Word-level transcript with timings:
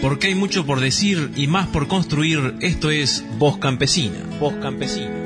Porque 0.00 0.28
hay 0.28 0.34
mucho 0.34 0.64
por 0.64 0.80
decir 0.80 1.32
y 1.36 1.46
más 1.48 1.66
por 1.68 1.88
construir, 1.88 2.54
esto 2.60 2.90
es 2.90 3.24
Voz 3.38 3.58
Campesina. 3.58 4.18
Voz 4.38 4.54
Campesina. 4.54 5.17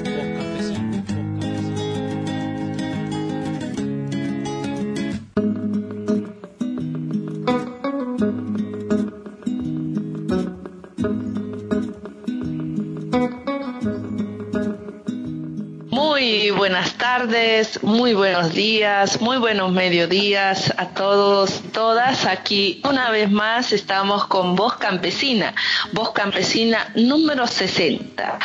Muy 17.83 18.15
buenos 18.15 18.55
días, 18.55 19.21
muy 19.21 19.37
buenos 19.37 19.71
mediodías 19.73 20.73
a 20.77 20.89
todos, 20.89 21.61
todas. 21.73 22.27
Aquí 22.27 22.81
una 22.89 23.11
vez 23.11 23.31
más 23.31 23.73
estamos 23.73 24.27
con 24.27 24.57
Voz 24.57 24.77
Campesina, 24.79 25.55
Voz 25.93 26.11
Campesina 26.11 26.91
número 26.95 27.47
60. 27.47 28.39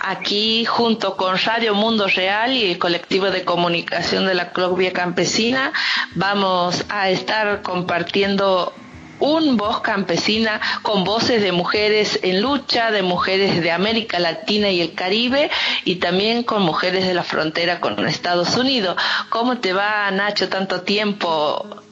Aquí 0.00 0.64
junto 0.64 1.16
con 1.16 1.36
Radio 1.38 1.74
Mundo 1.74 2.06
Real 2.06 2.52
y 2.52 2.70
el 2.70 2.78
colectivo 2.78 3.30
de 3.30 3.44
comunicación 3.44 4.26
de 4.26 4.34
la 4.34 4.50
Club 4.50 4.78
Vía 4.78 4.92
Campesina 4.92 5.72
vamos 6.14 6.84
a 6.88 7.10
estar 7.10 7.62
compartiendo 7.62 8.72
un 9.22 9.56
voz 9.56 9.80
campesina 9.80 10.60
con 10.82 11.04
voces 11.04 11.40
de 11.42 11.52
mujeres 11.52 12.18
en 12.22 12.42
lucha, 12.42 12.90
de 12.90 13.02
mujeres 13.02 13.62
de 13.62 13.70
América 13.70 14.18
Latina 14.18 14.68
y 14.70 14.80
el 14.80 14.94
Caribe 14.94 15.48
y 15.84 15.96
también 15.96 16.42
con 16.42 16.62
mujeres 16.62 17.06
de 17.06 17.14
la 17.14 17.22
frontera 17.22 17.80
con 17.80 18.04
Estados 18.06 18.56
Unidos. 18.56 18.96
¿Cómo 19.30 19.58
te 19.58 19.72
va, 19.72 20.10
Nacho, 20.10 20.48
tanto 20.48 20.80
tiempo? 20.80 21.82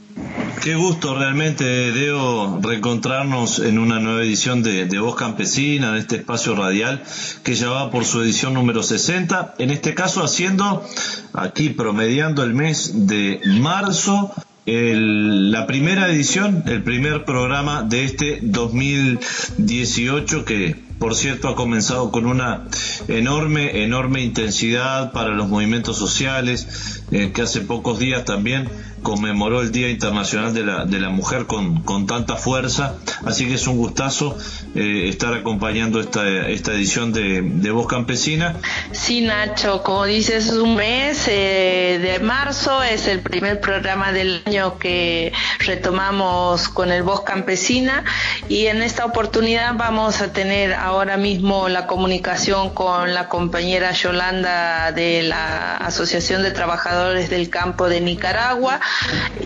Qué 0.60 0.74
gusto 0.74 1.14
realmente, 1.14 1.64
Deo, 1.64 2.60
reencontrarnos 2.60 3.60
en 3.60 3.78
una 3.78 4.00
nueva 4.00 4.22
edición 4.22 4.62
de, 4.62 4.86
Voz 4.98 5.14
Campesina, 5.14 5.92
de 5.92 6.00
este 6.00 6.16
espacio 6.16 6.54
radial 6.54 7.02
que 7.44 7.54
ya 7.54 7.70
va 7.70 7.90
por 7.90 8.04
su 8.04 8.20
edición 8.20 8.54
número 8.54 8.82
60, 8.82 9.54
en 9.58 9.70
este 9.70 9.94
caso 9.94 10.22
haciendo 10.22 10.84
aquí 11.32 11.70
promediando 11.70 12.42
el 12.42 12.52
mes 12.54 13.06
de 13.06 13.40
marzo 13.60 14.34
la 14.70 15.66
primera 15.66 16.08
edición, 16.08 16.62
el 16.66 16.82
primer 16.82 17.24
programa 17.24 17.82
de 17.82 18.04
este 18.04 18.38
2018 18.42 20.44
que 20.44 20.76
por 21.00 21.16
cierto 21.16 21.48
ha 21.48 21.56
comenzado 21.56 22.12
con 22.12 22.26
una 22.26 22.66
enorme, 23.08 23.82
enorme 23.82 24.20
intensidad 24.20 25.12
para 25.12 25.30
los 25.30 25.48
movimientos 25.48 25.96
sociales, 25.96 27.02
eh, 27.10 27.32
que 27.32 27.40
hace 27.42 27.62
pocos 27.62 27.98
días 27.98 28.26
también 28.26 28.68
conmemoró 29.02 29.62
el 29.62 29.72
Día 29.72 29.88
Internacional 29.88 30.52
de 30.52 30.64
la, 30.64 30.84
de 30.84 31.00
la 31.00 31.08
Mujer 31.08 31.46
con, 31.46 31.82
con 31.82 32.06
tanta 32.06 32.36
fuerza, 32.36 32.96
así 33.24 33.46
que 33.46 33.54
es 33.54 33.66
un 33.66 33.76
gustazo 33.76 34.36
eh, 34.74 35.08
estar 35.08 35.32
acompañando 35.34 36.00
esta, 36.00 36.28
esta 36.48 36.72
edición 36.72 37.12
de, 37.12 37.40
de, 37.42 37.70
Voz 37.70 37.86
Campesina. 37.86 38.56
Sí, 38.92 39.22
Nacho, 39.22 39.82
como 39.82 40.04
dices, 40.04 40.48
es 40.48 40.52
un 40.52 40.76
mes 40.76 41.26
eh, 41.28 41.98
de 42.02 42.18
marzo, 42.20 42.82
es 42.82 43.06
el 43.06 43.20
primer 43.20 43.60
programa 43.60 44.12
del 44.12 44.42
año 44.44 44.78
que 44.78 45.32
retomamos 45.60 46.68
con 46.68 46.92
el 46.92 47.02
Voz 47.02 47.22
Campesina 47.22 48.04
y 48.48 48.66
en 48.66 48.82
esta 48.82 49.06
oportunidad 49.06 49.74
vamos 49.76 50.20
a 50.20 50.32
tener 50.32 50.74
ahora 50.90 51.16
mismo 51.16 51.68
la 51.68 51.86
comunicación 51.86 52.70
con 52.70 53.14
la 53.14 53.28
compañera 53.28 53.92
Yolanda 53.92 54.90
de 54.90 55.22
la 55.22 55.76
Asociación 55.76 56.42
de 56.42 56.50
Trabajadores 56.50 57.30
del 57.30 57.48
Campo 57.48 57.88
de 57.88 58.00
Nicaragua 58.00 58.80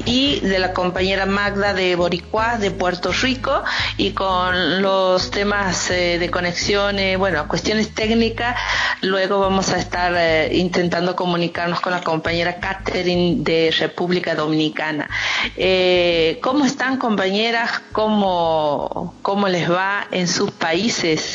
y 0.07 0.41
de 0.41 0.59
la 0.59 0.73
compañera 0.73 1.27
Magda 1.27 1.75
de 1.75 1.97
Boricuá 1.97 2.57
de 2.57 2.71
Puerto 2.71 3.13
Rico 3.13 3.63
y 3.99 4.13
con 4.13 4.81
los 4.81 5.31
temas 5.31 5.91
eh, 5.91 6.19
de 6.19 6.31
conexiones, 6.31 7.19
bueno, 7.19 7.47
cuestiones 7.47 7.95
técnicas, 7.95 8.57
luego 9.03 9.39
vamos 9.39 9.69
a 9.69 9.77
estar 9.77 10.15
eh, 10.17 10.49
intentando 10.57 11.15
comunicarnos 11.15 11.83
con 11.83 11.93
la 11.93 12.01
compañera 12.01 12.59
Catherine 12.59 13.37
de 13.41 13.71
República 13.79 14.35
Dominicana. 14.35 15.11
Eh, 15.59 16.39
¿Cómo 16.43 16.65
están 16.65 16.97
compañeras? 16.97 17.83
¿Cómo, 17.93 19.15
¿Cómo 19.21 19.47
les 19.49 19.71
va 19.71 20.07
en 20.11 20.27
sus 20.27 20.51
países? 20.51 21.34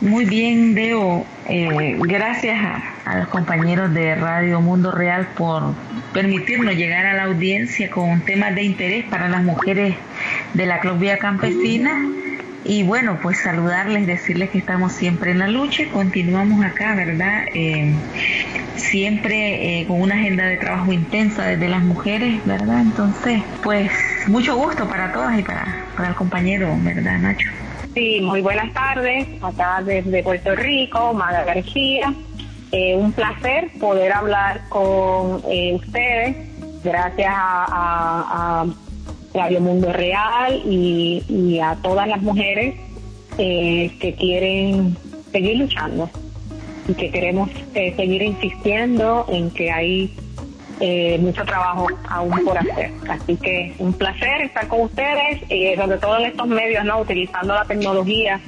Muy 0.00 0.26
bien, 0.26 0.74
Deo. 0.74 1.24
Eh, 1.48 1.96
gracias 2.00 2.58
a, 3.06 3.18
los 3.18 3.28
compañeros 3.28 3.94
de 3.94 4.14
Radio 4.14 4.60
Mundo 4.60 4.92
Real 4.92 5.26
por 5.36 5.74
permitirnos 6.12 6.74
llegar 6.74 7.06
a 7.06 7.14
la 7.14 7.24
audiencia 7.24 7.88
con 7.88 8.20
temas 8.20 8.54
de 8.54 8.64
interés 8.64 9.04
para 9.06 9.28
las 9.28 9.42
mujeres 9.42 9.94
de 10.52 10.66
la 10.66 10.80
Club 10.80 10.98
Vía 10.98 11.18
Campesina. 11.18 12.04
Y 12.64 12.82
bueno, 12.82 13.18
pues 13.22 13.38
saludarles, 13.38 14.06
decirles 14.06 14.50
que 14.50 14.58
estamos 14.58 14.92
siempre 14.92 15.30
en 15.30 15.38
la 15.38 15.48
lucha 15.48 15.84
y 15.84 15.86
continuamos 15.86 16.62
acá, 16.62 16.94
¿verdad? 16.94 17.44
Eh, 17.54 17.94
siempre 18.74 19.80
eh, 19.80 19.86
con 19.86 20.02
una 20.02 20.16
agenda 20.16 20.44
de 20.44 20.58
trabajo 20.58 20.92
intensa 20.92 21.46
desde 21.46 21.68
las 21.68 21.82
mujeres, 21.82 22.44
¿verdad? 22.44 22.82
Entonces, 22.82 23.40
pues 23.62 23.90
mucho 24.26 24.56
gusto 24.56 24.88
para 24.88 25.12
todas 25.12 25.38
y 25.38 25.42
para, 25.42 25.84
para 25.96 26.08
el 26.10 26.14
compañero, 26.16 26.76
¿verdad, 26.82 27.18
Nacho? 27.18 27.48
Sí, 27.96 28.20
muy 28.20 28.42
buenas 28.42 28.74
tardes, 28.74 29.26
acá 29.40 29.82
desde 29.82 30.22
Puerto 30.22 30.54
Rico, 30.54 31.14
Maga 31.14 31.44
García. 31.44 32.12
Eh, 32.70 32.94
un 32.94 33.10
placer 33.10 33.70
poder 33.80 34.12
hablar 34.12 34.68
con 34.68 35.40
eh, 35.50 35.72
ustedes, 35.72 36.36
gracias 36.84 37.32
a, 37.34 38.66
Radio 39.32 39.62
Mundo 39.62 39.94
Real 39.94 40.60
y, 40.66 41.58
a 41.58 41.76
todas 41.76 42.06
las 42.06 42.20
mujeres 42.20 42.74
eh, 43.38 43.90
que 43.98 44.14
quieren 44.14 44.94
seguir 45.32 45.56
luchando 45.56 46.10
y 46.88 46.92
que 46.92 47.10
queremos 47.10 47.48
seguir 47.72 48.20
insistiendo 48.20 49.24
en 49.30 49.50
que 49.50 49.70
hay 49.70 50.14
eh, 50.80 51.18
mucho 51.18 51.44
trabajo 51.44 51.88
aún 52.08 52.44
por 52.44 52.58
hacer. 52.58 52.92
Así 53.08 53.36
que 53.36 53.74
un 53.78 53.92
placer 53.92 54.42
estar 54.42 54.68
con 54.68 54.82
ustedes, 54.82 55.42
y 55.48 55.66
eh, 55.66 55.76
sobre 55.76 55.98
todo 55.98 56.18
en 56.18 56.26
estos 56.26 56.46
medios, 56.46 56.84
¿no? 56.84 57.00
Utilizando 57.00 57.54
la 57.54 57.64
tecnología, 57.64 58.40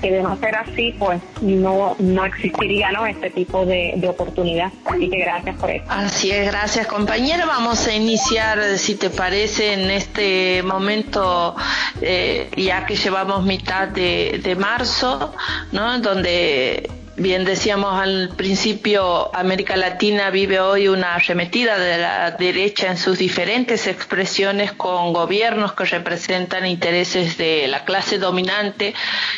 que 0.00 0.10
de 0.10 0.22
no 0.22 0.36
ser 0.36 0.54
así, 0.56 0.94
pues 0.98 1.20
no, 1.40 1.96
no 1.98 2.24
existiría, 2.24 2.92
¿no? 2.92 3.06
Este 3.06 3.30
tipo 3.30 3.64
de, 3.64 3.94
de 3.96 4.08
oportunidad. 4.08 4.70
Así 4.84 5.08
que 5.08 5.18
gracias 5.18 5.56
por 5.56 5.70
eso. 5.70 5.84
Así 5.88 6.30
es, 6.30 6.50
gracias 6.50 6.86
compañera. 6.86 7.46
Vamos 7.46 7.86
a 7.86 7.94
iniciar, 7.94 8.58
si 8.76 8.94
te 8.96 9.10
parece, 9.10 9.72
en 9.72 9.90
este 9.90 10.62
momento, 10.62 11.56
eh, 12.02 12.50
ya 12.56 12.84
que 12.84 12.96
llevamos 12.96 13.44
mitad 13.44 13.88
de, 13.88 14.40
de 14.42 14.54
marzo, 14.56 15.34
¿no? 15.72 15.98
Donde 16.00 16.90
Bien 17.18 17.46
decíamos 17.46 17.98
al 17.98 18.28
principio, 18.36 19.34
América 19.34 19.74
Latina 19.74 20.28
vive 20.28 20.60
hoy 20.60 20.86
una 20.86 21.14
arremetida 21.14 21.78
de 21.78 21.96
la 21.96 22.32
derecha 22.32 22.90
en 22.90 22.98
sus 22.98 23.16
diferentes 23.16 23.86
expresiones 23.86 24.72
con 24.72 25.14
gobiernos 25.14 25.72
que 25.72 25.86
representan 25.86 26.66
intereses 26.66 27.38
de 27.38 27.68
la 27.68 27.86
clase 27.86 28.18
dominante 28.18 28.92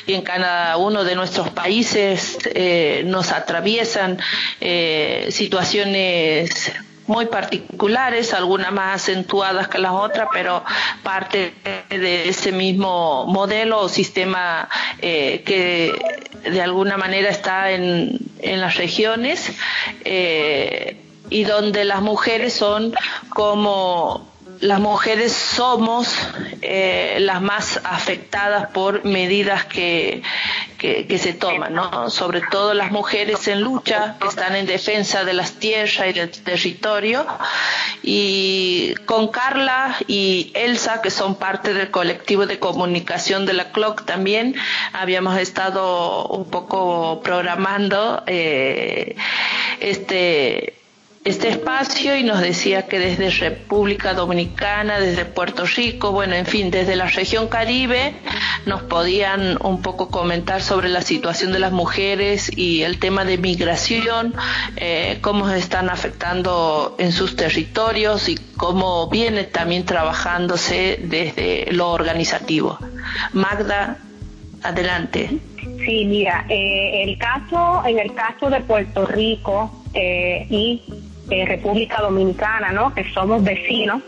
y 0.09 0.15
en 0.15 0.23
cada 0.23 0.77
uno 0.77 1.05
de 1.05 1.15
nuestros 1.15 1.51
países 1.51 2.39
eh, 2.47 3.05
nos 3.07 3.31
atraviesan 3.31 4.19
eh, 4.61 5.29
situaciones 5.31 6.73
muy 7.09 7.27
particulares, 7.27 8.35
algunas 8.35 8.73
más 8.73 9.03
acentuadas 9.03 9.69
que 9.69 9.79
las 9.79 9.93
otras, 9.93 10.29
pero 10.33 10.63
parte 11.03 11.55
de 11.91 12.29
ese 12.29 12.53
mismo 12.53 13.27
modelo 13.27 13.81
o 13.81 13.89
sistema 13.89 14.69
eh, 15.01 15.43
que 15.45 15.99
de 16.49 16.63
alguna 16.63 16.97
manera 16.97 17.31
está 17.31 17.73
en, 17.73 18.19
en 18.41 18.61
las 18.61 18.77
regiones 18.77 19.51
eh, 20.05 20.97
y 21.31 21.45
donde 21.45 21.85
las 21.85 22.01
mujeres 22.01 22.53
son 22.53 22.95
como 23.31 24.29
las 24.61 24.81
mujeres 24.81 25.33
somos 25.33 26.09
eh, 26.63 27.19
las 27.21 27.41
más 27.41 27.81
afectadas 27.85 28.69
por 28.71 29.05
medidas 29.05 29.65
que, 29.65 30.23
que, 30.79 31.19
se 31.19 31.35
toman, 31.35 31.75
¿no? 31.75 32.09
Sobre 32.09 32.41
todo 32.41 32.73
las 32.73 32.93
mujeres 32.93 33.49
en 33.49 33.61
lucha, 33.63 34.17
que 34.21 34.29
están 34.29 34.55
en 34.55 34.67
defensa 34.67 35.25
de 35.25 35.35
las 35.35 35.55
tierras 35.55 36.09
y 36.09 36.13
del 36.13 36.31
territorio. 36.31 37.27
Y 38.03 38.95
con 39.05 39.29
Carla 39.29 39.97
y 40.07 40.53
Elsa, 40.55 41.03
que 41.03 41.11
son 41.11 41.35
parte 41.35 41.75
del 41.75 41.91
colectivo 41.91 42.47
de 42.47 42.61
comunicación 42.61 43.45
de 43.45 43.55
la 43.55 43.73
CLOC 43.73 44.05
también, 44.05 44.55
habíamos 44.93 45.37
estado 45.39 46.29
un 46.29 46.49
poco 46.49 47.21
programando 47.23 48.23
eh, 48.27 49.17
este 49.81 50.78
este 51.29 51.49
espacio 51.49 52.17
y 52.17 52.23
nos 52.23 52.41
decía 52.41 52.87
que 52.87 52.99
desde 52.99 53.31
República 53.31 54.15
Dominicana, 54.15 54.99
desde 54.99 55.25
Puerto 55.25 55.65
Rico, 55.65 56.13
bueno, 56.13 56.35
en 56.35 56.47
fin, 56.47 56.71
desde 56.71 56.97
la 56.97 57.07
región 57.07 57.49
Caribe, 57.49 58.15
nos 58.67 58.83
podían 58.83 59.59
un 59.63 59.83
poco 59.83 60.09
comentar 60.09 60.63
sobre 60.63 60.89
la 60.89 61.03
situación 61.03 61.53
de 61.53 61.59
las 61.59 61.73
mujeres 61.73 62.51
y 62.57 62.83
el 62.83 62.99
tema 62.99 63.25
de 63.25 63.37
migración, 63.39 64.35
eh, 64.77 65.19
cómo 65.21 65.49
se 65.49 65.59
están 65.59 65.91
afectando 65.91 66.97
en 66.99 67.13
sus 67.13 67.37
territorios 67.37 68.29
y 68.29 68.37
cómo 68.57 69.09
viene 69.09 69.45
también 69.45 69.85
trabajándose 69.85 70.99
desde 71.03 71.69
lo 71.73 71.91
organizativo. 71.91 72.79
Magda, 73.33 73.99
Adelante. 74.63 75.31
Sí, 75.85 76.05
mira, 76.05 76.45
eh, 76.49 77.05
el 77.05 77.17
caso, 77.17 77.83
en 77.87 77.99
el 77.99 78.13
caso 78.15 78.51
de 78.51 78.61
Puerto 78.61 79.07
Rico 79.07 79.71
eh, 79.95 80.47
y 80.51 80.83
eh, 81.31 81.45
República 81.47 82.01
Dominicana, 82.01 82.73
¿no? 82.73 82.95
Que 82.95 83.05
somos 83.13 83.43
vecinos, 83.43 84.03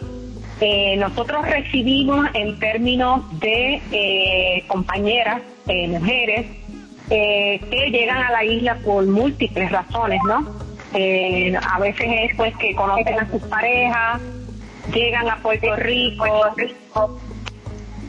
nosotros 0.98 1.48
recibimos 1.48 2.28
en 2.34 2.58
términos 2.58 3.22
de 3.40 4.62
compañeras, 4.66 5.40
mujeres, 5.66 6.46
que 7.08 7.88
llegan 7.90 8.18
a 8.18 8.30
la 8.30 8.44
isla 8.44 8.76
por 8.84 9.06
múltiples 9.06 9.72
razones, 9.72 10.20
¿no? 10.26 10.46
a 10.92 11.78
veces 11.78 12.06
es 12.10 12.36
pues 12.36 12.54
que 12.58 12.74
conocen 12.74 13.20
a 13.20 13.30
sus 13.30 13.40
parejas, 13.44 14.20
llegan 14.92 15.28
a 15.28 15.36
Puerto 15.36 15.74
Rico, 15.76 16.26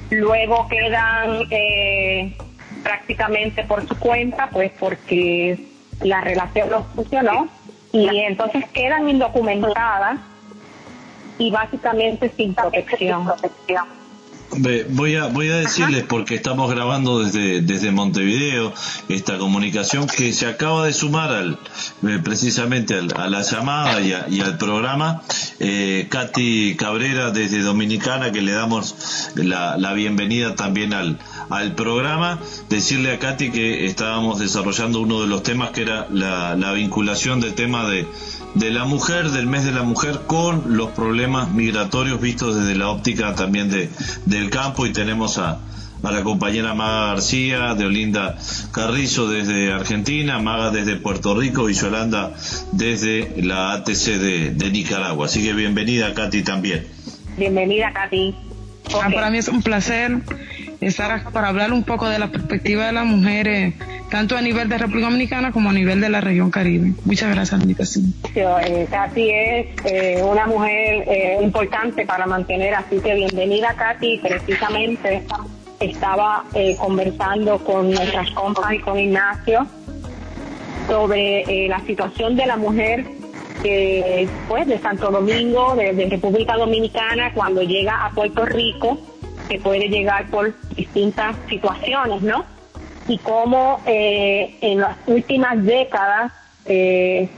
luego 0.09 0.67
quedan 0.67 1.47
eh, 1.49 2.35
prácticamente 2.83 3.63
por 3.63 3.87
su 3.87 3.97
cuenta, 3.97 4.49
pues 4.51 4.71
porque 4.79 5.57
la 6.01 6.21
relación 6.21 6.69
no 6.69 6.83
funcionó 6.95 7.47
y 7.93 8.07
entonces 8.19 8.65
quedan 8.69 9.09
indocumentadas 9.09 10.19
y 11.37 11.51
básicamente 11.51 12.31
sin 12.37 12.53
protección. 12.53 13.31
Voy 14.53 15.15
a, 15.15 15.27
voy 15.27 15.49
a 15.49 15.57
decirles, 15.57 16.03
porque 16.03 16.35
estamos 16.35 16.69
grabando 16.69 17.23
desde, 17.23 17.61
desde 17.61 17.91
Montevideo 17.91 18.73
esta 19.07 19.37
comunicación, 19.37 20.07
que 20.07 20.33
se 20.33 20.45
acaba 20.45 20.85
de 20.85 20.93
sumar 20.93 21.31
al, 21.31 21.57
eh, 22.07 22.19
precisamente 22.21 22.95
a 23.15 23.29
la 23.29 23.41
llamada 23.41 24.01
y, 24.01 24.41
al 24.41 24.57
programa 24.57 25.21
eh, 25.59 26.07
Katy 26.09 26.75
Cabrera 26.75 27.31
desde 27.31 27.61
Dominicana, 27.61 28.31
que 28.31 28.41
le 28.41 28.51
damos 28.51 29.31
la, 29.35 29.77
la 29.77 29.93
bienvenida 29.93 30.55
también 30.55 30.93
al, 30.93 31.17
al 31.49 31.73
programa. 31.73 32.39
Decirle 32.69 33.13
a 33.13 33.19
Katy 33.19 33.51
que 33.51 33.85
estábamos 33.85 34.39
desarrollando 34.39 34.99
uno 34.99 35.21
de 35.21 35.27
los 35.27 35.43
temas 35.43 35.71
que 35.71 35.83
era 35.83 36.07
la, 36.09 36.55
la 36.55 36.73
vinculación 36.73 37.39
del 37.39 37.53
tema 37.53 37.89
de 37.89 38.05
de 38.53 38.69
la 38.69 38.85
mujer, 38.85 39.29
del 39.31 39.47
mes 39.47 39.63
de 39.63 39.71
la 39.71 39.83
mujer, 39.83 40.21
con 40.27 40.77
los 40.77 40.91
problemas 40.91 41.51
migratorios 41.51 42.19
vistos 42.19 42.55
desde 42.55 42.75
la 42.75 42.89
óptica 42.89 43.33
también 43.35 43.69
de, 43.69 43.89
del 44.41 44.49
campo 44.49 44.87
y 44.87 44.91
tenemos 44.91 45.37
a, 45.37 45.59
a 46.01 46.11
la 46.11 46.23
compañera 46.23 46.73
Maga 46.73 47.07
García, 47.13 47.75
de 47.75 47.85
Olinda 47.85 48.37
Carrizo 48.71 49.29
desde 49.29 49.71
Argentina, 49.71 50.39
Maga 50.39 50.71
desde 50.71 50.95
Puerto 50.95 51.35
Rico 51.39 51.69
y 51.69 51.73
Yolanda 51.73 52.31
desde 52.71 53.43
la 53.43 53.73
ATC 53.73 54.17
de, 54.17 54.71
Nicaragua. 54.71 55.27
Así 55.27 55.43
que 55.43 55.53
bienvenida, 55.53 56.15
Katy, 56.15 56.41
también. 56.41 56.87
Bienvenida, 57.37 57.93
Katy. 57.93 58.35
Ah, 58.95 59.09
para 59.13 59.29
mí 59.29 59.37
es 59.37 59.47
un 59.47 59.61
placer 59.61 60.17
estar 60.81 61.31
para 61.31 61.49
hablar 61.49 61.71
un 61.71 61.83
poco 61.83 62.09
de 62.09 62.17
la 62.17 62.31
perspectiva 62.31 62.87
de 62.87 62.93
las 62.93 63.05
mujeres 63.05 63.75
tanto 64.11 64.35
a 64.35 64.41
nivel 64.41 64.67
de 64.67 64.77
República 64.77 65.07
Dominicana 65.07 65.51
como 65.53 65.69
a 65.69 65.73
nivel 65.73 66.01
de 66.01 66.09
la 66.09 66.19
región 66.19 66.51
Caribe. 66.51 66.93
Muchas 67.05 67.33
gracias, 67.33 67.61
invitación. 67.61 68.13
Eh, 68.35 68.85
Katy 68.91 69.29
es 69.29 69.67
eh, 69.85 70.21
una 70.21 70.45
mujer 70.45 71.05
eh, 71.07 71.39
importante 71.41 72.05
para 72.05 72.27
mantener, 72.27 72.75
así 72.75 72.99
que 72.99 73.15
bienvenida, 73.15 73.73
Katy. 73.73 74.19
Precisamente 74.19 75.23
estaba 75.79 76.43
conversando 76.77 77.57
con 77.59 77.89
nuestras 77.89 78.29
compas 78.31 78.73
y 78.73 78.79
con 78.79 78.99
Ignacio 78.99 79.65
sobre 80.87 81.67
la 81.67 81.79
situación 81.79 82.35
de 82.35 82.45
la 82.45 82.57
mujer 82.57 83.05
pues, 84.47 84.67
de 84.67 84.77
Santo 84.77 85.09
Domingo, 85.09 85.73
de 85.75 86.07
República 86.07 86.55
Dominicana, 86.55 87.33
cuando 87.33 87.63
llega 87.63 88.05
a 88.05 88.11
Puerto 88.11 88.45
Rico, 88.45 88.99
que 89.49 89.57
puede 89.59 89.87
llegar 89.87 90.29
por 90.29 90.53
distintas 90.75 91.35
situaciones, 91.49 92.21
¿no? 92.21 92.45
Y 93.07 93.17
cómo 93.19 93.81
eh, 93.85 94.57
en 94.61 94.79
las 94.79 94.97
últimas 95.07 95.63
décadas 95.63 96.31
eh, 96.65 97.29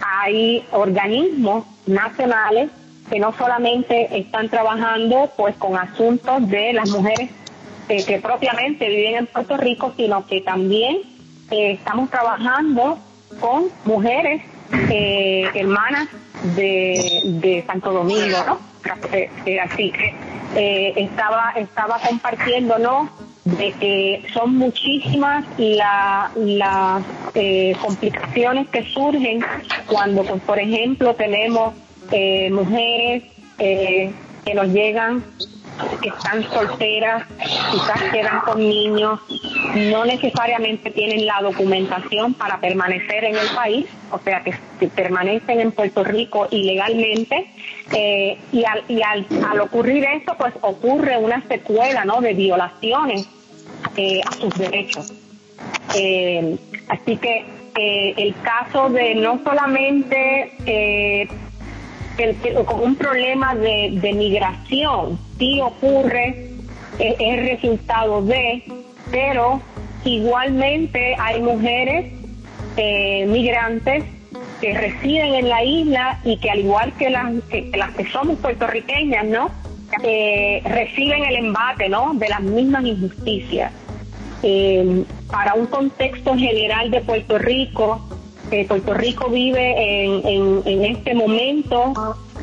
hay 0.00 0.66
organismos 0.72 1.64
nacionales 1.86 2.70
que 3.10 3.18
no 3.18 3.32
solamente 3.36 4.18
están 4.18 4.48
trabajando 4.48 5.30
pues 5.36 5.54
con 5.56 5.76
asuntos 5.76 6.48
de 6.48 6.72
las 6.72 6.88
mujeres 6.90 7.30
eh, 7.88 8.04
que 8.04 8.18
propiamente 8.18 8.88
viven 8.88 9.16
en 9.16 9.26
Puerto 9.26 9.56
Rico, 9.56 9.92
sino 9.96 10.26
que 10.26 10.40
también 10.40 10.98
estamos 11.50 12.10
trabajando 12.10 12.98
con 13.40 13.66
mujeres 13.84 14.42
hermanas 14.90 16.08
de, 16.56 17.20
de 17.24 17.64
Santo 17.66 17.92
Domingo, 17.92 18.38
¿no? 18.46 18.58
así 19.62 19.92
que 19.92 20.94
estaba 20.96 21.52
estaba 21.56 21.98
compartiendo, 22.00 22.78
¿no? 22.78 23.10
De 23.44 23.72
que 23.72 24.22
son 24.32 24.56
muchísimas 24.56 25.44
las 25.58 27.02
eh, 27.34 27.76
complicaciones 27.80 28.68
que 28.68 28.84
surgen 28.84 29.40
cuando, 29.86 30.24
pues, 30.24 30.42
por 30.42 30.58
ejemplo, 30.58 31.14
tenemos 31.14 31.74
eh, 32.10 32.50
mujeres 32.50 33.24
eh, 33.58 34.10
que 34.44 34.54
nos 34.54 34.68
llegan 34.68 35.24
están 36.02 36.44
solteras, 36.50 37.24
quizás 37.38 38.02
quedan 38.12 38.40
con 38.40 38.58
niños, 38.58 39.20
no 39.74 40.04
necesariamente 40.04 40.90
tienen 40.90 41.26
la 41.26 41.40
documentación 41.42 42.34
para 42.34 42.60
permanecer 42.60 43.24
en 43.24 43.36
el 43.36 43.48
país, 43.54 43.86
o 44.10 44.18
sea 44.18 44.42
que, 44.42 44.54
permanecen 44.88 45.60
en 45.60 45.72
Puerto 45.72 46.04
Rico 46.04 46.46
ilegalmente, 46.50 47.50
y, 48.52 48.64
al, 48.64 48.84
y 48.88 49.02
al, 49.02 49.26
al 49.50 49.60
ocurrir 49.60 50.04
eso, 50.04 50.34
pues 50.38 50.52
ocurre 50.60 51.16
una 51.16 51.42
secuela 51.48 52.04
¿no? 52.04 52.20
de 52.20 52.34
violaciones 52.34 53.28
eh, 53.96 54.20
a 54.26 54.32
sus 54.32 54.54
derechos. 54.54 55.12
Eh, 55.94 56.56
así 56.88 57.16
que 57.16 57.44
eh, 57.76 58.14
el 58.16 58.34
caso 58.42 58.88
de 58.90 59.14
no 59.14 59.40
solamente 59.42 61.38
el, 62.18 62.36
un 62.82 62.96
problema 62.96 63.54
de, 63.54 63.98
de 64.00 64.12
migración, 64.12 65.18
sí 65.38 65.60
ocurre, 65.60 66.50
es 66.98 67.50
resultado 67.50 68.22
de, 68.22 68.62
pero 69.10 69.60
igualmente 70.04 71.16
hay 71.18 71.42
mujeres 71.42 72.12
migrantes 73.26 74.04
que 74.60 74.74
residen 74.74 75.34
en 75.34 75.48
la 75.48 75.64
isla 75.64 76.20
y 76.24 76.36
que 76.38 76.50
al 76.50 76.60
igual 76.60 76.92
que 76.98 77.10
las 77.10 77.32
que, 77.50 77.70
las 77.76 77.90
que 77.94 78.06
somos 78.06 78.38
puertorriqueñas, 78.38 79.26
¿no? 79.26 79.50
reciben 80.64 81.24
el 81.24 81.36
embate, 81.36 81.88
¿no? 81.88 82.14
De 82.14 82.28
las 82.28 82.40
mismas 82.40 82.84
injusticias. 82.84 83.72
Eh, 84.42 85.04
para 85.30 85.54
un 85.54 85.66
contexto 85.66 86.36
general 86.36 86.90
de 86.90 87.00
Puerto 87.00 87.38
Rico, 87.38 88.06
eh, 88.54 88.66
Puerto 88.68 88.94
Rico 88.94 89.28
vive 89.30 90.04
en, 90.04 90.62
en, 90.64 90.84
este 90.84 91.12
momento 91.12 91.92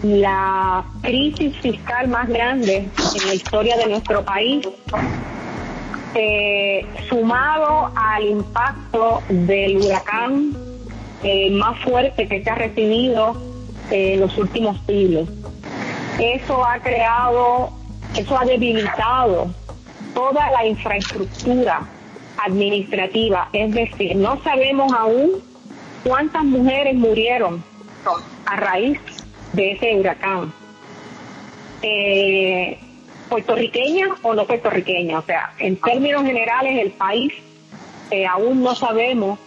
la 0.03 0.84
crisis 1.01 1.56
fiscal 1.58 2.10
más 2.10 2.27
grande 2.27 2.77
en 3.15 3.27
la 3.27 3.34
historia 3.34 3.77
de 3.77 3.88
nuestro 3.88 4.25
país, 4.25 4.68
eh, 6.13 6.86
sumado 7.08 7.91
al 7.96 8.25
impacto 8.25 9.22
del 9.30 9.77
huracán 9.77 10.53
más 11.51 11.80
fuerte 11.80 12.27
que 12.27 12.44
se 12.44 12.50
ha 12.50 12.56
recibido 12.56 13.38
en 13.89 14.20
los 14.20 14.38
últimos 14.38 14.82
siglos. 14.88 15.30
Eso 16.20 16.65
ha 16.65 16.80
creado, 16.80 17.70
eso 18.18 18.38
ha 18.38 18.44
debilitado 18.44 19.50
toda 20.13 20.51
la 20.51 20.65
infraestructura 20.65 21.88
administrativa, 22.44 23.48
es 23.53 23.74
decir, 23.74 24.15
no 24.15 24.41
sabemos 24.44 24.91
aún 24.91 25.50
cuántas 26.03 26.43
mujeres 26.43 26.96
murieron 26.96 27.63
a 28.46 28.55
raíz 28.55 29.00
de 29.53 29.74
ese 29.74 29.96
huracán. 29.96 30.53
Eh, 31.81 32.77
o 34.24 34.34
no 34.34 34.46
puertorriqueña, 34.46 35.20
o 35.20 35.22
sea, 35.22 35.53
en 35.58 35.77
términos 35.77 36.24
generales 36.24 36.79
el 36.81 36.91
país 36.91 37.31
eh, 38.12 38.25
aún 38.27 38.62
no 38.62 38.75
sabemos 38.75 39.39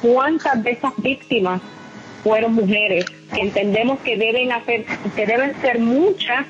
cuántas 0.00 0.62
de 0.62 0.70
esas 0.70 0.92
víctimas 0.98 1.60
fueron 2.22 2.54
mujeres. 2.54 3.06
Entendemos 3.32 3.98
que 4.00 4.16
deben 4.16 4.52
hacer, 4.52 4.84
que 5.16 5.26
deben 5.26 5.60
ser 5.60 5.80
muchas 5.80 6.46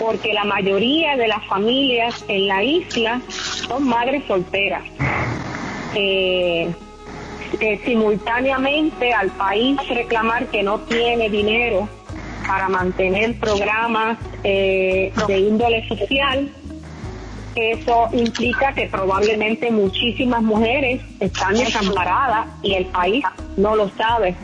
porque 0.00 0.32
la 0.32 0.44
mayoría 0.44 1.16
de 1.16 1.28
las 1.28 1.46
familias 1.46 2.24
en 2.28 2.48
la 2.48 2.62
isla 2.62 3.20
son 3.28 3.84
madres 3.84 4.24
solteras. 4.26 4.82
Eh, 5.94 6.68
eh, 7.60 7.80
simultáneamente 7.84 9.12
al 9.12 9.30
país 9.30 9.76
reclamar 9.88 10.46
que 10.46 10.62
no 10.62 10.80
tiene 10.80 11.28
dinero 11.28 11.88
para 12.46 12.68
mantener 12.68 13.38
programas 13.38 14.18
eh, 14.42 15.12
de 15.26 15.38
índole 15.38 15.86
social, 15.86 16.50
eso 17.54 18.08
implica 18.12 18.72
que 18.72 18.86
probablemente 18.86 19.70
muchísimas 19.70 20.42
mujeres 20.42 21.00
están 21.20 21.54
desamparadas 21.54 22.46
y 22.62 22.74
el 22.74 22.86
país 22.86 23.24
no 23.56 23.76
lo 23.76 23.88
sabe. 23.90 24.34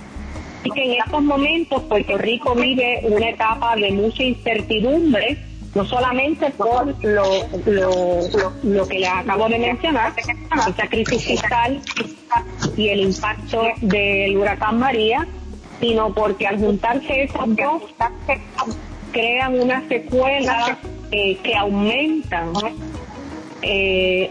Y 0.64 0.70
que 0.70 0.84
en 0.84 1.00
estos 1.02 1.22
momentos 1.22 1.82
Puerto 1.84 2.18
Rico 2.18 2.54
vive 2.54 3.00
una 3.04 3.28
etapa 3.28 3.76
de 3.76 3.92
mucha 3.92 4.22
incertidumbre 4.22 5.38
no 5.74 5.84
solamente 5.84 6.50
por 6.50 6.86
lo, 7.04 7.24
lo, 7.66 8.52
lo 8.62 8.88
que 8.88 8.98
le 9.00 9.08
acabo 9.08 9.48
de 9.48 9.58
mencionar, 9.58 10.12
esa 10.16 10.88
crisis 10.88 11.24
fiscal 11.24 11.80
y 12.76 12.88
el 12.88 13.00
impacto 13.00 13.62
del 13.80 14.36
huracán 14.36 14.78
María, 14.78 15.26
sino 15.80 16.12
porque 16.14 16.46
al 16.46 16.58
juntarse 16.58 17.24
esos 17.24 17.56
dos 17.56 17.82
crean 19.12 19.60
una 19.60 19.86
secuela 19.88 20.78
que 21.10 21.54
aumentan 21.56 22.52
eh, 23.62 24.30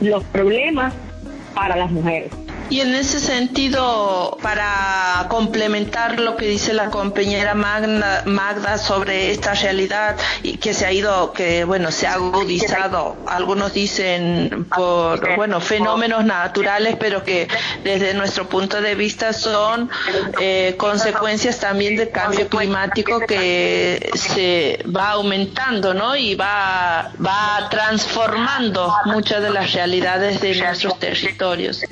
los 0.00 0.22
problemas 0.24 0.94
para 1.54 1.76
las 1.76 1.90
mujeres. 1.90 2.30
Y 2.70 2.80
en 2.80 2.94
ese 2.94 3.18
sentido, 3.18 4.36
para 4.42 5.26
complementar 5.28 6.20
lo 6.20 6.36
que 6.36 6.46
dice 6.46 6.74
la 6.74 6.90
compañera 6.90 7.54
Magda, 7.54 8.22
Magda 8.26 8.76
sobre 8.76 9.30
esta 9.30 9.54
realidad 9.54 10.16
y 10.42 10.58
que 10.58 10.74
se 10.74 10.84
ha 10.84 10.92
ido, 10.92 11.32
que 11.32 11.64
bueno, 11.64 11.90
se 11.90 12.06
ha 12.06 12.14
agudizado, 12.14 13.16
algunos 13.26 13.72
dicen 13.72 14.66
por, 14.74 15.36
bueno, 15.36 15.60
fenómenos 15.60 16.24
naturales, 16.26 16.96
pero 17.00 17.24
que 17.24 17.48
desde 17.84 18.12
nuestro 18.12 18.48
punto 18.48 18.82
de 18.82 18.94
vista 18.94 19.32
son 19.32 19.90
eh, 20.40 20.74
consecuencias 20.76 21.58
también 21.60 21.96
del 21.96 22.10
cambio 22.10 22.48
climático 22.48 23.20
que 23.20 24.10
se 24.14 24.84
va 24.94 25.10
aumentando, 25.10 25.94
¿no? 25.94 26.16
Y 26.16 26.34
va, 26.34 27.12
va 27.24 27.68
transformando 27.70 28.92
muchas 29.06 29.42
de 29.42 29.50
las 29.50 29.72
realidades 29.72 30.40
de 30.40 30.54
nuestros 30.56 30.98
territorios. 30.98 31.82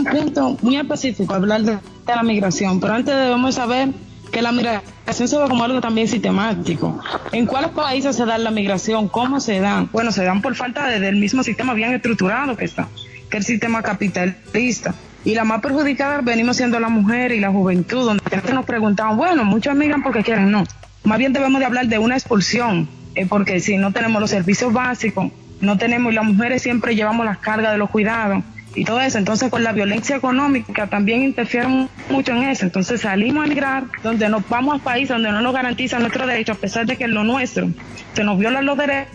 Un 0.00 0.04
punto 0.04 0.56
muy 0.62 0.76
específico 0.76 1.34
hablar 1.34 1.62
de, 1.62 1.78
la 2.06 2.22
migración, 2.22 2.80
pero 2.80 2.94
antes 2.94 3.14
debemos 3.14 3.54
saber 3.54 3.90
que 4.32 4.42
la 4.42 4.50
migración 4.50 5.28
se 5.28 5.38
ve 5.38 5.48
como 5.48 5.62
algo 5.62 5.80
también 5.80 6.08
sistemático. 6.08 7.00
¿En 7.30 7.46
cuáles 7.46 7.70
países 7.70 8.16
se 8.16 8.24
da 8.24 8.36
la 8.38 8.50
migración? 8.50 9.08
¿Cómo 9.08 9.38
se 9.38 9.60
dan? 9.60 9.88
Bueno, 9.92 10.10
se 10.10 10.24
dan 10.24 10.42
por 10.42 10.54
falta 10.56 10.88
del 10.88 11.16
mismo 11.16 11.42
sistema 11.44 11.74
bien 11.74 11.92
estructurado 11.92 12.56
que 12.56 12.64
está, 12.64 12.88
que 13.30 13.36
el 13.36 13.44
sistema 13.44 13.82
capitalista. 13.82 14.94
Y 15.24 15.34
la 15.34 15.44
más 15.44 15.60
perjudicada 15.60 16.20
venimos 16.22 16.56
siendo 16.56 16.80
la 16.80 16.88
mujer 16.88 17.30
y 17.32 17.40
la 17.40 17.50
juventud, 17.50 18.04
donde 18.04 18.52
nos 18.52 18.64
preguntaban, 18.64 19.16
bueno, 19.16 19.44
muchos 19.44 19.74
migran 19.76 20.02
porque 20.02 20.22
quieren, 20.22 20.50
no. 20.50 20.64
Más 21.04 21.18
bien 21.18 21.32
debemos 21.32 21.60
de 21.60 21.66
hablar 21.66 21.86
de 21.86 21.98
una 21.98 22.16
expulsión, 22.16 22.88
eh, 23.14 23.26
porque 23.26 23.60
si 23.60 23.76
no 23.76 23.92
tenemos 23.92 24.20
los 24.20 24.30
servicios 24.30 24.72
básicos, 24.72 25.30
no 25.60 25.76
tenemos, 25.76 26.12
y 26.12 26.16
las 26.16 26.24
mujeres 26.24 26.62
siempre 26.62 26.96
llevamos 26.96 27.26
las 27.26 27.38
cargas 27.38 27.72
de 27.72 27.78
los 27.78 27.90
cuidados, 27.90 28.42
y 28.74 28.84
todo 28.84 29.00
eso. 29.00 29.18
Entonces, 29.18 29.50
con 29.50 29.64
la 29.64 29.72
violencia 29.72 30.16
económica 30.16 30.86
también 30.86 31.22
interfieren 31.22 31.88
mucho 32.08 32.32
en 32.32 32.44
eso. 32.44 32.64
Entonces, 32.64 33.00
salimos 33.00 33.42
a 33.42 33.46
emigrar 33.46 33.84
donde 34.02 34.28
nos 34.28 34.48
vamos 34.48 34.80
a 34.80 34.84
países 34.84 35.10
donde 35.10 35.30
no 35.32 35.40
nos 35.40 35.52
garantizan 35.52 36.00
nuestros 36.00 36.26
derechos, 36.26 36.56
a 36.56 36.60
pesar 36.60 36.86
de 36.86 36.96
que 36.96 37.04
es 37.04 37.10
lo 37.10 37.24
nuestro 37.24 37.68
se 38.14 38.24
nos 38.24 38.38
violan 38.38 38.66
los 38.66 38.76
derechos. 38.76 39.08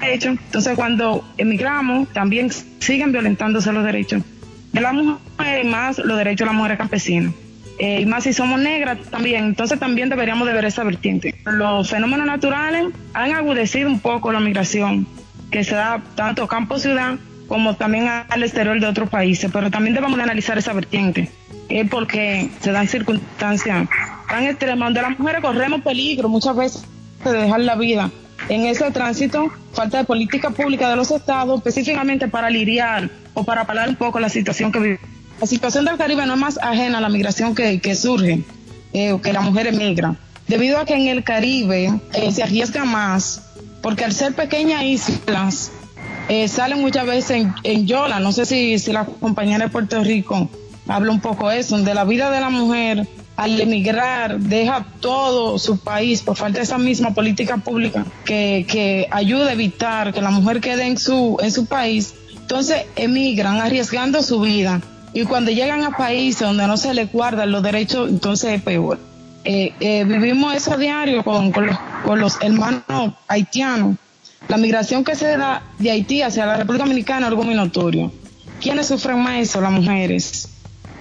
Entonces, 0.00 0.74
cuando 0.74 1.24
emigramos, 1.36 2.08
también 2.12 2.50
siguen 2.50 3.12
violentándose 3.12 3.72
los 3.72 3.84
derechos 3.84 4.22
de 4.72 4.80
la 4.80 4.92
mujer 4.92 5.64
y 5.64 5.66
más 5.66 5.98
los 5.98 6.18
derechos 6.18 6.46
de 6.46 6.46
las 6.46 6.54
mujeres 6.54 6.78
campesinas. 6.78 7.32
Eh, 7.78 8.00
y 8.02 8.06
más 8.06 8.24
si 8.24 8.32
somos 8.32 8.60
negras 8.60 8.98
también, 9.10 9.44
entonces 9.44 9.80
también 9.80 10.08
deberíamos 10.08 10.46
de 10.46 10.54
ver 10.54 10.64
esa 10.64 10.84
vertiente. 10.84 11.34
Los 11.44 11.90
fenómenos 11.90 12.26
naturales 12.26 12.86
han 13.14 13.32
agudecido 13.32 13.88
un 13.88 14.00
poco 14.00 14.30
la 14.30 14.40
migración, 14.40 15.06
que 15.50 15.64
se 15.64 15.74
da 15.74 16.00
tanto 16.14 16.46
campo-ciudad 16.46 17.16
como 17.54 17.76
también 17.76 18.08
al 18.08 18.42
exterior 18.42 18.80
de 18.80 18.86
otros 18.88 19.08
países, 19.08 19.48
pero 19.52 19.70
también 19.70 19.94
debemos 19.94 20.16
de 20.16 20.24
analizar 20.24 20.58
esa 20.58 20.72
vertiente, 20.72 21.30
es 21.68 21.88
porque 21.88 22.50
se 22.60 22.72
dan 22.72 22.88
circunstancias 22.88 23.88
tan 24.28 24.42
extremas 24.42 24.88
donde 24.88 25.02
las 25.02 25.16
mujeres 25.16 25.40
corremos 25.40 25.80
peligro 25.82 26.28
muchas 26.28 26.56
veces 26.56 26.82
de 27.24 27.32
dejar 27.32 27.60
la 27.60 27.76
vida. 27.76 28.10
En 28.48 28.66
ese 28.66 28.90
tránsito, 28.90 29.52
falta 29.72 29.98
de 29.98 30.04
política 30.04 30.50
pública 30.50 30.90
de 30.90 30.96
los 30.96 31.12
estados, 31.12 31.58
específicamente 31.58 32.26
para 32.26 32.50
lidiar 32.50 33.08
o 33.34 33.44
para 33.44 33.64
parar 33.64 33.88
un 33.88 33.94
poco 33.94 34.18
la 34.18 34.30
situación 34.30 34.72
que 34.72 34.80
vive. 34.80 35.00
La 35.40 35.46
situación 35.46 35.84
del 35.84 35.96
Caribe 35.96 36.26
no 36.26 36.34
es 36.34 36.40
más 36.40 36.58
ajena 36.60 36.98
a 36.98 37.00
la 37.00 37.08
migración 37.08 37.54
que, 37.54 37.80
que 37.80 37.94
surge, 37.94 38.42
eh, 38.92 39.16
que 39.22 39.32
la 39.32 39.42
mujer 39.42 39.68
emigra, 39.68 40.16
debido 40.48 40.80
a 40.80 40.84
que 40.84 40.94
en 40.94 41.06
el 41.06 41.22
Caribe 41.22 42.00
eh, 42.14 42.32
se 42.32 42.42
arriesga 42.42 42.84
más, 42.84 43.42
porque 43.80 44.04
al 44.04 44.12
ser 44.12 44.34
pequeñas 44.34 44.82
islas, 44.82 45.70
eh, 46.28 46.48
salen 46.48 46.80
muchas 46.80 47.06
veces 47.06 47.46
en, 47.62 47.86
Yola, 47.86 48.20
no 48.20 48.32
sé 48.32 48.46
si, 48.46 48.78
si 48.78 48.92
la 48.92 49.04
compañera 49.04 49.64
de 49.64 49.70
Puerto 49.70 50.02
Rico 50.02 50.48
habla 50.88 51.12
un 51.12 51.20
poco 51.20 51.48
de 51.48 51.58
eso, 51.60 51.78
de 51.78 51.94
la 51.94 52.04
vida 52.04 52.30
de 52.30 52.40
la 52.40 52.50
mujer 52.50 53.06
al 53.36 53.60
emigrar 53.60 54.38
deja 54.38 54.86
todo 55.00 55.58
su 55.58 55.78
país 55.78 56.22
por 56.22 56.36
falta 56.36 56.58
de 56.58 56.64
esa 56.64 56.78
misma 56.78 57.14
política 57.14 57.56
pública 57.56 58.04
que, 58.24 58.64
que 58.68 59.08
ayuda 59.10 59.48
a 59.48 59.52
evitar 59.52 60.12
que 60.12 60.20
la 60.20 60.30
mujer 60.30 60.60
quede 60.60 60.86
en 60.86 60.98
su, 60.98 61.36
en 61.42 61.50
su 61.50 61.66
país, 61.66 62.14
entonces 62.36 62.84
emigran 62.96 63.60
arriesgando 63.60 64.22
su 64.22 64.40
vida. 64.40 64.80
Y 65.12 65.24
cuando 65.24 65.52
llegan 65.52 65.84
a 65.84 65.96
países 65.96 66.40
donde 66.40 66.66
no 66.66 66.76
se 66.76 66.92
les 66.92 67.10
guardan 67.12 67.52
los 67.52 67.62
derechos, 67.62 68.08
entonces 68.08 68.54
es 68.54 68.62
peor. 68.62 68.98
Eh, 69.44 69.72
eh, 69.78 70.04
vivimos 70.04 70.54
eso 70.54 70.72
a 70.72 70.76
diario 70.76 71.22
con, 71.22 71.52
con, 71.52 71.66
los, 71.66 71.76
con 72.04 72.18
los 72.18 72.40
hermanos 72.40 73.12
haitianos 73.28 73.96
la 74.48 74.56
migración 74.56 75.04
que 75.04 75.14
se 75.14 75.36
da 75.36 75.62
de 75.78 75.90
Haití 75.90 76.22
hacia 76.22 76.46
la 76.46 76.56
República 76.56 76.84
Dominicana 76.84 77.26
es 77.26 77.30
algo 77.30 77.44
muy 77.44 77.54
notorio. 77.54 78.12
¿Quiénes 78.60 78.86
sufren 78.86 79.18
más 79.20 79.40
eso? 79.40 79.60
Las 79.60 79.72
mujeres. 79.72 80.48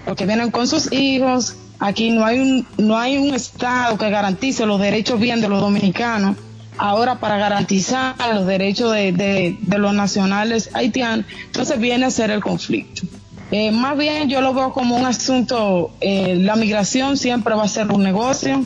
Porque 0.05 0.25
vienen 0.25 0.51
con 0.51 0.67
sus 0.67 0.91
hijos. 0.91 1.55
Aquí 1.79 2.11
no 2.11 2.25
hay 2.25 2.39
un, 2.39 2.67
no 2.77 2.97
hay 2.97 3.17
un 3.17 3.33
Estado 3.33 3.97
que 3.97 4.09
garantice 4.09 4.65
los 4.65 4.79
derechos 4.79 5.19
bien 5.19 5.41
de 5.41 5.49
los 5.49 5.59
dominicanos. 5.59 6.37
Ahora, 6.77 7.19
para 7.19 7.37
garantizar 7.37 8.15
los 8.33 8.47
derechos 8.47 8.91
de, 8.93 9.57
los 9.67 9.93
nacionales 9.93 10.69
haitianos, 10.73 11.25
entonces 11.45 11.79
viene 11.79 12.05
a 12.05 12.11
ser 12.11 12.31
el 12.31 12.41
conflicto. 12.41 13.03
Eh, 13.51 13.71
más 13.71 13.95
bien 13.97 14.29
yo 14.29 14.41
lo 14.41 14.53
veo 14.53 14.73
como 14.73 14.95
un 14.95 15.05
asunto, 15.05 15.91
eh, 16.01 16.35
la 16.39 16.55
migración 16.55 17.17
siempre 17.17 17.53
va 17.53 17.65
a 17.65 17.67
ser 17.67 17.91
un 17.91 18.01
negocio, 18.01 18.65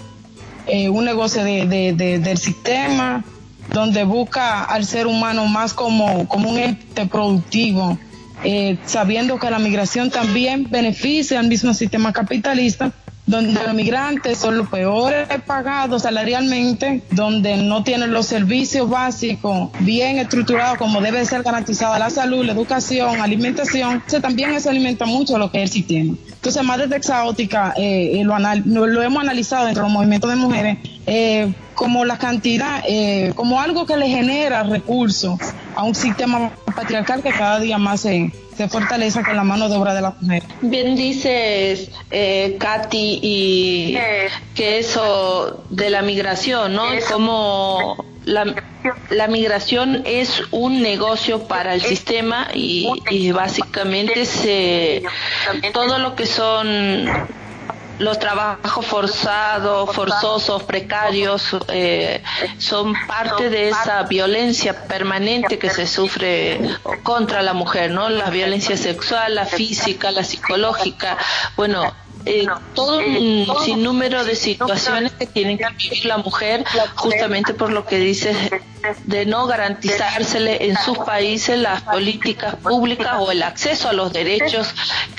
eh, 0.65 0.87
un 0.87 1.03
negocio 1.03 1.43
del 1.43 2.37
sistema, 2.37 3.25
donde 3.73 4.03
busca 4.03 4.63
al 4.63 4.85
ser 4.85 5.07
humano 5.07 5.45
más 5.45 5.73
como, 5.73 6.27
como 6.27 6.49
un 6.49 6.57
ente 6.57 7.05
productivo, 7.05 7.97
eh, 8.43 8.77
sabiendo 8.85 9.39
que 9.39 9.49
la 9.49 9.59
migración 9.59 10.09
también 10.09 10.67
beneficia 10.69 11.39
al 11.39 11.47
mismo 11.47 11.73
sistema 11.73 12.13
capitalista 12.13 12.91
donde 13.27 13.61
los 13.61 13.73
migrantes 13.73 14.37
son 14.37 14.57
los 14.57 14.69
peores 14.69 15.27
pagados 15.45 16.03
salarialmente, 16.03 17.03
donde 17.11 17.57
no 17.57 17.83
tienen 17.83 18.13
los 18.13 18.25
servicios 18.25 18.89
básicos 18.89 19.69
bien 19.81 20.17
estructurados 20.17 20.77
como 20.77 21.01
debe 21.01 21.23
ser 21.25 21.43
garantizada 21.43 21.99
la 21.99 22.09
salud, 22.09 22.45
la 22.45 22.53
educación, 22.53 23.19
alimentación. 23.19 23.95
Entonces 23.95 24.21
también 24.21 24.53
eso 24.53 24.69
alimenta 24.69 25.05
mucho 25.05 25.37
lo 25.37 25.51
que 25.51 25.61
es 25.61 25.63
el 25.63 25.69
sistema. 25.69 26.15
Entonces, 26.31 26.63
más 26.63 26.77
desde 26.77 26.95
Exaótica 26.95 27.73
eh, 27.75 28.21
eh, 28.21 28.23
lo, 28.23 28.87
lo, 28.87 29.03
hemos 29.03 29.21
analizado 29.21 29.65
dentro 29.65 29.83
de 29.83 29.89
los 29.89 29.93
movimientos 29.93 30.29
de 30.29 30.35
mujeres 30.37 30.77
eh, 31.05 31.53
como 31.77 32.03
la 32.03 32.17
cantidad, 32.17 32.83
eh, 32.87 33.31
como 33.35 33.61
algo 33.61 33.85
que 33.85 33.95
le 33.95 34.07
genera 34.07 34.63
recursos 34.63 35.39
a 35.75 35.83
un 35.83 35.93
sistema 35.93 36.51
patriarcal 36.75 37.21
que 37.21 37.29
cada 37.29 37.59
día 37.59 37.77
más 37.77 38.01
se 38.01 38.31
se 38.57 38.67
fortaleza 38.67 39.23
con 39.23 39.35
la 39.35 39.43
mano 39.43 39.69
de 39.69 39.77
obra 39.77 39.93
de 39.93 40.01
la 40.01 40.15
mujer. 40.19 40.41
Bien 40.61 40.95
dices, 40.95 41.91
eh, 42.09 42.57
Katy, 42.59 43.19
y 43.21 43.97
que 44.55 44.79
eso 44.79 45.63
de 45.69 45.91
la 45.91 46.01
migración, 46.01 46.73
¿no? 46.73 46.85
Como 47.11 48.03
la, 48.25 48.55
la 49.11 49.27
migración 49.27 50.01
es 50.05 50.41
un 50.49 50.81
negocio 50.81 51.47
para 51.47 51.75
el 51.75 51.81
sistema 51.81 52.47
y, 52.55 52.89
y 53.11 53.31
básicamente 53.31 54.25
se 54.25 55.03
todo 55.71 55.99
lo 55.99 56.15
que 56.15 56.25
son 56.25 57.07
los 57.99 58.19
trabajos 58.19 58.85
forzados, 58.85 59.93
forzosos, 59.93 60.63
precarios, 60.63 61.55
eh, 61.69 62.23
son 62.57 62.93
parte 63.07 63.49
de 63.49 63.69
esa 63.69 64.03
violencia 64.03 64.87
permanente 64.87 65.57
que 65.57 65.69
se 65.69 65.87
sufre 65.87 66.59
contra 67.03 67.41
la 67.41 67.53
mujer, 67.53 67.91
¿no? 67.91 68.09
La 68.09 68.29
violencia 68.29 68.77
sexual, 68.77 69.35
la 69.35 69.45
física, 69.45 70.11
la 70.11 70.23
psicológica. 70.23 71.17
Bueno, 71.55 71.93
eh, 72.27 72.45
todo 72.73 72.99
un 72.99 73.47
sinnúmero 73.63 74.25
de 74.25 74.35
situaciones 74.35 75.13
que 75.13 75.25
tienen 75.25 75.57
que 75.57 75.65
vivir 75.77 76.05
la 76.05 76.17
mujer 76.17 76.63
justamente 76.95 77.53
por 77.53 77.71
lo 77.71 77.85
que 77.85 77.99
dices 77.99 78.35
de 79.05 79.25
no 79.25 79.47
garantizársele 79.47 80.67
en 80.67 80.75
sus 80.77 80.97
países 80.99 81.57
las 81.57 81.81
políticas 81.83 82.55
públicas 82.55 83.15
o 83.19 83.31
el 83.31 83.43
acceso 83.43 83.89
a 83.89 83.93
los 83.93 84.13
derechos 84.13 84.73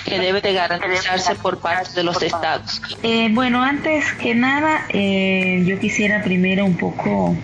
que 0.05 0.19
debe 0.19 0.41
de 0.41 0.53
garantizarse 0.53 1.35
por 1.35 1.59
parte 1.59 1.93
de 1.95 2.03
los 2.03 2.23
estados. 2.23 2.81
Eh, 3.03 3.29
bueno, 3.33 3.63
antes 3.63 4.13
que 4.15 4.35
nada, 4.35 4.87
eh, 4.91 5.63
yo 5.67 5.79
quisiera 5.79 6.23
primero 6.23 6.65
un 6.65 6.77
poco 6.77 7.37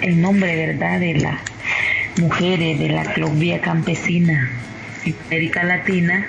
el 0.00 0.20
nombre, 0.20 0.56
¿verdad?, 0.66 1.00
de 1.00 1.14
las 1.14 1.40
mujeres 2.18 2.78
de 2.78 2.88
la 2.88 3.14
Colombia 3.14 3.60
campesina 3.60 4.50
América 5.28 5.62
Latina 5.62 6.26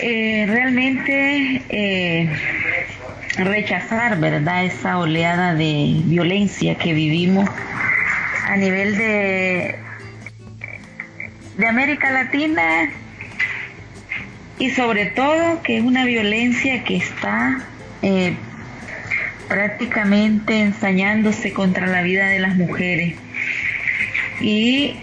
eh, 0.00 0.46
realmente 0.48 1.62
eh, 1.68 2.30
rechazar, 3.36 4.18
¿verdad? 4.18 4.64
Esa 4.64 4.98
oleada 4.98 5.54
de 5.54 6.02
violencia 6.04 6.76
que 6.76 6.92
vivimos 6.92 7.48
a 8.46 8.56
nivel 8.56 8.96
de, 8.96 9.76
de 11.56 11.66
América 11.66 12.10
Latina 12.10 12.90
y 14.58 14.70
sobre 14.70 15.06
todo 15.06 15.62
que 15.62 15.78
es 15.78 15.84
una 15.84 16.04
violencia 16.04 16.84
que 16.84 16.96
está 16.96 17.60
eh, 18.02 18.34
prácticamente 19.48 20.60
ensañándose 20.60 21.52
contra 21.52 21.86
la 21.86 22.02
vida 22.02 22.26
de 22.26 22.38
las 22.38 22.56
mujeres. 22.56 23.14
Y, 24.40 24.96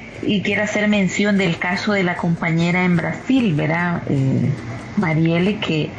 quiero 0.43 0.63
hacer 0.63 0.87
mención 0.87 1.37
del 1.37 1.59
caso 1.59 1.93
de 1.93 2.03
la 2.03 2.15
compañera 2.15 2.83
en 2.83 2.95
Brasil, 2.95 3.53
¿verdad? 3.53 4.01
Marielle, 4.97 5.57
que 5.57 5.89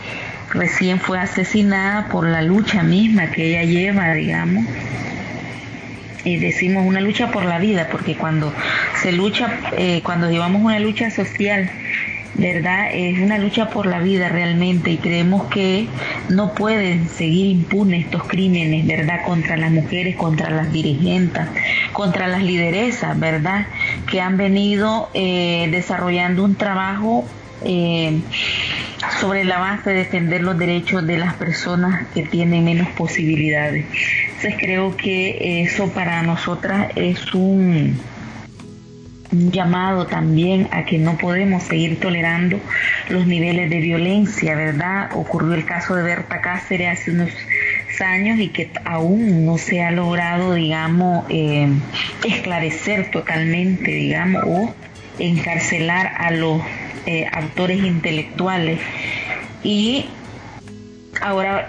recién 0.53 1.01
fue 1.01 1.19
asesinada 1.19 2.09
por 2.09 2.27
la 2.27 2.43
lucha 2.43 2.83
misma 2.83 3.31
que 3.31 3.49
ella 3.49 3.65
lleva, 3.65 4.13
digamos. 4.15 4.65
Y 6.25 6.39
decimos 6.39 6.85
una 6.85 7.01
lucha 7.01 7.31
por 7.31 7.45
la 7.45 7.59
vida, 7.59 7.89
porque 7.91 8.17
cuando 8.17 8.53
se 9.01 9.13
lucha, 9.13 9.61
eh, 9.77 10.01
cuando 10.03 10.31
llevamos 10.31 10.63
una 10.63 10.81
lucha 10.81 11.11
social, 11.11 11.71
¿verdad? 12.35 12.89
Es 12.93 13.19
una 13.19 13.39
lucha 13.39 13.71
por 13.71 13.87
la 13.87 14.01
vida 14.01 14.29
realmente 14.29 14.91
y 14.91 14.97
creemos 14.99 15.45
que 15.47 15.87
no 16.29 16.53
pueden 16.53 17.09
seguir 17.09 17.47
impunes 17.47 18.07
estos 18.07 18.25
crímenes, 18.25 18.87
¿verdad? 18.87 19.25
Contra 19.25 19.57
las 19.57 19.71
mujeres, 19.71 20.17
contra 20.17 20.51
las 20.51 20.73
dirigentes, 20.73 21.47
contra 21.93 22.27
las 22.29 22.43
lideresas, 22.43 23.19
¿verdad? 23.19 23.67
Que 24.11 24.21
han 24.21 24.37
venido 24.37 25.09
eh, 25.15 25.69
desarrollando 25.71 26.45
un 26.45 26.57
trabajo 26.57 27.25
eh, 27.65 28.21
sobre 29.21 29.45
la 29.45 29.59
base 29.59 29.91
de 29.91 29.97
defender 29.97 30.43
los 30.43 30.59
derechos 30.59 31.07
de 31.07 31.19
las 31.19 31.35
personas 31.35 32.07
que 32.15 32.23
tienen 32.23 32.65
menos 32.65 32.89
posibilidades. 32.89 33.85
Entonces 34.27 34.55
creo 34.59 34.97
que 34.97 35.63
eso 35.63 35.91
para 35.93 36.23
nosotras 36.23 36.89
es 36.97 37.35
un 37.35 37.99
un 39.33 39.51
llamado 39.51 40.07
también 40.07 40.69
a 40.71 40.85
que 40.85 40.99
no 40.99 41.17
podemos 41.19 41.63
seguir 41.65 41.99
tolerando 42.01 42.61
los 43.09 43.27
niveles 43.27 43.71
de 43.71 43.81
violencia, 43.81 44.55
¿verdad? 44.55 45.11
Ocurrió 45.15 45.55
el 45.55 45.65
caso 45.65 45.95
de 45.95 46.03
Berta 46.03 46.41
Cáceres 46.41 47.01
hace 47.01 47.11
unos 47.11 47.31
años 48.01 48.39
y 48.39 48.49
que 48.49 48.71
aún 48.85 49.47
no 49.47 49.59
se 49.59 49.83
ha 49.83 49.91
logrado, 49.91 50.55
digamos, 50.55 51.25
eh, 51.31 51.69
esclarecer 52.27 53.11
totalmente, 53.11 53.91
digamos, 53.91 54.43
o 54.47 54.75
encarcelar 55.19 56.13
a 56.19 56.31
los 56.31 56.61
eh, 57.07 57.27
autores 57.33 57.79
intelectuales. 57.79 58.81
Y 59.63 60.07
ahora 61.21 61.67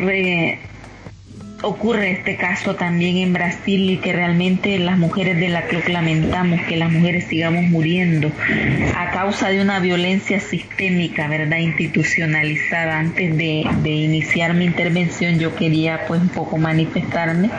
ocurre 1.63 2.12
este 2.12 2.36
caso 2.36 2.75
también 2.75 3.17
en 3.17 3.34
Brasil 3.34 3.89
y 3.89 3.98
que 3.98 4.13
realmente 4.13 4.77
las 4.77 4.98
mujeres 4.98 5.39
de 5.39 5.50
la 5.50 5.63
CLOC 5.63 5.89
lamentamos 5.89 6.62
que 6.62 6.77
las 6.77 6.91
mujeres 6.91 7.25
sigamos 7.25 7.63
muriendo 7.63 8.32
a 8.96 9.12
causa 9.12 9.50
de 9.50 9.62
una 9.62 9.79
violencia 9.79 10.39
sistémica, 10.39 11.27
¿verdad? 11.27 11.58
Institucionalizada. 11.58 13.00
Antes 13.00 13.36
de, 13.36 13.65
iniciar 13.84 14.53
mi 14.53 14.65
intervención 14.65 15.39
yo 15.39 15.56
quería 15.56 16.06
pues 16.08 16.22
un 16.22 16.29
poco 16.29 16.58
manifestarme 16.58 17.50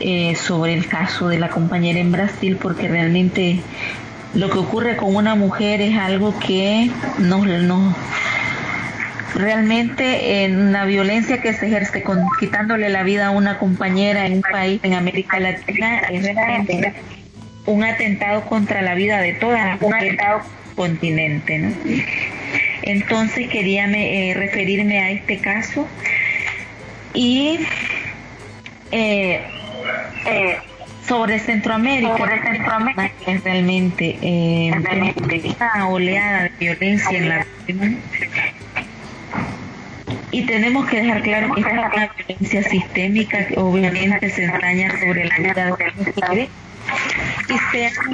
eh, 0.00 0.34
sobre 0.34 0.74
el 0.74 0.86
caso 0.86 1.28
de 1.28 1.38
la 1.38 1.48
compañera 1.48 1.98
en 1.98 2.12
Brasil 2.12 2.56
porque 2.60 2.88
realmente 2.88 3.60
lo 4.34 4.50
que 4.50 4.58
ocurre 4.58 4.96
con 4.96 5.14
una 5.16 5.34
mujer 5.34 5.80
es 5.80 5.96
algo 5.96 6.38
que 6.38 6.90
nos, 7.18 7.46
nos 7.46 7.96
realmente 9.34 10.44
en 10.44 10.72
la 10.72 10.84
violencia 10.84 11.40
que 11.40 11.52
se 11.54 11.66
ejerce 11.66 12.02
con 12.02 12.18
quitándole 12.40 12.88
la 12.88 13.02
vida 13.02 13.26
a 13.26 13.30
una 13.30 13.58
compañera 13.58 14.26
en 14.26 14.34
un 14.34 14.42
país 14.42 14.80
en 14.82 14.94
América 14.94 15.38
Latina 15.38 16.00
es 16.10 16.22
realmente 16.22 16.94
un 17.66 17.84
atentado 17.84 18.44
contra 18.46 18.82
la 18.82 18.94
vida 18.94 19.20
de 19.20 19.34
toda 19.34 19.64
la 19.64 19.72
atentado 19.74 20.40
continente 20.74 21.58
¿no? 21.58 21.74
entonces 22.82 23.48
quería 23.48 23.86
eh, 23.86 24.34
referirme 24.34 25.00
a 25.00 25.10
este 25.10 25.38
caso 25.38 25.86
y 27.14 27.60
eh, 28.90 29.40
eh, 30.26 30.58
sobre 31.08 31.38
Centroamérica, 31.38 32.18
sobre 32.18 32.42
Centroamérica. 32.42 33.12
Realmente 33.44 34.18
eh, 34.20 34.70
una 35.58 35.88
oleada 35.88 36.42
de 36.44 36.50
violencia 36.60 37.18
en 37.18 37.28
la 37.28 37.46
región. 37.66 37.98
Y 40.30 40.42
tenemos 40.42 40.86
que 40.88 41.02
dejar 41.02 41.22
claro 41.22 41.54
que 41.54 41.60
esta 41.60 41.72
es 41.72 41.78
una 41.78 42.12
violencia 42.14 42.62
sistémica 42.62 43.46
que 43.46 43.58
obviamente 43.58 44.28
se 44.28 44.44
entraña 44.44 44.90
sobre 45.00 45.24
la 45.24 45.36
vida 45.38 45.54
de 45.54 45.84
las 45.84 45.96
mujeres. 45.96 46.48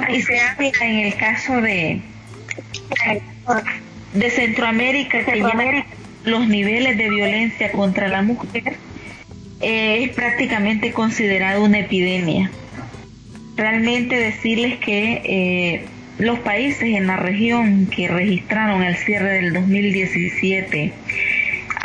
Y 0.09 0.21
se, 0.21 0.39
habla 0.39 0.69
en 0.81 0.99
el 0.99 1.15
caso 1.15 1.61
de, 1.61 2.01
de 4.13 4.29
Centroamérica 4.29 5.25
que 5.25 5.83
los 6.23 6.47
niveles 6.47 6.97
de 6.97 7.09
violencia 7.09 7.71
contra 7.71 8.07
la 8.07 8.21
mujer 8.21 8.77
eh, 9.61 10.03
es 10.03 10.09
prácticamente 10.15 10.91
considerado 10.93 11.63
una 11.63 11.79
epidemia. 11.79 12.49
Realmente 13.55 14.15
decirles 14.15 14.77
que 14.79 15.21
eh, 15.23 15.85
los 16.17 16.39
países 16.39 16.83
en 16.83 17.07
la 17.07 17.17
región 17.17 17.87
que 17.87 18.07
registraron 18.07 18.83
el 18.83 18.95
cierre 18.95 19.41
del 19.41 19.53
2017 19.53 20.93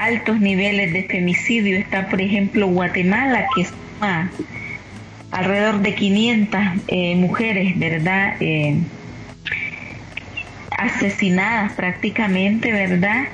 altos 0.01 0.41
niveles 0.41 0.95
de 0.95 1.03
femicidio 1.03 1.77
está, 1.77 2.09
por 2.09 2.23
ejemplo, 2.23 2.67
Guatemala, 2.69 3.47
que 3.55 3.67
suma 3.67 4.31
alrededor 5.31 5.81
de 5.81 5.95
500 5.95 6.61
eh, 6.89 7.15
mujeres, 7.17 7.79
¿verdad? 7.79 8.35
Eh, 8.41 8.79
asesinadas 10.79 11.73
prácticamente, 11.75 12.73
¿verdad? 12.73 13.25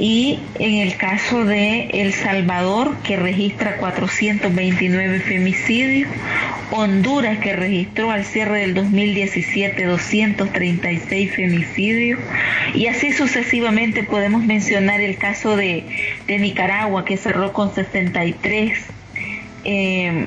Y 0.00 0.38
en 0.58 0.76
el 0.76 0.96
caso 0.96 1.44
de 1.44 1.90
El 1.92 2.14
Salvador 2.14 2.96
que 3.02 3.16
registra 3.16 3.76
429 3.76 5.20
femicidios, 5.20 6.08
Honduras 6.70 7.38
que 7.38 7.54
registró 7.54 8.10
al 8.10 8.24
cierre 8.24 8.60
del 8.60 8.74
2017 8.74 9.84
236 9.84 11.34
femicidios 11.34 12.18
y 12.74 12.86
así 12.86 13.12
sucesivamente 13.12 14.02
podemos 14.02 14.42
mencionar 14.42 15.02
el 15.02 15.18
caso 15.18 15.56
de, 15.56 15.84
Nicaragua 16.26 17.04
que 17.04 17.18
cerró 17.18 17.52
con 17.52 17.74
63. 17.74 18.78
Eh, 19.64 20.26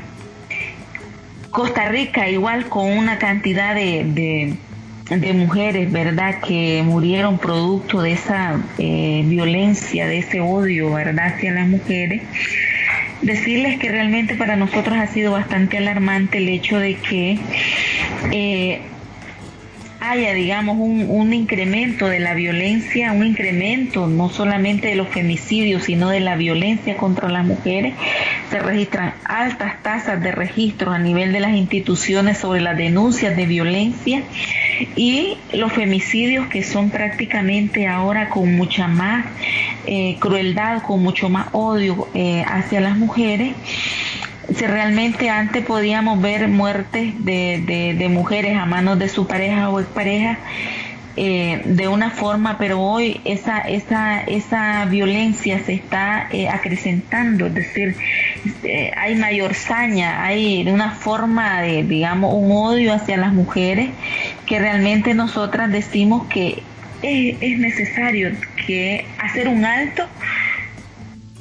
Costa 1.50 1.90
Rica 1.90 2.30
igual 2.30 2.70
con 2.70 2.92
una 2.92 3.18
cantidad 3.18 3.74
de 3.74 4.04
de 4.04 4.54
mujeres, 5.34 5.92
¿verdad?, 5.92 6.40
que 6.40 6.82
murieron 6.84 7.38
producto 7.38 8.02
de 8.02 8.14
esa 8.14 8.60
eh, 8.78 9.24
violencia, 9.26 10.08
de 10.08 10.20
ese 10.20 10.40
odio, 10.40 10.94
¿verdad?, 10.94 11.34
hacia 11.36 11.52
las 11.52 11.68
mujeres. 11.68 12.22
Decirles 13.22 13.80
que 13.80 13.90
realmente 13.90 14.36
para 14.36 14.56
nosotros 14.56 14.98
ha 14.98 15.08
sido 15.08 15.32
bastante 15.32 15.78
alarmante 15.78 16.40
el 16.40 16.50
hecho 16.50 16.78
de 16.78 16.96
que 16.96 17.38
eh, 18.32 18.82
haya, 20.10 20.34
digamos, 20.34 20.78
un, 20.78 21.06
un, 21.10 21.34
incremento 21.34 22.08
de 22.08 22.20
la 22.20 22.34
violencia, 22.34 23.14
un 23.14 23.26
incremento 23.26 24.08
no 24.08 24.30
solamente 24.30 24.90
de 24.90 24.96
los 24.96 25.08
femicidios, 25.08 25.84
sino 25.84 26.10
de 26.10 26.20
la 26.20 26.36
violencia 26.36 26.98
contra 26.98 27.30
las 27.30 27.46
mujeres. 27.46 27.94
Se 28.52 28.60
registran 28.60 29.14
altas 29.24 29.82
tasas 29.82 30.22
de 30.22 30.34
registro 30.34 30.92
a 30.92 31.00
nivel 31.00 31.32
de 31.32 31.40
las 31.40 31.54
instituciones 31.56 32.38
sobre 32.38 32.60
las 32.60 32.78
denuncias 32.78 33.38
de 33.38 33.46
violencia 33.46 34.24
y 34.98 35.38
los 35.54 35.72
femicidios 35.72 36.48
que 36.48 36.64
son 36.64 36.90
prácticamente 36.90 37.88
ahora 37.88 38.30
con 38.30 38.56
mucha 38.58 38.88
más 38.88 39.26
eh, 39.86 40.18
crueldad, 40.20 40.82
con 40.82 41.02
mucho 41.02 41.30
más 41.30 41.48
odio 41.54 42.10
eh, 42.14 42.44
hacia 42.46 42.82
las 42.82 42.98
mujeres 42.98 43.54
si 44.50 44.66
realmente 44.66 45.30
antes 45.30 45.66
podíamos 45.66 46.22
ver 46.22 46.48
muertes 46.48 47.14
de, 47.24 47.96
de, 47.98 48.10
mujeres 48.10 48.58
a 48.58 48.66
manos 48.66 49.00
de 49.00 49.10
su 49.10 49.26
pareja 49.26 49.70
o 49.70 49.80
expareja 49.80 50.38
eh, 51.16 51.62
de 51.66 51.88
una 51.88 52.10
forma, 52.10 52.58
pero 52.58 52.82
hoy 52.82 53.22
esa, 53.24 53.60
esa, 53.60 54.22
esa 54.22 54.86
violencia 54.86 55.64
se 55.64 55.74
está 55.74 56.28
eh, 56.32 56.50
acrecentando, 56.50 57.46
es 57.48 57.54
decir, 57.54 57.96
eh, 58.64 58.92
hay 58.98 59.16
mayor 59.16 59.54
saña, 59.54 60.24
hay 60.24 60.68
una 60.68 60.92
forma 60.92 61.62
de, 61.62 61.84
digamos, 61.84 62.34
un 62.34 62.52
odio 62.52 62.94
hacia 62.94 63.16
las 63.18 63.32
mujeres 63.32 63.92
que 64.48 64.60
realmente 64.60 65.14
nosotras 65.14 65.72
decimos 65.72 66.28
que 66.28 66.64
es, 67.04 67.38
es 67.40 67.60
necesario 67.60 68.32
que 68.66 69.06
hacer 69.20 69.48
un 69.48 69.66
alto 69.66 70.08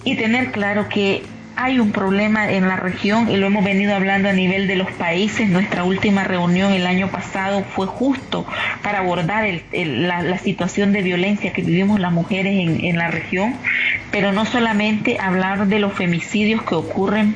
y 0.04 0.16
tener 0.16 0.52
claro 0.52 0.88
que 0.88 1.22
hay 1.56 1.78
un 1.78 1.92
problema 1.92 2.50
en 2.50 2.68
la 2.68 2.76
región 2.76 3.30
y 3.30 3.36
lo 3.36 3.46
hemos 3.46 3.64
venido 3.64 3.94
hablando 3.94 4.28
a 4.28 4.32
nivel 4.32 4.66
de 4.66 4.76
los 4.76 4.90
países. 4.92 5.48
Nuestra 5.48 5.84
última 5.84 6.24
reunión 6.24 6.72
el 6.72 6.86
año 6.86 7.08
pasado 7.08 7.62
fue 7.62 7.86
justo 7.86 8.46
para 8.82 8.98
abordar 8.98 9.44
la, 9.72 10.38
situación 10.38 10.92
de 10.92 11.02
violencia 11.02 11.52
que 11.52 11.62
vivimos 11.62 12.00
las 12.00 12.12
mujeres 12.12 12.54
en, 12.58 12.84
en, 12.84 12.98
la 12.98 13.08
región, 13.08 13.54
pero 14.10 14.32
no 14.32 14.44
solamente 14.44 15.18
hablar 15.20 15.66
de 15.66 15.78
los 15.78 15.92
femicidios 15.92 16.62
que 16.62 16.74
ocurren, 16.74 17.34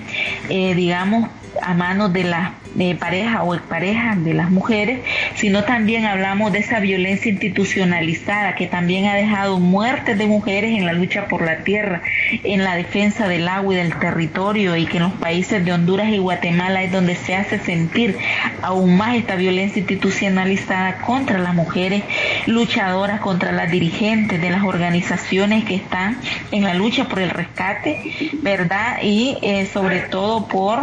eh, 0.49 0.75
digamos, 0.75 1.29
a 1.63 1.75
manos 1.75 2.13
de 2.13 2.25
las 2.25 2.53
de 2.77 2.95
pareja 2.95 3.43
o 3.43 3.57
pareja 3.59 4.17
de 4.17 4.35
las 4.35 4.51
mujeres, 4.51 5.01
sino 5.35 5.65
también 5.65 6.05
hablamos 6.05 6.53
de 6.53 6.59
esa 6.59 6.79
violencia 6.79 7.33
institucionalizada 7.33 8.55
que 8.55 8.67
también 8.67 9.07
ha 9.07 9.15
dejado 9.15 9.59
muertes 9.59 10.19
de 10.19 10.27
mujeres 10.27 10.77
en 10.77 10.85
la 10.85 10.93
lucha 10.93 11.27
por 11.27 11.43
la 11.43 11.65
tierra, 11.65 12.03
en 12.45 12.65
la 12.65 12.77
defensa 12.77 13.29
del 13.29 13.49
agua 13.49 13.75
y 13.75 13.77
del 13.79 13.95
territorio 13.99 14.77
y 14.77 14.85
que 14.85 14.99
en 14.99 15.05
los 15.05 15.13
países 15.15 15.65
de 15.65 15.73
Honduras 15.73 16.11
y 16.11 16.19
Guatemala 16.19 16.83
es 16.83 16.93
donde 16.93 17.17
se 17.17 17.35
hace 17.35 17.59
sentir 17.59 18.19
aún 18.63 18.97
más 18.97 19.17
esta 19.17 19.37
violencia 19.37 19.81
institucionalizada 19.81 20.99
contra 20.99 21.39
las 21.39 21.55
mujeres 21.55 22.03
luchadoras, 22.47 23.21
contra 23.21 23.53
las 23.53 23.71
dirigentes 23.71 24.41
de 24.41 24.51
las 24.51 24.65
organizaciones 24.65 25.65
que 25.65 25.77
están 25.77 26.19
en 26.51 26.65
la 26.65 26.75
lucha 26.75 27.07
por 27.07 27.21
el 27.21 27.31
rescate, 27.31 28.03
¿verdad? 28.43 28.99
Y 29.03 29.39
eh, 29.41 29.67
sobre 29.73 30.01
todo 30.01 30.47
por 30.47 30.79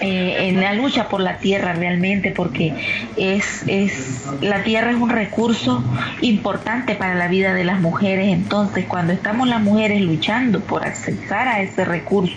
eh, 0.00 0.48
en 0.48 0.60
la 0.60 0.74
lucha 0.74 1.08
por 1.08 1.20
la 1.20 1.38
tierra 1.38 1.72
realmente, 1.72 2.30
porque 2.30 2.72
es, 3.16 3.64
es, 3.66 4.26
la 4.40 4.62
tierra 4.62 4.90
es 4.90 4.96
un 4.96 5.10
recurso 5.10 5.82
importante 6.20 6.94
para 6.94 7.14
la 7.14 7.28
vida 7.28 7.52
de 7.54 7.64
las 7.64 7.80
mujeres. 7.80 8.28
Entonces, 8.28 8.84
cuando 8.86 9.12
estamos 9.12 9.48
las 9.48 9.60
mujeres 9.60 10.00
luchando 10.00 10.60
por 10.60 10.86
accesar 10.86 11.48
a 11.48 11.60
ese 11.62 11.84
recurso 11.84 12.36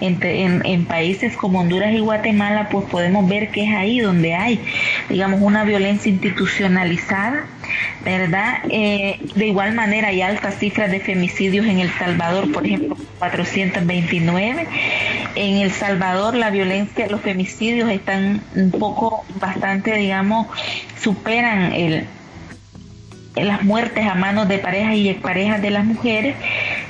en, 0.00 0.18
en, 0.22 0.64
en 0.64 0.84
países 0.86 1.36
como 1.36 1.60
Honduras 1.60 1.92
y 1.92 2.00
Guatemala, 2.00 2.68
pues 2.70 2.86
podemos 2.86 3.28
ver 3.28 3.50
que 3.50 3.64
es 3.64 3.74
ahí 3.74 4.00
donde 4.00 4.34
hay, 4.34 4.60
digamos, 5.08 5.40
una 5.42 5.64
violencia 5.64 6.10
institucionalizada 6.10 7.44
¿verdad? 8.04 8.58
Eh, 8.70 9.20
de 9.34 9.46
igual 9.46 9.74
manera 9.74 10.08
hay 10.08 10.22
altas 10.22 10.58
cifras 10.58 10.90
de 10.90 11.00
femicidios 11.00 11.66
en 11.66 11.78
El 11.78 11.90
Salvador, 11.90 12.50
por 12.52 12.66
ejemplo, 12.66 12.96
429. 13.18 14.66
En 15.34 15.56
El 15.56 15.70
Salvador 15.72 16.34
la 16.34 16.50
violencia, 16.50 17.06
los 17.08 17.20
femicidios 17.20 17.90
están 17.90 18.42
un 18.54 18.70
poco, 18.70 19.24
bastante, 19.40 19.94
digamos, 19.96 20.46
superan 21.00 21.72
el, 21.72 22.06
las 23.34 23.62
muertes 23.62 24.06
a 24.06 24.14
manos 24.14 24.48
de 24.48 24.58
parejas 24.58 24.94
y 24.94 25.08
exparejas 25.08 25.62
de 25.62 25.70
las 25.70 25.84
mujeres. 25.84 26.36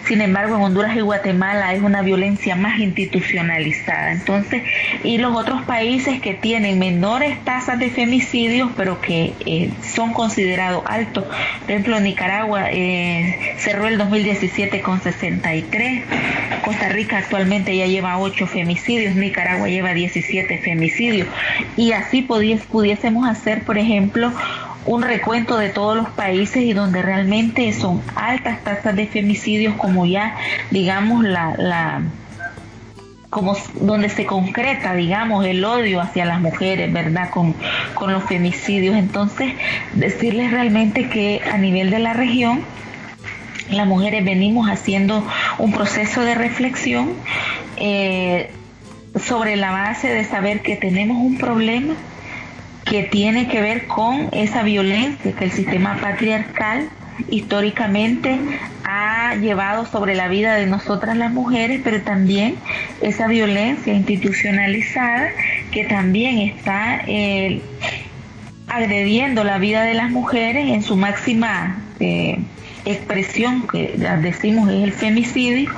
Sin 0.07 0.21
embargo, 0.21 0.57
en 0.57 0.63
Honduras 0.63 0.97
y 0.97 1.01
Guatemala 1.01 1.73
es 1.75 1.83
una 1.83 2.03
violencia 2.03 2.57
más 2.57 2.81
institucionalizada. 2.81 4.13
Entonces, 4.13 4.63
y 5.05 5.19
los 5.19 5.37
otros 5.37 5.63
países 5.63 6.21
que 6.21 6.35
tienen 6.35 6.79
menores 6.79 7.43
tasas 7.45 7.79
de 7.79 7.91
femicidios, 7.91 8.71
pero 8.77 9.01
que 9.01 9.35
eh, 9.47 9.71
son 9.95 10.13
considerados 10.13 10.83
altos, 10.87 11.25
por 11.25 11.71
ejemplo, 11.71 12.01
Nicaragua 12.01 12.71
eh, 12.71 13.55
cerró 13.59 13.87
el 13.87 13.99
2017 13.99 14.81
con 14.81 15.01
63, 15.01 16.03
Costa 16.65 16.89
Rica 16.89 17.19
actualmente 17.19 17.77
ya 17.77 17.87
lleva 17.87 18.19
8 18.19 18.47
femicidios, 18.47 19.15
Nicaragua 19.15 19.69
lleva 19.69 19.95
17 19.95 20.59
femicidios, 20.59 21.29
y 21.77 21.93
así 21.93 22.23
pudiésemos 22.23 23.29
hacer, 23.29 23.63
por 23.63 23.79
ejemplo, 23.79 24.33
un 24.87 25.03
recuento 25.03 25.59
de 25.59 25.69
todos 25.69 25.97
los 25.97 26.09
países 26.11 26.63
y 26.63 26.73
donde 26.73 27.03
realmente 27.03 27.73
son 27.73 28.03
altas 28.15 28.63
tasas 28.65 28.97
de 28.97 29.07
femicidios 29.07 29.75
como 29.77 30.07
ya 30.07 30.37
digamos 30.71 31.25
la, 31.25 31.55
la 31.57 32.03
como 33.33 33.57
donde 33.81 34.11
se 34.11 34.27
concreta, 34.27 34.93
digamos, 34.93 35.47
el 35.47 35.65
odio 35.65 36.03
hacia 36.03 36.27
las 36.27 36.39
mujeres, 36.39 36.93
¿verdad? 36.93 37.31
Con, 37.31 37.55
con 37.95 38.13
los 38.13 38.25
femicidios. 38.25 38.95
Entonces, 38.95 39.55
decirles 39.95 40.51
realmente 40.51 41.09
que 41.09 41.41
a 41.51 41.57
nivel 41.57 41.89
de 41.89 41.99
la 41.99 42.13
región, 42.13 42.61
las 43.71 43.87
mujeres 43.87 44.23
venimos 44.23 44.69
haciendo 44.69 45.27
un 45.57 45.73
proceso 45.73 46.21
de 46.21 46.35
reflexión 46.35 47.15
eh, 47.79 48.51
sobre 49.19 49.57
la 49.57 49.71
base 49.71 50.09
de 50.09 50.25
saber 50.25 50.61
que 50.61 50.77
tenemos 50.77 51.17
un 51.17 51.39
problema 51.39 51.95
que 52.93 53.05
tiene 53.05 53.49
que 53.49 53.63
ver 53.63 53.87
con 53.87 54.29
esa 54.33 54.63
violencia 54.63 55.33
que 55.33 55.45
el 55.47 55.51
sistema 55.51 55.97
patriarcal 55.99 56.91
históricamente 57.31 58.39
ha 58.85 59.35
llevado 59.37 59.87
sobre 59.87 60.15
la 60.15 60.29
vida 60.29 60.57
de 60.57 60.67
nosotras 60.67 61.17
las 61.17 61.33
mujeres, 61.33 61.81
pero 61.83 62.03
también 62.03 62.57
esa 63.01 63.29
violencia 63.29 63.95
institucionalizada 63.95 65.31
que 65.71 65.85
también 65.85 66.41
está 66.41 67.01
eh, 67.07 67.63
agrediendo 68.69 69.43
la 69.43 69.57
vida 69.57 69.85
de 69.85 69.95
las 69.95 70.11
mujeres 70.11 70.69
en 70.69 70.83
su 70.83 70.95
máxima 70.95 71.79
eh, 71.99 72.41
expresión, 72.85 73.67
que 73.69 73.95
decimos 74.21 74.69
es 74.69 74.85
el 74.85 74.93
femicidio, 74.93 75.71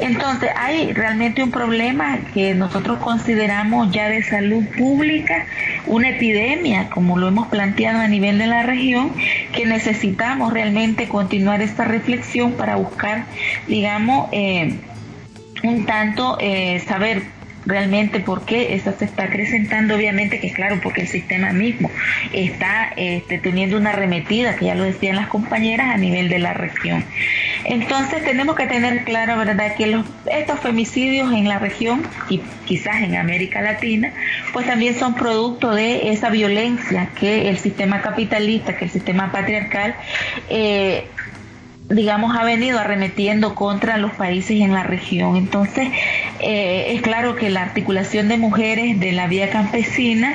entonces, 0.00 0.50
hay 0.56 0.92
realmente 0.92 1.42
un 1.42 1.50
problema 1.50 2.18
que 2.32 2.54
nosotros 2.54 2.98
consideramos 2.98 3.92
ya 3.92 4.08
de 4.08 4.22
salud 4.22 4.64
pública, 4.76 5.46
una 5.86 6.10
epidemia, 6.10 6.88
como 6.88 7.18
lo 7.18 7.28
hemos 7.28 7.48
planteado 7.48 8.00
a 8.00 8.08
nivel 8.08 8.38
de 8.38 8.46
la 8.46 8.62
región, 8.62 9.12
que 9.52 9.66
necesitamos 9.66 10.52
realmente 10.52 11.08
continuar 11.08 11.60
esta 11.60 11.84
reflexión 11.84 12.52
para 12.52 12.76
buscar, 12.76 13.26
digamos, 13.68 14.28
eh, 14.32 14.78
un 15.62 15.84
tanto 15.84 16.38
eh, 16.40 16.82
saber 16.86 17.22
realmente 17.66 18.20
por 18.20 18.44
qué 18.44 18.74
eso 18.74 18.92
se 18.98 19.04
está 19.04 19.24
acrecentando, 19.24 19.94
obviamente 19.94 20.40
que 20.40 20.48
es 20.48 20.54
claro, 20.54 20.80
porque 20.82 21.02
el 21.02 21.08
sistema 21.08 21.52
mismo 21.52 21.90
está 22.32 22.92
este, 22.96 23.38
teniendo 23.38 23.76
una 23.76 23.90
arremetida, 23.90 24.56
que 24.56 24.66
ya 24.66 24.74
lo 24.74 24.84
decían 24.84 25.16
las 25.16 25.28
compañeras, 25.28 25.94
a 25.94 25.96
nivel 25.96 26.28
de 26.28 26.38
la 26.38 26.54
región. 26.54 27.04
Entonces 27.64 28.24
tenemos 28.24 28.56
que 28.56 28.66
tener 28.66 29.04
claro, 29.04 29.36
¿verdad?, 29.38 29.74
que 29.76 29.86
los, 29.86 30.04
estos 30.30 30.60
femicidios 30.60 31.32
en 31.32 31.48
la 31.48 31.58
región 31.58 32.02
y 32.28 32.40
quizás 32.64 33.02
en 33.02 33.16
América 33.16 33.62
Latina, 33.62 34.12
pues 34.52 34.66
también 34.66 34.94
son 34.94 35.14
producto 35.14 35.74
de 35.74 36.10
esa 36.10 36.30
violencia 36.30 37.08
que 37.18 37.48
el 37.48 37.58
sistema 37.58 38.00
capitalista, 38.00 38.76
que 38.76 38.86
el 38.86 38.90
sistema 38.90 39.30
patriarcal, 39.30 39.94
eh, 40.48 41.06
digamos, 41.88 42.36
ha 42.36 42.44
venido 42.44 42.78
arremetiendo 42.78 43.54
contra 43.54 43.98
los 43.98 44.12
países 44.12 44.60
en 44.60 44.72
la 44.72 44.82
región. 44.82 45.36
Entonces, 45.36 45.88
eh, 46.40 46.94
es 46.94 47.02
claro 47.02 47.36
que 47.36 47.50
la 47.50 47.62
articulación 47.62 48.28
de 48.28 48.36
mujeres 48.36 48.98
de 48.98 49.12
la 49.12 49.26
vía 49.26 49.50
campesina 49.50 50.34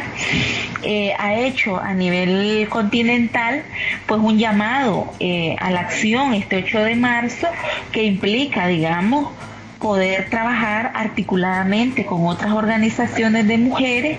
eh, 0.83 1.13
ha 1.17 1.33
hecho 1.35 1.79
a 1.79 1.93
nivel 1.93 2.67
continental 2.69 3.63
pues 4.05 4.21
un 4.21 4.37
llamado 4.37 5.11
eh, 5.19 5.55
a 5.59 5.71
la 5.71 5.81
acción 5.81 6.33
este 6.33 6.57
8 6.57 6.83
de 6.83 6.95
marzo 6.95 7.47
que 7.91 8.03
implica, 8.03 8.67
digamos, 8.67 9.29
poder 9.79 10.29
trabajar 10.29 10.91
articuladamente 10.95 12.05
con 12.05 12.25
otras 12.27 12.51
organizaciones 12.51 13.47
de 13.47 13.57
mujeres 13.57 14.17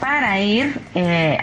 para 0.00 0.40
ir 0.40 0.80
eh, 0.94 1.38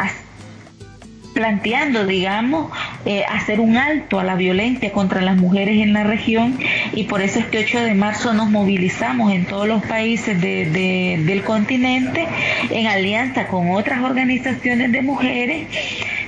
planteando, 1.34 2.06
digamos, 2.06 2.72
eh, 3.06 3.24
hacer 3.30 3.60
un 3.60 3.78
alto 3.78 4.19
a 4.19 4.24
la 4.24 4.36
violencia 4.36 4.91
contra 4.91 5.22
las 5.22 5.36
mujeres 5.36 5.82
en 5.82 5.93
la 5.93 6.04
región 6.04 6.58
y 6.93 7.04
por 7.04 7.22
eso 7.22 7.39
este 7.39 7.58
8 7.60 7.82
de 7.82 7.93
marzo 7.96 8.34
nos 8.34 8.50
movilizamos 8.50 9.34
en 9.34 9.46
todos 9.46 9.67
los 9.67 9.84
países 9.84 10.39
del 10.39 11.43
continente 11.43 12.28
en 12.69 12.88
alianza 12.88 13.48
con 13.48 13.72
otras 13.72 14.04
organizaciones 14.04 14.91
de 14.91 15.02
mujeres 15.02 15.67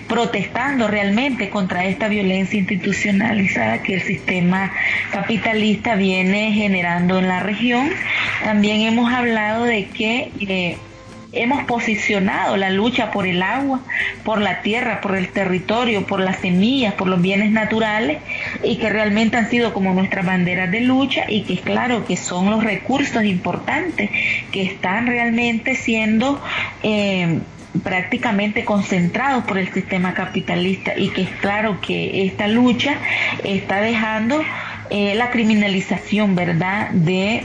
protestando 0.07 0.87
realmente 0.87 1.49
contra 1.49 1.85
esta 1.85 2.07
violencia 2.07 2.59
institucionalizada 2.59 3.81
que 3.81 3.95
el 3.95 4.01
sistema 4.01 4.71
capitalista 5.11 5.95
viene 5.95 6.51
generando 6.51 7.19
en 7.19 7.27
la 7.27 7.39
región. 7.39 7.89
También 8.43 8.81
hemos 8.81 9.11
hablado 9.11 9.63
de 9.63 9.85
que 9.85 10.31
eh, 10.41 10.77
hemos 11.35 11.65
posicionado 11.65 12.57
la 12.57 12.69
lucha 12.69 13.11
por 13.11 13.27
el 13.27 13.43
agua, 13.43 13.81
por 14.23 14.41
la 14.41 14.61
tierra, 14.61 15.01
por 15.01 15.15
el 15.15 15.29
territorio, 15.29 16.05
por 16.07 16.19
las 16.19 16.37
semillas, 16.37 16.93
por 16.93 17.07
los 17.07 17.21
bienes 17.21 17.51
naturales 17.51 18.19
y 18.63 18.77
que 18.77 18.89
realmente 18.89 19.37
han 19.37 19.49
sido 19.49 19.73
como 19.73 19.93
nuestras 19.93 20.25
banderas 20.25 20.71
de 20.71 20.81
lucha 20.81 21.25
y 21.27 21.43
que 21.43 21.53
es 21.53 21.61
claro 21.61 22.05
que 22.05 22.17
son 22.17 22.49
los 22.49 22.63
recursos 22.63 23.23
importantes 23.23 24.09
que 24.51 24.63
están 24.63 25.07
realmente 25.07 25.75
siendo 25.75 26.41
eh, 26.83 27.39
prácticamente 27.83 28.63
concentrados 28.63 29.43
por 29.43 29.57
el 29.57 29.71
sistema 29.73 30.13
capitalista 30.13 30.97
y 30.97 31.09
que 31.09 31.23
es 31.23 31.29
claro 31.41 31.81
que 31.81 32.25
esta 32.25 32.47
lucha 32.47 32.95
está 33.43 33.81
dejando 33.81 34.41
eh, 34.89 35.15
la 35.15 35.31
criminalización, 35.31 36.35
¿verdad?, 36.35 36.91
de 36.91 37.43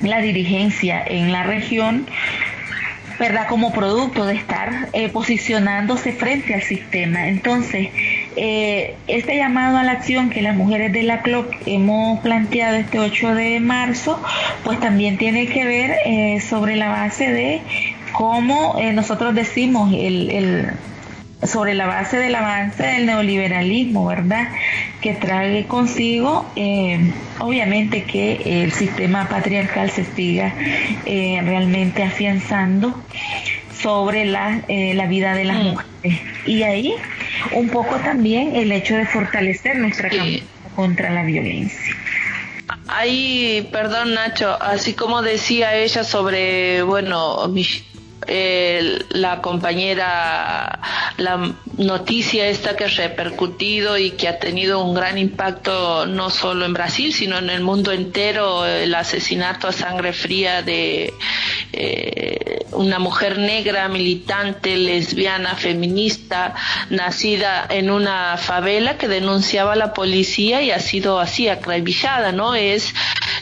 la 0.00 0.20
dirigencia 0.20 1.02
en 1.06 1.30
la 1.30 1.42
región 1.44 2.06
¿verdad? 3.22 3.46
Como 3.48 3.72
producto 3.72 4.26
de 4.26 4.34
estar 4.34 4.88
eh, 4.92 5.08
posicionándose 5.08 6.12
frente 6.12 6.54
al 6.54 6.62
sistema. 6.62 7.28
Entonces, 7.28 7.90
eh, 8.34 8.96
este 9.06 9.36
llamado 9.36 9.78
a 9.78 9.84
la 9.84 9.92
acción 9.92 10.28
que 10.28 10.42
las 10.42 10.56
mujeres 10.56 10.92
de 10.92 11.04
la 11.04 11.22
CLOC 11.22 11.54
hemos 11.66 12.18
planteado 12.18 12.74
este 12.78 12.98
8 12.98 13.36
de 13.36 13.60
marzo, 13.60 14.20
pues 14.64 14.80
también 14.80 15.18
tiene 15.18 15.46
que 15.46 15.64
ver 15.64 15.94
eh, 16.04 16.40
sobre 16.40 16.74
la 16.74 16.88
base 16.88 17.30
de 17.30 17.62
cómo 18.12 18.76
eh, 18.80 18.92
nosotros 18.92 19.36
decimos 19.36 19.94
el, 19.94 20.72
sobre 21.46 21.74
la 21.74 21.86
base 21.86 22.18
del 22.18 22.34
avance 22.34 22.82
del 22.82 23.06
neoliberalismo, 23.06 24.06
¿verdad? 24.06 24.48
Que 25.00 25.14
trae 25.14 25.66
consigo, 25.66 26.50
obviamente, 27.38 28.04
que 28.04 28.62
el 28.62 28.72
sistema 28.72 29.28
patriarcal 29.28 29.90
se 29.90 30.04
siga 30.04 30.54
realmente 31.04 32.02
afianzando 32.02 33.02
sobre 33.80 34.24
la, 34.24 34.62
la 34.68 35.06
vida 35.06 35.34
de 35.34 35.44
las 35.44 35.58
mm. 35.58 35.66
mujeres. 35.68 36.20
Y 36.46 36.62
ahí 36.62 36.94
un 37.52 37.68
poco 37.68 37.96
también 37.96 38.54
el 38.54 38.70
hecho 38.72 38.96
de 38.96 39.06
fortalecer 39.06 39.76
nuestra 39.78 40.08
campaña 40.08 40.42
contra 40.74 41.10
la 41.10 41.22
violencia. 41.22 41.96
Ahí, 42.88 43.68
perdón 43.72 44.14
Nacho, 44.14 44.60
así 44.60 44.94
como 44.94 45.22
decía 45.22 45.74
ella 45.74 46.04
sobre, 46.04 46.82
bueno, 46.82 47.48
la 48.26 49.40
compañera, 49.40 50.80
la 51.16 51.52
noticia 51.78 52.46
esta 52.46 52.76
que 52.76 52.84
ha 52.84 52.88
repercutido 52.88 53.98
y 53.98 54.12
que 54.12 54.28
ha 54.28 54.38
tenido 54.38 54.82
un 54.84 54.94
gran 54.94 55.18
impacto 55.18 56.06
no 56.06 56.30
solo 56.30 56.64
en 56.64 56.72
Brasil, 56.72 57.12
sino 57.12 57.38
en 57.38 57.50
el 57.50 57.62
mundo 57.62 57.92
entero, 57.92 58.66
el 58.66 58.94
asesinato 58.94 59.68
a 59.68 59.72
sangre 59.72 60.12
fría 60.12 60.62
de 60.62 61.12
eh, 61.72 62.66
una 62.72 62.98
mujer 62.98 63.38
negra, 63.38 63.88
militante, 63.88 64.76
lesbiana, 64.76 65.56
feminista, 65.56 66.54
nacida 66.90 67.66
en 67.68 67.90
una 67.90 68.36
favela 68.36 68.98
que 68.98 69.08
denunciaba 69.08 69.72
a 69.72 69.76
la 69.76 69.92
policía 69.92 70.62
y 70.62 70.70
ha 70.70 70.78
sido 70.78 71.18
así 71.18 71.48
acribillada, 71.48 72.32
¿no? 72.32 72.54
Es 72.54 72.94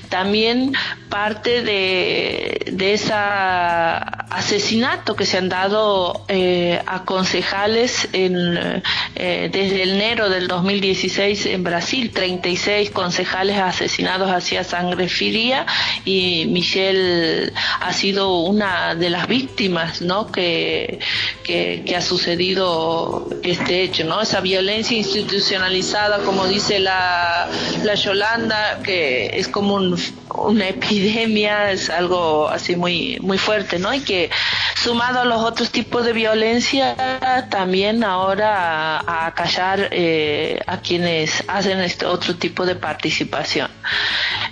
también 0.08 0.72
parte 1.08 1.62
de, 1.62 2.66
de 2.72 2.94
ese 2.94 3.12
asesinato 3.14 4.69
que 5.16 5.26
se 5.26 5.37
han 5.37 5.48
dado 5.48 6.24
eh, 6.28 6.80
a 6.87 7.04
concejales 7.04 8.09
en, 8.12 8.83
eh, 9.16 9.50
desde 9.52 9.83
enero 9.83 10.28
del 10.28 10.46
2016 10.46 11.46
en 11.46 11.64
Brasil, 11.64 12.12
36 12.12 12.90
concejales 12.90 13.59
asesinados 13.59 14.30
hacia 14.30 14.62
sangre 14.62 15.09
fría 15.09 15.66
y 16.04 16.46
Michelle 16.46 17.52
ha 17.80 17.92
sido 17.92 18.38
una 18.42 18.94
de 18.94 19.11
las 19.11 19.26
víctimas 19.26 20.02
¿no? 20.02 20.30
que, 20.30 21.00
que, 21.42 21.83
que 21.85 21.96
ha 21.96 22.00
sucedido 22.00 23.28
este 23.42 23.83
hecho, 23.83 24.04
¿no? 24.04 24.22
esa 24.22 24.40
violencia 24.40 24.96
institucionalizada, 24.96 26.18
como 26.20 26.46
dice 26.46 26.78
la, 26.78 27.48
la 27.83 27.94
Yolanda, 27.96 28.78
que 28.85 29.33
es 29.35 29.48
como 29.48 29.74
un 29.74 29.96
una 30.35 30.68
epidemia 30.68 31.72
es 31.72 31.90
algo 31.90 32.48
así 32.48 32.76
muy 32.76 33.18
muy 33.20 33.38
fuerte, 33.38 33.78
¿no? 33.78 33.92
Y 33.92 34.00
que 34.00 34.30
sumado 34.82 35.20
a 35.20 35.24
los 35.24 35.42
otros 35.42 35.70
tipos 35.70 36.04
de 36.04 36.12
violencia 36.12 36.96
también 37.50 38.02
ahora 38.02 39.00
a, 39.26 39.34
callar 39.34 39.88
eh, 39.90 40.60
a 40.66 40.78
quienes 40.78 41.44
hacen 41.48 41.80
este 41.80 42.06
otro 42.06 42.36
tipo 42.36 42.64
de 42.64 42.76
participación 42.76 43.70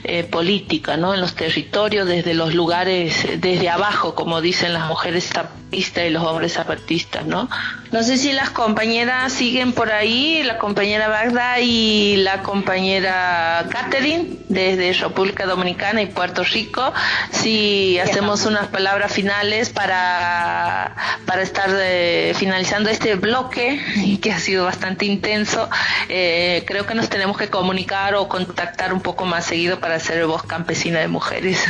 eh, 0.04 0.24
política, 0.24 0.96
¿no? 0.96 1.14
En 1.14 1.20
los 1.20 1.34
territorios, 1.34 2.06
desde 2.06 2.34
los 2.34 2.54
lugares, 2.54 3.26
desde 3.40 3.70
abajo, 3.70 4.14
como 4.14 4.40
dicen 4.40 4.74
las 4.74 4.86
mujeres 4.86 5.24
zapatistas 5.24 6.04
y 6.06 6.10
los 6.10 6.22
hombres 6.22 6.52
zapatistas, 6.52 7.24
¿no? 7.24 7.48
No 7.90 8.02
sé 8.02 8.18
si 8.18 8.32
las 8.32 8.50
compañeras 8.50 9.32
siguen 9.32 9.72
por 9.72 9.90
ahí, 9.90 10.42
la 10.42 10.58
compañera 10.58 11.08
Bagda 11.08 11.58
y 11.60 12.16
la 12.16 12.42
compañera 12.42 13.66
Catherine 13.70 14.36
desde 14.50 14.92
República 14.92 15.46
Dominicana 15.46 16.02
y 16.02 16.06
Puerto 16.06 16.44
Rico, 16.44 16.92
si 17.30 17.98
hacemos 17.98 18.44
unas 18.44 18.68
palabras 18.68 19.10
finales 19.10 19.70
para, 19.70 20.94
para 21.24 21.42
estar 21.42 21.70
eh, 21.72 22.34
finalizando 22.36 22.90
este 22.90 23.14
bloque 23.14 23.80
que 24.20 24.32
ha 24.32 24.38
sido 24.38 24.66
bastante 24.66 25.06
intenso, 25.06 25.70
eh, 26.10 26.64
creo 26.66 26.84
que 26.84 26.94
nos 26.94 27.08
tenemos 27.08 27.38
que 27.38 27.48
comunicar 27.48 28.14
o 28.16 28.28
contactar 28.28 28.92
un 28.92 29.00
poco 29.00 29.24
más 29.24 29.46
seguido 29.46 29.80
para 29.80 29.94
hacer 29.94 30.26
voz 30.26 30.42
campesina 30.42 31.00
de 31.00 31.08
mujeres. 31.08 31.64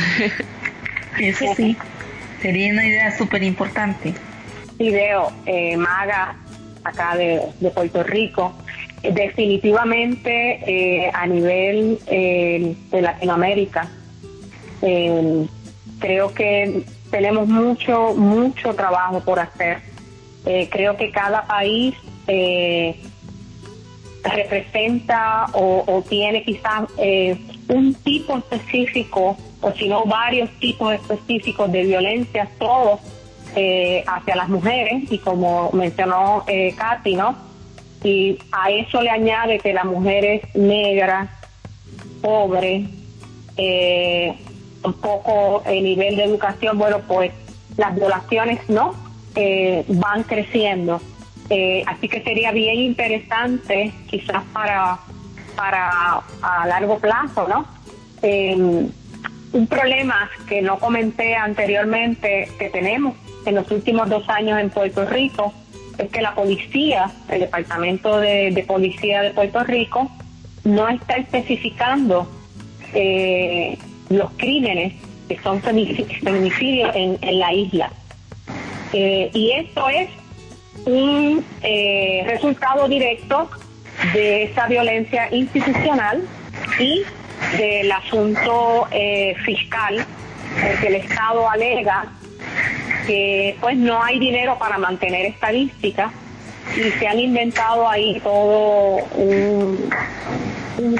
Eso 1.17 1.45
sí, 1.55 1.77
sería 2.41 2.73
una 2.73 2.85
idea 2.85 3.17
súper 3.17 3.43
importante. 3.43 4.15
Video, 4.79 5.29
eh, 5.45 5.75
Maga, 5.75 6.37
acá 6.85 7.17
de, 7.17 7.41
Puerto 7.75 8.01
Rico, 8.01 8.53
definitivamente 9.03 10.31
eh, 10.65 11.11
a 11.13 11.27
nivel 11.27 11.99
eh, 12.07 12.77
de 12.89 13.01
Latinoamérica, 13.01 13.89
creo 15.99 16.33
que 16.33 16.85
tenemos 17.11 17.49
mucho, 17.49 18.15
mucho 18.15 18.73
trabajo 18.73 19.19
por 19.19 19.41
hacer. 19.41 19.79
creo 20.71 20.95
que 20.95 21.11
cada 21.11 21.45
país 21.45 21.93
representa 24.23 25.47
o, 25.51 26.01
tiene 26.07 26.43
quizás 26.43 26.87
un 27.67 27.93
tipo 27.95 28.37
específico 28.37 29.35
o 29.59 29.71
si 29.73 29.89
no 29.89 30.05
varios 30.05 30.49
tipos 30.61 30.93
específicos 30.93 31.69
de 31.69 31.83
violencia, 31.83 32.47
todos 32.57 33.01
eh, 33.55 34.03
hacia 34.05 34.35
las 34.35 34.49
mujeres 34.49 35.11
y 35.11 35.17
como 35.17 35.71
mencionó 35.73 36.43
eh, 36.47 36.75
Katy, 36.77 37.15
¿no? 37.15 37.35
Y 38.03 38.37
a 38.51 38.69
eso 38.69 39.01
le 39.01 39.09
añade 39.09 39.59
que 39.59 39.73
las 39.73 39.85
mujeres 39.85 40.41
negras, 40.55 41.29
pobres, 42.21 42.87
eh, 43.57 44.35
un 44.83 44.93
poco 44.93 45.63
el 45.65 45.83
nivel 45.83 46.15
de 46.15 46.23
educación, 46.25 46.77
bueno, 46.77 46.99
pues 47.07 47.31
las 47.75 47.95
violaciones 47.95 48.59
no 48.69 48.93
eh, 49.35 49.83
van 49.87 50.23
creciendo. 50.23 51.01
así 51.87 52.07
que 52.07 52.21
sería 52.23 52.51
bien 52.51 52.75
interesante, 52.75 53.91
quizás 54.07 54.43
para, 54.53 54.99
para 55.55 56.21
a 56.41 56.67
largo 56.67 56.99
plazo, 56.99 57.47
¿no? 57.47 57.65
un 59.51 59.67
problema 59.67 60.29
que 60.47 60.61
no 60.61 60.77
comenté 60.77 61.35
anteriormente 61.35 62.51
que 62.59 62.69
tenemos 62.69 63.15
en 63.49 63.55
los 63.55 63.69
últimos 63.71 64.07
dos 64.09 64.27
años 64.29 64.59
en 64.59 64.69
Puerto 64.69 65.05
Rico 65.05 65.53
es 65.97 66.09
que 66.09 66.21
la 66.21 66.33
policía, 66.33 67.11
el 67.29 67.41
Departamento 67.41 68.19
de, 68.19 68.63
Policía 68.65 69.21
de 69.21 69.31
Puerto 69.31 69.63
Rico, 69.63 70.09
no 70.63 70.87
está 70.87 71.15
especificando 71.15 72.29
eh, 72.93 73.77
los 74.09 74.31
crímenes 74.37 74.93
que 75.27 75.37
son 75.39 75.61
feminicidios 75.61 76.95
en, 76.95 77.39
la 77.39 77.53
isla. 77.53 77.91
Eh, 78.93 79.29
y 79.33 79.51
esto 79.51 79.89
es 79.89 80.09
un 80.85 81.43
eh, 81.61 82.23
resultado 82.27 82.87
directo 82.87 83.49
de 84.13 84.43
esa 84.43 84.67
violencia 84.67 85.27
institucional 85.33 86.21
y 86.79 87.03
del 87.57 87.91
asunto 87.91 88.87
fiscal, 89.43 90.05
porque 90.61 90.87
el 90.87 90.95
Estado 90.95 91.49
alega 91.49 92.18
que 93.05 93.57
pues 93.61 93.77
no 93.77 94.01
hay 94.03 94.19
dinero 94.19 94.57
para 94.57 94.77
mantener 94.77 95.25
estadísticas 95.25 96.11
y 96.75 96.91
se 96.99 97.07
han 97.07 97.19
inventado 97.19 97.87
ahí 97.87 98.19
todo 98.23 98.97
un, 99.15 99.89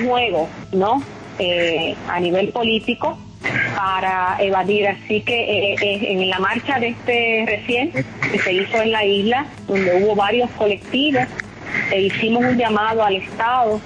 juego, 0.05 0.49
¿no? 0.73 1.01
Eh, 1.37 1.95
a 2.09 2.19
nivel 2.19 2.49
político 2.49 3.17
para 3.75 4.35
evadir. 4.39 4.87
Así 4.87 5.21
que 5.21 5.39
eh, 5.39 5.75
eh, 5.81 6.11
en 6.11 6.29
la 6.29 6.39
marcha 6.39 6.79
de 6.79 6.89
este 6.89 7.45
recién 7.47 7.91
que 7.91 8.39
se 8.39 8.53
hizo 8.53 8.81
en 8.81 8.91
la 8.91 9.05
isla, 9.05 9.45
donde 9.67 10.03
hubo 10.03 10.15
varios 10.15 10.49
colectivos, 10.51 11.23
e 11.91 12.01
hicimos 12.01 12.43
un 12.43 12.57
llamado 12.57 13.03
al 13.03 13.15
Estado 13.15 13.79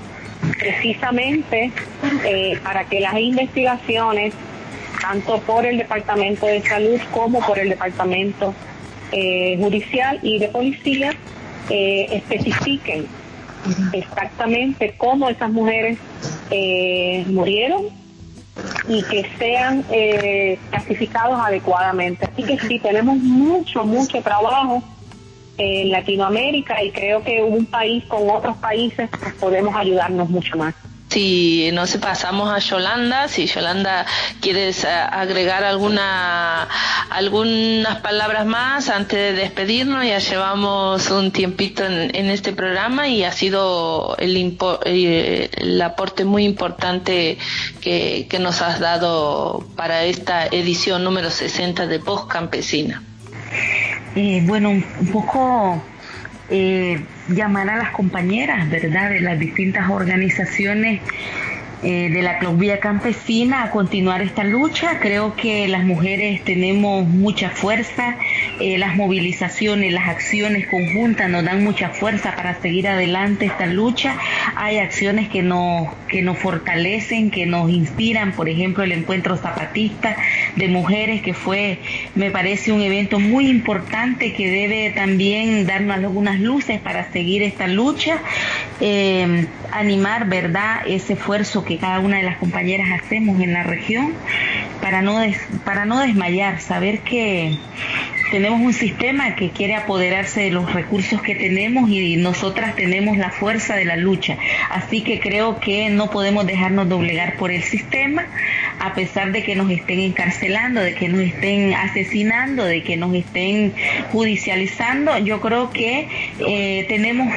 precisamente 0.58 1.72
para 2.64 2.86
que 2.86 3.00
las 3.00 3.18
investigaciones 3.18 4.34
tanto 5.04 5.38
por 5.42 5.66
el 5.66 5.78
Departamento 5.78 6.46
de 6.46 6.62
Salud 6.62 7.00
como 7.12 7.42
por 7.42 7.60
el 7.60 7.68
Departamento 7.68 8.54
eh, 9.12 9.58
Judicial 9.60 10.18
y 10.24 10.40
de 10.40 10.48
Policía, 10.48 11.14
eh, 11.70 12.08
especifiquen 12.12 13.06
exactamente 13.92 14.96
cómo 14.98 15.28
esas 15.28 15.52
mujeres 15.52 15.98
eh, 16.52 17.26
murieron 17.28 17.88
y 18.88 19.04
que 19.04 19.26
sean 19.38 19.84
clasificados 20.70 21.40
adecuadamente. 21.40 22.26
Así 22.26 22.44
que 22.44 22.58
sí, 22.60 22.80
tenemos 22.80 23.18
mucho, 23.18 23.84
mucho 23.84 24.22
trabajo 24.22 24.82
en 25.58 25.92
Latinoamérica 25.92 26.82
y 26.82 26.92
creo 26.92 27.24
que 27.24 27.44
un 27.44 27.66
país 27.66 28.06
con 28.06 28.30
otros 28.30 28.56
países 28.58 29.10
pues, 29.10 29.34
podemos 29.34 29.76
ayudarnos 29.76 30.30
mucho 30.30 30.58
más. 30.58 30.74
Si 31.14 31.70
no 31.74 31.86
se 31.86 32.00
pasamos 32.00 32.52
a 32.52 32.58
Yolanda, 32.58 33.28
si 33.28 33.46
Yolanda 33.46 34.06
quieres 34.42 34.84
agregar 34.84 35.64
alguna 35.64 36.68
algunas 37.12 37.98
palabras 37.98 38.48
más 38.48 38.90
antes 38.90 39.20
de 39.20 39.34
despedirnos, 39.34 40.04
ya 40.04 40.18
llevamos 40.18 41.12
un 41.12 41.32
tiempito 41.32 41.86
en, 41.86 42.30
este 42.32 42.52
programa 42.52 43.08
y 43.08 43.24
ha 43.24 43.32
sido 43.32 44.16
el, 44.18 44.58
eh, 44.86 45.50
el 45.56 45.82
aporte 45.84 46.26
muy 46.26 46.46
importante 46.46 47.38
que, 47.80 48.26
que 48.28 48.40
nos 48.40 48.64
has 48.64 48.80
dado 48.80 49.64
para 49.76 50.06
esta 50.06 50.48
edición 50.48 51.04
número 51.04 51.30
60 51.30 51.86
de 51.86 52.00
Voz 52.00 52.26
Campesina. 52.26 53.04
Eh, 54.16 54.42
bueno, 54.46 54.72
un 54.72 55.12
poco 55.12 55.80
eh, 56.56 57.00
llamar 57.30 57.68
a 57.68 57.78
las 57.78 57.90
compañeras, 57.90 58.70
¿verdad?, 58.70 59.10
de 59.10 59.22
las 59.22 59.40
distintas 59.40 59.90
organizaciones 59.90 61.02
eh, 61.84 62.10
de 62.10 62.22
la 62.22 62.40
Clubía 62.40 62.80
Campesina 62.80 63.64
a 63.64 63.72
continuar 63.72 64.22
esta 64.22 64.46
lucha. 64.46 65.00
Creo 65.02 65.36
que 65.36 65.68
las 65.68 65.84
mujeres 65.84 66.42
tenemos 66.44 67.06
mucha 67.06 67.50
fuerza, 67.50 68.16
eh, 68.62 68.78
las 68.78 68.96
movilizaciones, 68.96 69.92
las 69.92 70.08
acciones 70.08 70.68
conjuntas 70.68 71.30
nos 71.30 71.44
dan 71.44 71.62
mucha 71.64 71.90
fuerza 71.90 72.36
para 72.38 72.62
seguir 72.62 72.88
adelante 72.88 73.48
esta 73.48 73.66
lucha. 73.66 74.16
Hay 74.56 74.78
acciones 74.78 75.28
que 75.28 75.42
nos, 75.42 75.90
que 76.08 76.22
nos 76.22 76.38
fortalecen, 76.38 77.32
que 77.32 77.46
nos 77.46 77.70
inspiran, 77.70 78.32
por 78.32 78.48
ejemplo, 78.48 78.84
el 78.84 78.94
encuentro 78.94 79.36
zapatista 79.36 80.16
de 80.56 80.70
mujeres 80.70 81.22
que 81.22 81.34
fue, 81.34 81.80
me 82.16 82.32
parece, 82.32 82.72
un 82.72 82.82
evento 82.82 83.20
muy 83.20 83.50
importante 83.50 84.34
que 84.34 84.50
debe 84.50 84.92
también 84.92 85.68
darnos 85.68 85.98
algunas 85.98 86.40
luces 86.40 86.80
para 86.80 87.12
seguir 87.12 87.44
esta 87.44 87.68
lucha, 87.68 88.20
eh, 88.80 89.48
animar, 89.72 90.30
¿verdad?, 90.30 90.82
ese 90.88 91.14
esfuerzo 91.14 91.66
que 91.66 91.73
cada 91.78 92.00
una 92.00 92.18
de 92.18 92.24
las 92.24 92.38
compañeras 92.38 92.88
hacemos 92.92 93.42
en 93.42 93.54
la 93.54 93.64
región 93.64 94.14
para 94.82 95.02
no, 95.02 95.20
para 95.64 95.86
no 95.86 96.00
desmayar, 96.00 96.60
saber 96.60 97.00
que 97.00 97.58
tenemos 98.34 98.62
un 98.62 98.74
sistema 98.74 99.36
que 99.36 99.52
quiere 99.52 99.76
apoderarse 99.76 100.42
de 100.42 100.50
los 100.50 100.74
recursos 100.74 101.22
que 101.22 101.36
tenemos 101.36 101.88
y 101.92 102.16
nosotras 102.16 102.76
tenemos 102.76 103.16
la 103.16 103.30
fuerza 103.30 103.76
de 103.76 103.86
la 103.86 103.96
lucha. 103.96 104.40
Así 104.72 105.02
que 105.02 105.20
creo 105.20 105.60
que 105.60 105.92
no 105.92 106.10
podemos 106.10 106.48
dejarnos 106.48 106.90
doblegar 106.90 107.38
por 107.38 107.52
el 107.52 107.62
sistema, 107.62 108.26
a 108.80 108.96
pesar 108.96 109.34
de 109.34 109.44
que 109.44 109.56
nos 109.56 109.70
estén 109.70 110.00
encarcelando, 110.00 110.82
de 110.82 110.96
que 110.96 111.10
nos 111.10 111.22
estén 111.22 111.76
asesinando, 111.76 112.66
de 112.66 112.82
que 112.82 112.98
nos 112.98 113.14
estén 113.14 113.72
judicializando. 114.12 115.20
Yo 115.20 115.40
creo 115.40 115.70
que 115.70 116.08
eh, 116.40 116.86
tenemos 116.90 117.32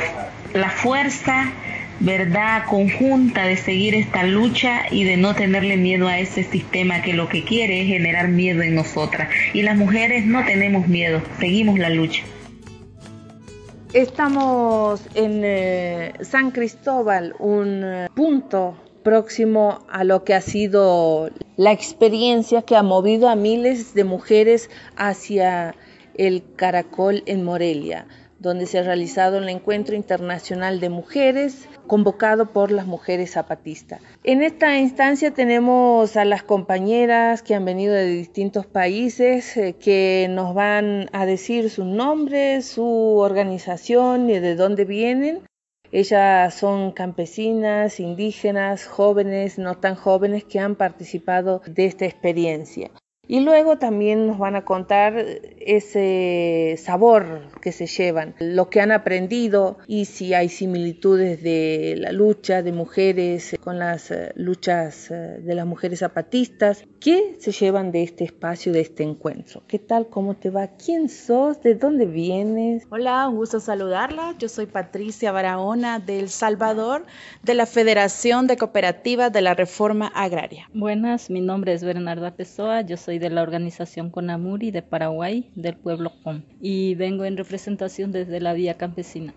la 0.54 0.70
fuerza, 0.70 1.52
verdad 2.00 2.64
conjunta 2.68 3.44
de 3.44 3.56
seguir 3.56 3.94
esta 3.94 4.22
lucha 4.24 4.82
y 4.90 5.04
de 5.04 5.16
no 5.16 5.34
tenerle 5.34 5.76
miedo 5.76 6.08
a 6.08 6.18
ese 6.18 6.42
sistema 6.42 7.02
que 7.02 7.12
lo 7.12 7.28
que 7.28 7.44
quiere 7.44 7.82
es 7.82 7.88
generar 7.88 8.28
miedo 8.28 8.62
en 8.62 8.74
nosotras. 8.74 9.28
Y 9.54 9.62
las 9.62 9.76
mujeres 9.76 10.26
no 10.26 10.44
tenemos 10.44 10.88
miedo, 10.88 11.22
seguimos 11.38 11.78
la 11.78 11.90
lucha. 11.90 12.22
Estamos 13.92 15.00
en 15.14 15.40
eh, 15.44 16.12
San 16.20 16.50
Cristóbal, 16.50 17.34
un 17.38 17.82
eh, 17.82 18.08
punto 18.14 18.76
próximo 19.02 19.86
a 19.88 20.04
lo 20.04 20.24
que 20.24 20.34
ha 20.34 20.40
sido 20.40 21.30
la 21.56 21.72
experiencia 21.72 22.62
que 22.62 22.76
ha 22.76 22.82
movido 22.82 23.28
a 23.28 23.36
miles 23.36 23.94
de 23.94 24.04
mujeres 24.04 24.68
hacia 24.96 25.76
el 26.16 26.42
caracol 26.56 27.22
en 27.26 27.44
Morelia 27.44 28.06
donde 28.38 28.66
se 28.66 28.78
ha 28.78 28.82
realizado 28.82 29.38
el 29.38 29.48
Encuentro 29.48 29.96
Internacional 29.96 30.80
de 30.80 30.90
Mujeres 30.90 31.68
convocado 31.86 32.46
por 32.46 32.70
las 32.70 32.86
mujeres 32.86 33.32
zapatistas. 33.32 34.00
En 34.24 34.42
esta 34.42 34.78
instancia 34.78 35.32
tenemos 35.32 36.16
a 36.16 36.24
las 36.24 36.42
compañeras 36.42 37.42
que 37.42 37.54
han 37.54 37.64
venido 37.64 37.94
de 37.94 38.06
distintos 38.06 38.66
países 38.66 39.56
eh, 39.56 39.74
que 39.74 40.26
nos 40.30 40.54
van 40.54 41.08
a 41.12 41.26
decir 41.26 41.70
su 41.70 41.84
nombre, 41.84 42.62
su 42.62 43.18
organización 43.18 44.28
y 44.30 44.38
de 44.38 44.54
dónde 44.54 44.84
vienen. 44.84 45.40
Ellas 45.92 46.54
son 46.54 46.92
campesinas, 46.92 48.00
indígenas, 48.00 48.86
jóvenes, 48.86 49.58
no 49.58 49.76
tan 49.76 49.94
jóvenes 49.94 50.44
que 50.44 50.58
han 50.58 50.74
participado 50.74 51.62
de 51.66 51.86
esta 51.86 52.04
experiencia. 52.04 52.90
Y 53.28 53.40
luego 53.40 53.76
también 53.76 54.26
nos 54.26 54.38
van 54.38 54.54
a 54.54 54.64
contar 54.64 55.16
ese 55.60 56.76
sabor 56.78 57.42
que 57.60 57.72
se 57.72 57.86
llevan, 57.86 58.36
lo 58.38 58.70
que 58.70 58.80
han 58.80 58.92
aprendido 58.92 59.78
y 59.88 60.04
si 60.04 60.32
hay 60.32 60.48
similitudes 60.48 61.42
de 61.42 61.94
la 61.98 62.12
lucha 62.12 62.62
de 62.62 62.72
mujeres 62.72 63.56
con 63.60 63.80
las 63.80 64.12
eh, 64.12 64.30
luchas 64.36 65.10
eh, 65.10 65.40
de 65.40 65.54
las 65.56 65.66
mujeres 65.66 65.98
zapatistas. 65.98 66.84
¿Qué 67.00 67.36
se 67.40 67.50
llevan 67.50 67.90
de 67.90 68.04
este 68.04 68.24
espacio, 68.24 68.72
de 68.72 68.80
este 68.80 69.02
encuentro? 69.02 69.62
¿Qué 69.66 69.80
tal? 69.80 70.08
¿Cómo 70.08 70.34
te 70.34 70.50
va? 70.50 70.68
¿Quién 70.68 71.08
sos? 71.08 71.60
¿De 71.62 71.74
dónde 71.74 72.06
vienes? 72.06 72.84
Hola, 72.90 73.28
un 73.28 73.36
gusto 73.36 73.58
saludarla. 73.58 74.36
Yo 74.38 74.48
soy 74.48 74.66
Patricia 74.66 75.32
Barahona 75.32 75.98
del 75.98 76.28
Salvador, 76.28 77.04
de 77.42 77.54
la 77.54 77.66
Federación 77.66 78.46
de 78.46 78.56
Cooperativas 78.56 79.32
de 79.32 79.40
la 79.40 79.54
Reforma 79.54 80.12
Agraria. 80.14 80.68
Buenas, 80.72 81.28
mi 81.30 81.40
nombre 81.40 81.72
es 81.72 81.82
Bernarda 81.82 82.34
Pessoa, 82.34 82.82
yo 82.82 82.96
soy 82.96 83.15
de 83.18 83.30
la 83.30 83.42
organización 83.42 84.10
Conamuri 84.10 84.70
de 84.70 84.82
Paraguay, 84.82 85.50
del 85.54 85.76
pueblo 85.76 86.12
Com, 86.22 86.42
y 86.60 86.94
vengo 86.94 87.24
en 87.24 87.36
representación 87.36 88.12
desde 88.12 88.40
la 88.40 88.52
Vía 88.52 88.76
Campesina. 88.76 89.34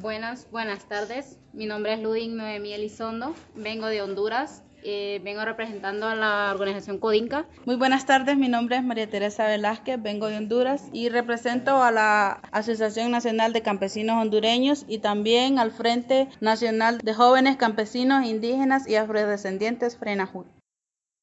Buenas, 0.00 0.48
buenas 0.50 0.88
tardes. 0.88 1.38
Mi 1.52 1.66
nombre 1.66 1.94
es 1.94 2.00
Ludwig 2.00 2.30
Noemí 2.30 2.72
Elizondo, 2.72 3.34
vengo 3.54 3.86
de 3.86 4.02
Honduras. 4.02 4.62
Eh, 4.84 5.20
vengo 5.22 5.44
representando 5.44 6.08
a 6.08 6.16
la 6.16 6.50
organización 6.52 6.98
Codinca. 6.98 7.46
Muy 7.66 7.76
buenas 7.76 8.04
tardes, 8.04 8.36
mi 8.36 8.48
nombre 8.48 8.76
es 8.76 8.82
María 8.82 9.08
Teresa 9.08 9.46
Velázquez, 9.46 10.02
vengo 10.02 10.26
de 10.26 10.38
Honduras 10.38 10.88
y 10.92 11.08
represento 11.08 11.80
a 11.80 11.92
la 11.92 12.40
Asociación 12.50 13.12
Nacional 13.12 13.52
de 13.52 13.62
Campesinos 13.62 14.20
Hondureños 14.20 14.84
y 14.88 14.98
también 14.98 15.60
al 15.60 15.70
Frente 15.70 16.28
Nacional 16.40 16.98
de 16.98 17.14
Jóvenes 17.14 17.56
Campesinos 17.56 18.26
Indígenas 18.26 18.88
y 18.88 18.96
Afrodescendientes 18.96 19.96
FRENAJUL. 19.96 20.46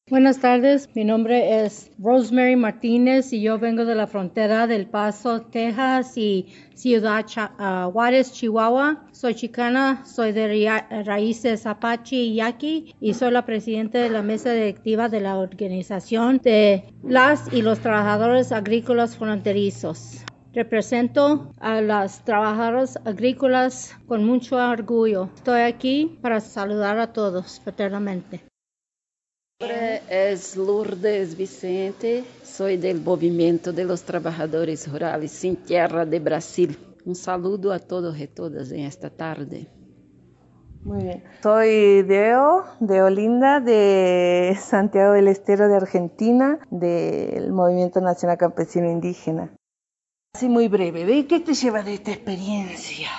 Buenas 0.10 0.39
tardes, 0.39 0.89
mi 0.95 1.06
nombre 1.06 1.63
es 1.63 1.91
Rosemary 2.00 2.56
Martínez 2.56 3.32
y 3.32 3.43
yo 3.43 3.60
vengo 3.60 3.86
de 3.86 3.93
la 3.93 4.08
frontera 4.08 4.65
del 4.65 4.88
Paso, 4.88 5.41
Texas 5.41 6.17
y 6.17 6.48
Ciudad 6.74 7.24
ah, 7.38 7.88
Juárez, 7.93 8.34
Chihuahua. 8.34 9.06
Soy 9.12 9.36
chicana, 9.36 10.04
soy 10.08 10.32
de 10.32 10.67
raíces 11.06 11.67
Apache 11.67 12.15
y 12.15 12.34
Yaqui 12.34 12.95
y 13.00 13.13
soy 13.13 13.30
la 13.30 13.45
presidenta 13.45 14.00
de 14.00 14.10
la 14.10 14.24
mesa 14.24 14.52
directiva 14.52 15.10
de 15.10 15.22
la 15.22 15.38
organización 15.38 16.39
de 16.43 16.86
las 17.04 17.54
y 17.54 17.62
los 17.62 17.78
trabajadores 17.78 18.52
agrícolas 18.52 19.15
fronterizos. 19.15 20.26
Represento 20.56 21.54
a 21.60 21.82
las 21.82 22.26
trabajadoras 22.26 22.98
agrícolas 23.06 23.95
con 24.08 24.26
mucho 24.26 24.56
orgullo. 24.56 25.30
Estoy 25.36 25.62
aquí 25.62 26.17
para 26.24 26.39
saludar 26.39 26.98
a 26.98 27.13
todos 27.13 27.60
fraternamente. 27.60 28.49
Mi 29.62 29.67
nombre 29.67 30.02
es 30.10 30.56
Lourdes 30.56 31.36
Vicente, 31.36 32.24
soy 32.43 32.78
del 32.78 33.02
Movimiento 33.02 33.74
de 33.74 33.84
los 33.84 34.04
Trabajadores 34.04 34.89
Rurales 34.89 35.34
Sin 35.34 35.58
Tierra 35.58 36.06
de 36.06 36.19
Brasil. 36.22 36.78
Un 37.04 37.13
saludo 37.13 37.74
a 37.74 37.80
todos 37.80 38.17
y 38.17 38.28
todas 38.28 38.72
en 38.72 38.86
esta 38.86 39.10
tarde. 39.10 39.67
Muy 40.82 41.04
bien. 41.04 41.26
Soy 41.43 42.04
Deo, 42.04 42.63
de 42.80 43.02
Olinda, 43.02 43.60
de 43.60 44.58
Santiago 44.62 45.12
del 45.12 45.28
Estero 45.28 45.67
de 45.67 45.76
Argentina, 45.76 46.60
del 46.72 47.52
Movimiento 47.52 48.00
Nacional 48.00 48.38
Campesino 48.38 48.89
Indígena. 48.89 49.54
Así 50.34 50.48
muy 50.48 50.69
breve, 50.69 51.04
¿de 51.04 51.28
qué 51.28 51.41
te 51.41 51.54
lleva 51.54 51.84
de 51.84 51.95
esta 51.95 52.12
experiencia? 52.12 53.10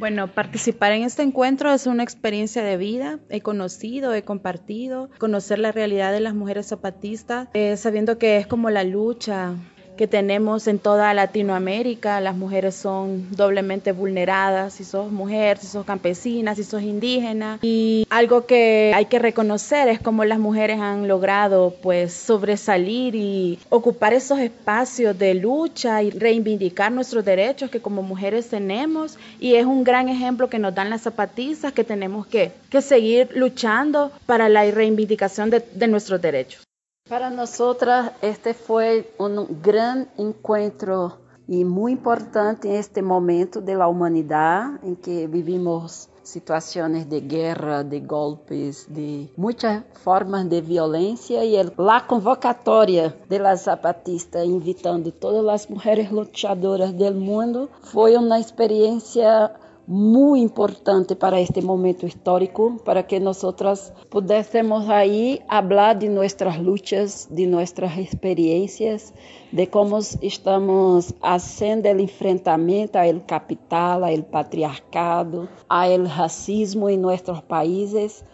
Bueno, 0.00 0.28
participar 0.28 0.92
en 0.92 1.02
este 1.02 1.22
encuentro 1.22 1.70
es 1.74 1.86
una 1.86 2.02
experiencia 2.02 2.64
de 2.64 2.78
vida. 2.78 3.18
He 3.28 3.42
conocido, 3.42 4.14
he 4.14 4.22
compartido, 4.22 5.10
conocer 5.18 5.58
la 5.58 5.72
realidad 5.72 6.10
de 6.10 6.20
las 6.20 6.34
mujeres 6.34 6.68
zapatistas, 6.68 7.48
eh, 7.52 7.76
sabiendo 7.76 8.16
que 8.16 8.38
es 8.38 8.46
como 8.46 8.70
la 8.70 8.82
lucha 8.82 9.56
que 10.00 10.06
tenemos 10.06 10.66
en 10.66 10.78
toda 10.78 11.12
Latinoamérica. 11.12 12.22
Las 12.22 12.34
mujeres 12.34 12.74
son 12.74 13.26
doblemente 13.36 13.92
vulneradas, 13.92 14.72
si 14.72 14.84
sos 14.84 15.12
mujer, 15.12 15.58
si 15.58 15.66
sos 15.66 15.84
campesina, 15.84 16.54
si 16.54 16.64
sos 16.64 16.80
indígena. 16.80 17.58
Y 17.60 18.06
algo 18.08 18.46
que 18.46 18.92
hay 18.94 19.04
que 19.04 19.18
reconocer 19.18 19.88
es 19.88 20.00
cómo 20.00 20.24
las 20.24 20.38
mujeres 20.38 20.80
han 20.80 21.06
logrado 21.06 21.74
pues 21.82 22.14
sobresalir 22.14 23.14
y 23.14 23.58
ocupar 23.68 24.14
esos 24.14 24.38
espacios 24.38 25.18
de 25.18 25.34
lucha 25.34 26.02
y 26.02 26.08
reivindicar 26.08 26.90
nuestros 26.90 27.22
derechos 27.22 27.68
que 27.68 27.82
como 27.82 28.02
mujeres 28.02 28.48
tenemos. 28.48 29.18
Y 29.38 29.56
es 29.56 29.66
un 29.66 29.84
gran 29.84 30.08
ejemplo 30.08 30.48
que 30.48 30.58
nos 30.58 30.74
dan 30.74 30.88
las 30.88 31.02
zapatistas 31.02 31.74
que 31.74 31.84
tenemos 31.84 32.26
que, 32.26 32.52
que 32.70 32.80
seguir 32.80 33.28
luchando 33.34 34.12
para 34.24 34.48
la 34.48 34.64
reivindicación 34.64 35.50
de, 35.50 35.62
de 35.74 35.88
nuestros 35.88 36.22
derechos. 36.22 36.62
Para 37.10 37.28
nosotras, 37.28 38.12
este 38.22 38.54
foi 38.54 39.04
um 39.18 39.44
grande 39.46 40.06
encontro 40.16 41.10
e 41.48 41.64
muito 41.64 41.98
importante 41.98 42.68
em 42.68 42.76
este 42.76 43.02
momento 43.02 43.60
da 43.60 43.88
humanidade 43.88 44.78
em 44.84 44.94
que 44.94 45.26
vivimos 45.26 46.08
situaciones 46.22 47.06
de 47.06 47.18
guerra, 47.18 47.82
de 47.82 47.98
golpes, 47.98 48.86
de 48.88 49.28
muchas 49.36 49.82
formas 50.04 50.48
de 50.48 50.60
violencia 50.60 51.44
y 51.44 51.56
el, 51.56 51.72
la 51.76 52.06
convocatoria 52.06 53.12
de 53.28 53.56
zapatistas 53.56 54.44
invitando 54.44 55.10
todas 55.10 55.42
las 55.42 55.68
mujeres 55.68 56.12
luchadoras 56.12 56.96
del 56.96 57.16
mundo. 57.16 57.68
Fue 57.82 58.16
una 58.16 58.38
experiencia 58.38 59.52
muy 59.90 60.40
importante 60.40 61.16
para 61.16 61.40
este 61.40 61.62
momento 61.62 62.06
histórico, 62.06 62.76
para 62.84 63.08
que 63.08 63.18
nosotras 63.18 63.92
pudiésemos 64.08 64.88
ahí 64.88 65.42
hablar 65.48 65.98
de 65.98 66.08
nuestras 66.08 66.60
luchas, 66.60 67.26
de 67.28 67.48
nuestras 67.48 67.98
experiencias, 67.98 69.12
de 69.50 69.68
cómo 69.68 69.98
estamos 70.20 71.12
haciendo 71.20 71.88
el 71.88 71.98
enfrentamiento 71.98 73.00
al 73.00 73.26
capital, 73.26 74.04
al 74.04 74.24
patriarcado, 74.24 75.48
al 75.68 76.08
racismo 76.08 76.88
en 76.88 77.02
nuestros 77.02 77.42
países, 77.42 78.24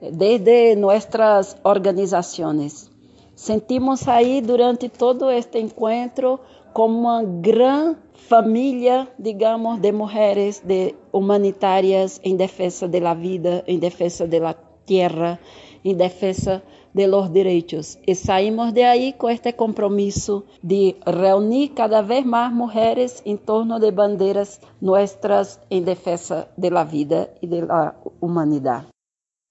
desde 0.00 0.74
nuestras 0.74 1.58
organizaciones. 1.62 2.90
Sentimos 3.36 4.08
ahí 4.08 4.40
durante 4.40 4.88
todo 4.88 5.30
este 5.30 5.60
encuentro 5.60 6.40
como 6.74 6.98
uma 6.98 7.22
grande 7.22 7.96
família, 8.28 9.08
digamos, 9.16 9.80
de 9.80 9.92
mulheres 9.92 10.60
de 10.60 10.94
humanitarias 11.12 12.20
em 12.24 12.36
defesa 12.36 12.88
da 12.88 13.14
vida, 13.14 13.62
em 13.66 13.78
defesa 13.78 14.26
da 14.26 14.54
terra, 14.84 15.38
em 15.84 15.94
defesa 15.94 16.62
de 16.92 17.06
los 17.06 17.30
direitos. 17.32 17.96
E 18.04 18.14
saímos 18.14 18.72
de 18.72 18.82
aí 18.82 19.12
com 19.12 19.30
este 19.30 19.52
compromisso 19.52 20.44
de 20.62 20.96
reunir 21.06 21.68
cada 21.70 22.02
vez 22.02 22.26
mais 22.26 22.52
mulheres 22.52 23.22
em 23.24 23.36
torno 23.36 23.78
de 23.78 23.92
bandeiras 23.92 24.60
nossas 24.82 25.60
em 25.70 25.82
defesa 25.82 26.48
da 26.58 26.82
vida 26.82 27.30
e 27.40 27.46
da 27.46 27.94
humanidade. 28.20 28.86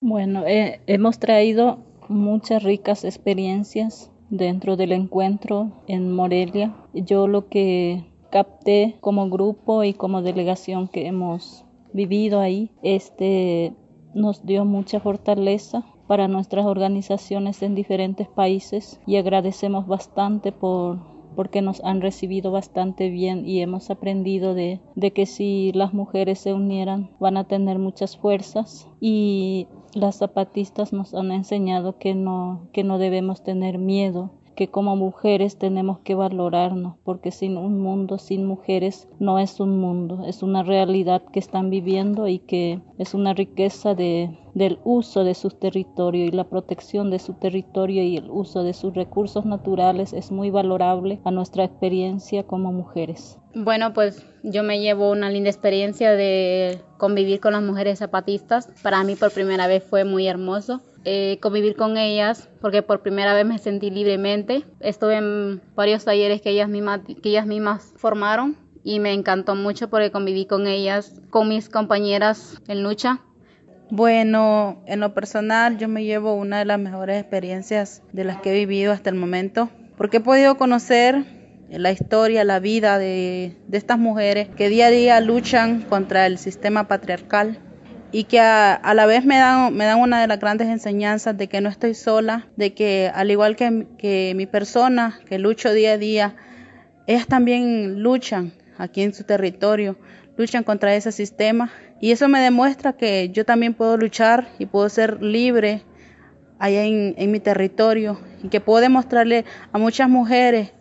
Bueno, 0.02 0.44
eh, 0.46 0.82
hemos 0.86 1.16
traído 1.18 1.78
muchas 2.10 2.62
ricas 2.62 3.06
experiencias 3.06 4.12
dentro 4.34 4.76
del 4.76 4.92
encuentro 4.92 5.72
en 5.88 6.12
Morelia. 6.12 6.74
Yo 6.94 7.28
lo 7.28 7.50
que 7.50 8.04
capté 8.32 8.98
como 9.00 9.30
grupo 9.30 9.84
y 9.84 9.94
como 9.94 10.24
delegación 10.24 10.88
que 10.88 11.06
hemos 11.06 11.66
vivido 11.94 12.40
ahí, 12.40 12.72
este 12.82 13.74
nos 14.16 14.46
dio 14.46 14.66
mucha 14.66 15.00
fortaleza 15.00 15.86
para 16.08 16.28
nuestras 16.28 16.66
organizaciones 16.66 17.62
en 17.62 17.76
diferentes 17.76 18.28
países 18.28 19.00
y 19.06 19.18
agradecemos 19.18 19.88
bastante 19.88 20.52
por 20.52 21.13
porque 21.36 21.62
nos 21.62 21.84
han 21.84 22.02
recibido 22.02 22.52
bastante 22.52 23.10
bien 23.10 23.48
y 23.48 23.62
hemos 23.62 23.90
aprendido 23.90 24.54
de, 24.54 24.80
que 25.14 25.26
si 25.26 25.72
las 25.74 25.94
mujeres 25.94 26.40
se 26.40 26.54
unieran 26.54 27.10
van 27.20 27.38
a 27.38 27.46
tener 27.46 27.80
muchas 27.80 28.18
fuerzas 28.18 28.88
y 29.00 29.68
las 29.94 30.18
zapatistas 30.18 30.94
nos 30.94 31.14
han 31.14 31.32
enseñado 31.32 31.98
que 31.98 32.16
no, 32.16 32.68
que 32.74 32.84
no 32.84 32.98
debemos 32.98 33.44
tener 33.44 33.78
miedo, 33.78 34.32
que 34.56 34.68
como 34.68 34.96
mujeres 34.96 35.58
tenemos 35.58 36.00
que 36.00 36.16
valorarnos, 36.16 36.96
porque 37.04 37.32
sin 37.32 37.58
un 37.58 37.80
mundo, 37.80 38.18
sin 38.18 38.46
mujeres, 38.46 39.08
no 39.20 39.40
es 39.40 39.60
un 39.60 39.80
mundo, 39.80 40.26
es 40.26 40.44
una 40.44 40.64
realidad 40.64 41.24
que 41.32 41.40
están 41.40 41.70
viviendo 41.70 42.28
y 42.28 42.40
que 42.40 42.82
es 42.98 43.14
una 43.14 43.34
riqueza 43.34 43.96
de, 43.96 44.38
del 44.54 44.80
uso 44.84 45.24
de 45.24 45.34
su 45.34 45.50
territorio 45.50 46.26
y 46.26 46.32
la 46.32 46.44
protección 46.46 47.10
de 47.10 47.20
su 47.20 47.34
territorio 47.34 48.04
y 48.04 48.18
el 48.18 48.30
uso 48.30 48.64
de 48.64 48.74
sus 48.74 48.94
recursos 48.94 49.46
naturales 49.46 50.14
es 50.14 50.32
muy 50.32 50.50
valorable 50.50 51.20
a 51.24 51.32
nuestra 51.32 51.64
experiencia 51.64 52.44
como 52.44 52.72
mujeres. 52.72 53.40
Bueno, 53.56 53.94
pues 53.94 54.26
yo 54.44 54.64
me 54.64 54.80
llevo 54.80 55.12
una 55.12 55.30
linda 55.30 55.50
experiencia 55.50 56.14
de 56.14 56.82
convivir 56.98 57.40
con 57.40 57.54
las 57.54 57.62
mujeres 57.62 58.00
zapatistas. 58.00 58.70
Para 58.82 59.04
mí 59.04 59.16
por 59.16 59.32
primera 59.32 59.68
vez 59.68 59.84
fue 59.84 60.06
muy 60.06 60.28
hermoso 60.28 60.82
eh, 61.06 61.38
convivir 61.42 61.76
con 61.76 61.98
ellas 61.98 62.50
porque 62.62 62.82
por 62.82 63.02
primera 63.02 63.34
vez 63.34 63.46
me 63.46 63.58
sentí 63.58 63.90
libremente. 63.90 64.64
Estuve 64.80 65.18
en 65.18 65.62
varios 65.76 66.06
talleres 66.06 66.42
que 66.42 66.52
ellas 66.52 66.70
mismas, 66.70 67.02
que 67.22 67.30
ellas 67.30 67.46
mismas 67.46 67.94
formaron 67.98 68.58
y 68.84 69.00
me 69.00 69.14
encantó 69.14 69.56
mucho 69.56 69.90
porque 69.90 70.12
conviví 70.12 70.46
con 70.46 70.68
ellas, 70.68 71.22
con 71.30 71.50
mis 71.50 71.70
compañeras 71.70 72.62
en 72.68 72.84
lucha. 72.84 73.22
Bueno, 73.96 74.82
en 74.88 75.02
lo 75.02 75.14
personal 75.14 75.78
yo 75.78 75.88
me 75.88 76.04
llevo 76.04 76.34
una 76.34 76.58
de 76.58 76.66
las 76.66 76.80
mejores 76.80 77.22
experiencias 77.22 78.02
de 78.12 78.24
las 78.24 78.42
que 78.42 78.50
he 78.50 78.66
vivido 78.66 78.92
hasta 78.92 79.12
el 79.12 79.16
momento 79.16 79.70
porque 79.98 80.18
he 80.18 80.20
podido 80.20 80.58
conocer 80.58 81.24
la 81.70 81.92
historia, 81.92 82.44
la 82.44 82.60
vida 82.60 82.98
de, 82.98 83.56
estas 83.72 84.00
mujeres 84.00 84.50
que 84.58 84.70
día 84.70 84.88
a 84.88 84.90
día 84.90 85.20
luchan 85.22 85.84
contra 85.84 86.26
el 86.26 86.40
sistema 86.40 86.88
patriarcal 86.88 87.60
y 88.12 88.24
que 88.24 88.40
a, 88.40 88.82
la 88.96 89.06
vez 89.06 89.26
me 89.26 89.38
dan, 89.38 89.76
me 89.76 89.86
dan 89.86 90.00
una 90.00 90.20
de 90.20 90.26
las 90.26 90.40
grandes 90.40 90.70
enseñanzas 90.70 91.38
de 91.38 91.48
que 91.48 91.62
no 91.62 91.70
estoy 91.70 91.94
sola, 91.94 92.48
de 92.56 92.74
que 92.74 93.12
al 93.14 93.30
igual 93.30 93.56
que, 93.56 93.86
que 94.00 94.34
mi 94.36 94.48
persona, 94.48 95.20
que 95.30 95.38
lucho 95.38 95.72
día 95.72 95.92
a 95.92 95.98
día, 96.00 96.36
ellas 97.06 97.28
también 97.28 98.02
luchan 98.02 98.54
aquí 98.80 99.04
en 99.04 99.14
su 99.14 99.24
territorio, 99.24 99.98
luchan 100.38 100.64
contra 100.64 100.96
ese 100.96 101.12
sistema. 101.12 101.72
Y 102.00 102.12
eso 102.12 102.28
me 102.28 102.40
demuestra 102.40 102.94
que 102.94 103.30
yo 103.30 103.46
también 103.46 103.74
puedo 103.74 103.98
luchar 103.98 104.50
y 104.60 104.66
puedo 104.66 104.90
ser 104.90 105.22
libre 105.22 105.84
allá 106.60 106.84
en, 106.84 107.32
mi 107.32 107.40
territorio. 107.40 108.20
Y 108.42 108.50
que 108.50 108.62
puedo 108.62 108.82
demostrarle 108.82 109.46
a 109.72 109.78
muchas 109.78 110.10
mujeres 110.10 110.74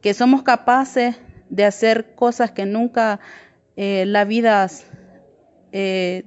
que 0.00 0.14
somos 0.14 0.42
capaces 0.42 1.16
de 1.50 1.64
hacer 1.64 2.14
cosas 2.14 2.52
que 2.52 2.66
nunca 2.66 3.20
eh, 3.76 4.04
la 4.06 4.24
vida 4.24 4.68
eh, 5.72 6.24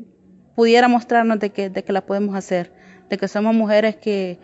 pudiera 0.55 0.87
mostrarnos 0.87 1.39
de 1.39 1.51
que, 1.51 1.69
de 1.69 1.83
que 1.83 1.93
la 1.93 2.05
podemos 2.05 2.35
hacer, 2.35 2.73
de 3.09 3.17
que 3.17 3.27
somos 3.27 3.55
mujeres 3.55 3.95
que, 3.95 4.39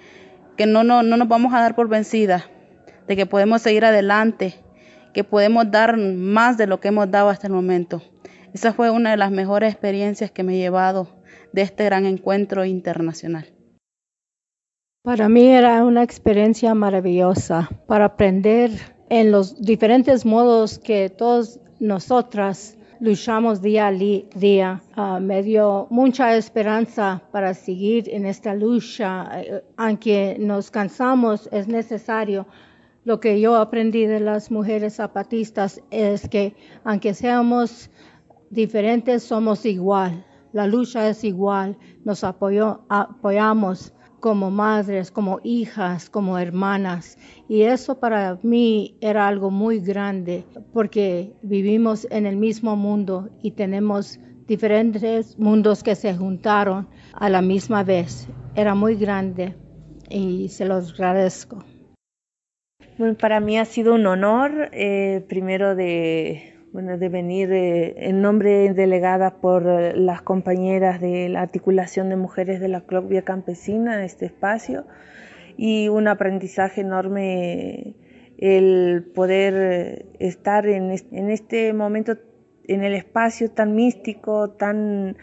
que 0.56 0.66
no, 0.66 0.84
no, 0.84 1.04
no 1.04 1.18
nos 1.18 1.28
vamos 1.28 1.54
a 1.54 1.62
dar 1.62 1.76
por 1.76 1.90
vencidas, 1.90 2.44
de 3.08 3.16
que 3.16 3.26
podemos 3.26 3.62
seguir 3.62 3.86
adelante, 3.86 4.56
que 5.18 5.24
podemos 5.24 5.72
dar 5.72 5.98
más 5.98 6.60
de 6.60 6.68
lo 6.68 6.80
que 6.80 6.90
hemos 6.90 7.10
dado 7.10 7.30
hasta 7.30 7.48
el 7.48 7.54
momento. 7.54 8.04
Esa 8.54 8.72
fue 8.72 8.92
una 8.92 9.10
de 9.10 9.18
las 9.18 9.32
mejores 9.32 9.74
experiencias 9.74 10.30
que 10.30 10.44
me 10.44 10.54
he 10.54 10.60
llevado 10.60 11.08
de 11.54 11.64
este 11.64 11.86
gran 11.86 12.06
encuentro 12.06 12.66
internacional. 12.66 13.48
Para 15.02 15.28
mí 15.28 15.48
era 15.48 15.84
una 15.84 16.04
experiencia 16.04 16.76
maravillosa 16.76 17.68
para 17.88 18.06
aprender 18.06 18.70
en 19.10 19.32
los 19.32 19.60
diferentes 19.60 20.24
modos 20.24 20.78
que 20.78 21.10
todos 21.10 21.60
nosotras 21.80 22.78
luchamos 23.00 23.60
día 23.64 23.88
a 23.88 23.92
día. 23.92 24.84
Uh, 24.96 25.20
me 25.20 25.42
dio 25.42 25.88
mucha 25.90 26.36
esperanza 26.36 27.24
para 27.32 27.56
seguir 27.56 28.08
en 28.10 28.28
esta 28.28 28.54
lucha. 28.54 29.24
Uh, 29.24 29.62
aunque 29.78 30.38
nos 30.40 30.70
cansamos, 30.70 31.50
es 31.52 31.68
necesario. 31.68 32.46
Lo 33.08 33.22
que 33.22 33.40
yo 33.40 33.56
aprendí 33.56 34.06
de 34.06 34.20
las 34.20 34.52
mujeres 34.52 34.96
zapatistas 34.96 35.82
es 35.92 36.28
que 36.28 36.58
aunque 36.84 37.14
seamos 37.14 37.90
diferentes, 38.50 39.24
somos 39.24 39.66
igual. 39.66 40.26
La 40.52 40.68
lucha 40.68 41.08
es 41.08 41.24
igual. 41.24 41.78
Nos 42.04 42.26
apoyamos 42.26 43.94
como 44.20 44.52
madres, 44.52 45.10
como 45.10 45.40
hijas, 45.46 46.10
como 46.10 46.38
hermanas. 46.38 47.18
Y 47.48 47.62
eso 47.62 47.98
para 47.98 48.40
mí 48.44 48.98
era 49.00 49.26
algo 49.26 49.52
muy 49.52 49.80
grande 49.80 50.44
porque 50.74 51.34
vivimos 51.42 52.06
en 52.12 52.26
el 52.26 52.36
mismo 52.36 52.76
mundo 52.76 53.30
y 53.42 53.52
tenemos 53.52 54.20
diferentes 54.48 55.40
mundos 55.40 55.82
que 55.82 55.96
se 55.96 56.14
juntaron 56.14 56.90
a 57.14 57.30
la 57.30 57.42
misma 57.42 57.84
vez. 57.84 58.28
Era 58.54 58.76
muy 58.76 58.96
grande 58.98 59.56
y 60.10 60.50
se 60.50 60.66
los 60.66 60.92
agradezco. 60.92 61.64
Bueno, 62.98 63.16
para 63.16 63.40
mí 63.40 63.60
ha 63.60 63.66
sido 63.66 63.94
un 63.94 64.08
honor, 64.08 64.70
eh, 64.72 65.24
primero 65.30 65.76
de 65.76 66.56
bueno, 66.74 66.98
de 66.98 67.10
venir 67.10 67.52
eh, 67.52 68.10
en 68.10 68.24
nombre 68.24 68.74
delegada 68.74 69.40
por 69.40 69.68
eh, 69.68 69.96
las 69.96 70.24
compañeras 70.24 71.00
de 71.00 71.30
la 71.30 71.42
articulación 71.42 72.10
de 72.10 72.16
mujeres 72.16 72.60
de 72.60 72.70
la 72.70 72.82
Cloquia 72.82 73.22
Campesina 73.22 73.94
a 73.94 74.04
este 74.04 74.26
espacio 74.26 74.88
y 75.58 75.90
un 75.90 76.08
aprendizaje 76.08 76.82
enorme 76.82 77.96
el 78.40 79.12
poder 79.14 80.08
estar 80.18 80.66
en 80.66 80.92
este 81.30 81.74
momento 81.74 82.18
en 82.68 82.84
el 82.84 82.96
espacio 82.96 83.52
tan 83.52 83.76
místico, 83.76 84.50
tan 84.52 85.18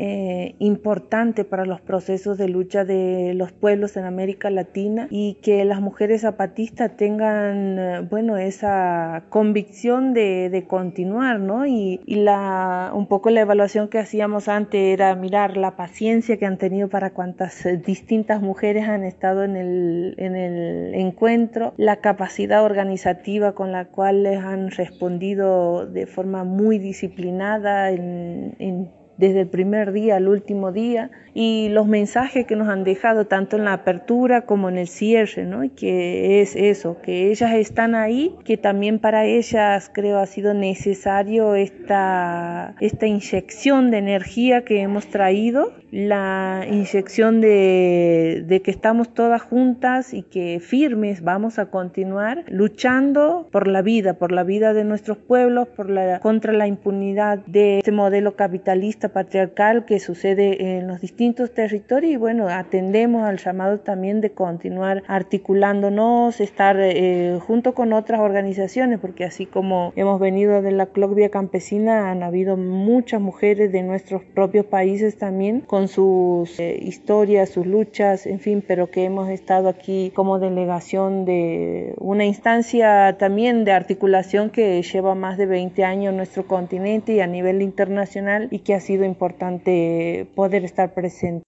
eh, 0.00 0.54
importante 0.60 1.44
para 1.44 1.66
los 1.66 1.80
procesos 1.80 2.38
de 2.38 2.48
lucha 2.48 2.84
de 2.84 3.34
los 3.34 3.50
pueblos 3.50 3.96
en 3.96 4.04
América 4.04 4.48
Latina 4.48 5.08
y 5.10 5.38
que 5.42 5.64
las 5.64 5.80
mujeres 5.80 6.20
zapatistas 6.20 6.96
tengan, 6.96 7.78
eh, 7.78 8.00
bueno, 8.08 8.36
esa 8.36 9.24
convicción 9.28 10.14
de, 10.14 10.50
de 10.50 10.68
continuar, 10.68 11.40
¿no? 11.40 11.66
Y, 11.66 12.00
y, 12.06 12.14
la, 12.14 12.92
un 12.94 13.08
poco 13.08 13.30
la 13.30 13.40
evaluación 13.40 13.88
que 13.88 13.98
hacíamos 13.98 14.46
antes 14.46 14.80
era 14.80 15.16
mirar 15.16 15.56
la 15.56 15.74
paciencia 15.74 16.36
que 16.36 16.46
han 16.46 16.58
tenido 16.58 16.88
para 16.88 17.10
cuantas 17.10 17.66
eh, 17.66 17.76
distintas 17.76 18.40
mujeres 18.40 18.88
han 18.88 19.02
estado 19.02 19.42
en 19.42 19.56
el, 19.56 20.14
en 20.18 20.36
el 20.36 20.94
encuentro, 20.94 21.74
la 21.76 21.96
capacidad 21.96 22.62
organizativa 22.62 23.52
con 23.52 23.72
la 23.72 23.86
cual 23.86 24.22
les 24.22 24.38
han 24.38 24.70
respondido 24.70 25.86
de 25.86 26.06
forma 26.06 26.44
muy 26.44 26.78
disciplinada 26.78 27.90
en, 27.90 28.54
en 28.60 28.92
desde 29.18 29.42
el 29.42 29.48
primer 29.48 29.92
día 29.92 30.16
al 30.16 30.28
último 30.28 30.72
día 30.72 31.10
y 31.34 31.68
los 31.68 31.86
mensajes 31.86 32.46
que 32.46 32.56
nos 32.56 32.68
han 32.68 32.84
dejado 32.84 33.26
tanto 33.26 33.56
en 33.56 33.64
la 33.64 33.72
apertura 33.72 34.42
como 34.42 34.68
en 34.68 34.78
el 34.78 34.88
cierre, 34.88 35.44
¿no? 35.44 35.62
Y 35.62 35.68
que 35.68 36.40
es 36.40 36.56
eso, 36.56 36.96
que 37.02 37.30
ellas 37.30 37.52
están 37.54 37.94
ahí, 37.94 38.34
que 38.44 38.56
también 38.56 38.98
para 38.98 39.24
ellas 39.24 39.90
creo 39.92 40.18
ha 40.18 40.26
sido 40.26 40.54
necesario 40.54 41.54
esta, 41.54 42.74
esta 42.80 43.06
inyección 43.06 43.90
de 43.90 43.98
energía 43.98 44.64
que 44.64 44.80
hemos 44.80 45.06
traído, 45.08 45.72
la 45.90 46.66
inyección 46.68 47.40
de, 47.40 48.44
de 48.46 48.62
que 48.62 48.70
estamos 48.70 49.14
todas 49.14 49.40
juntas 49.42 50.12
y 50.12 50.22
que 50.22 50.60
firmes 50.60 51.22
vamos 51.22 51.58
a 51.58 51.66
continuar 51.66 52.44
luchando 52.48 53.48
por 53.50 53.68
la 53.68 53.82
vida, 53.82 54.14
por 54.14 54.32
la 54.32 54.42
vida 54.42 54.74
de 54.74 54.84
nuestros 54.84 55.18
pueblos, 55.18 55.68
por 55.68 55.88
la, 55.88 56.20
contra 56.20 56.52
la 56.52 56.66
impunidad 56.66 57.38
de 57.46 57.78
este 57.78 57.92
modelo 57.92 58.36
capitalista 58.36 59.07
patriarcal 59.08 59.84
que 59.84 60.00
sucede 60.00 60.76
en 60.78 60.86
los 60.86 61.00
distintos 61.00 61.52
territorios 61.52 62.12
y 62.12 62.16
bueno, 62.16 62.48
atendemos 62.48 63.26
al 63.26 63.38
llamado 63.38 63.80
también 63.80 64.20
de 64.20 64.30
continuar 64.30 65.02
articulándonos, 65.06 66.40
estar 66.40 66.76
eh, 66.78 67.38
junto 67.40 67.74
con 67.74 67.92
otras 67.92 68.20
organizaciones, 68.20 68.98
porque 68.98 69.24
así 69.24 69.46
como 69.46 69.92
hemos 69.96 70.20
venido 70.20 70.62
de 70.62 70.72
la 70.72 70.86
Clocvia 70.86 71.30
Campesina, 71.30 72.10
han 72.10 72.22
habido 72.22 72.56
muchas 72.56 73.20
mujeres 73.20 73.72
de 73.72 73.82
nuestros 73.82 74.22
propios 74.22 74.66
países 74.66 75.18
también 75.18 75.60
con 75.60 75.88
sus 75.88 76.58
eh, 76.58 76.78
historias, 76.80 77.50
sus 77.50 77.66
luchas, 77.66 78.26
en 78.26 78.40
fin, 78.40 78.62
pero 78.66 78.90
que 78.90 79.04
hemos 79.04 79.28
estado 79.28 79.68
aquí 79.68 80.12
como 80.14 80.38
delegación 80.38 81.24
de 81.24 81.94
una 81.98 82.24
instancia 82.24 83.16
también 83.18 83.64
de 83.64 83.72
articulación 83.72 84.50
que 84.50 84.82
lleva 84.82 85.14
más 85.14 85.38
de 85.38 85.46
20 85.46 85.84
años 85.84 86.10
en 86.10 86.16
nuestro 86.16 86.46
continente 86.46 87.14
y 87.14 87.20
a 87.20 87.26
nivel 87.26 87.62
internacional 87.62 88.48
y 88.50 88.60
que 88.60 88.74
ha 88.74 88.80
sido 88.80 88.97
importante 89.04 90.26
poder 90.34 90.64
estar 90.64 90.94
presente. 90.94 91.47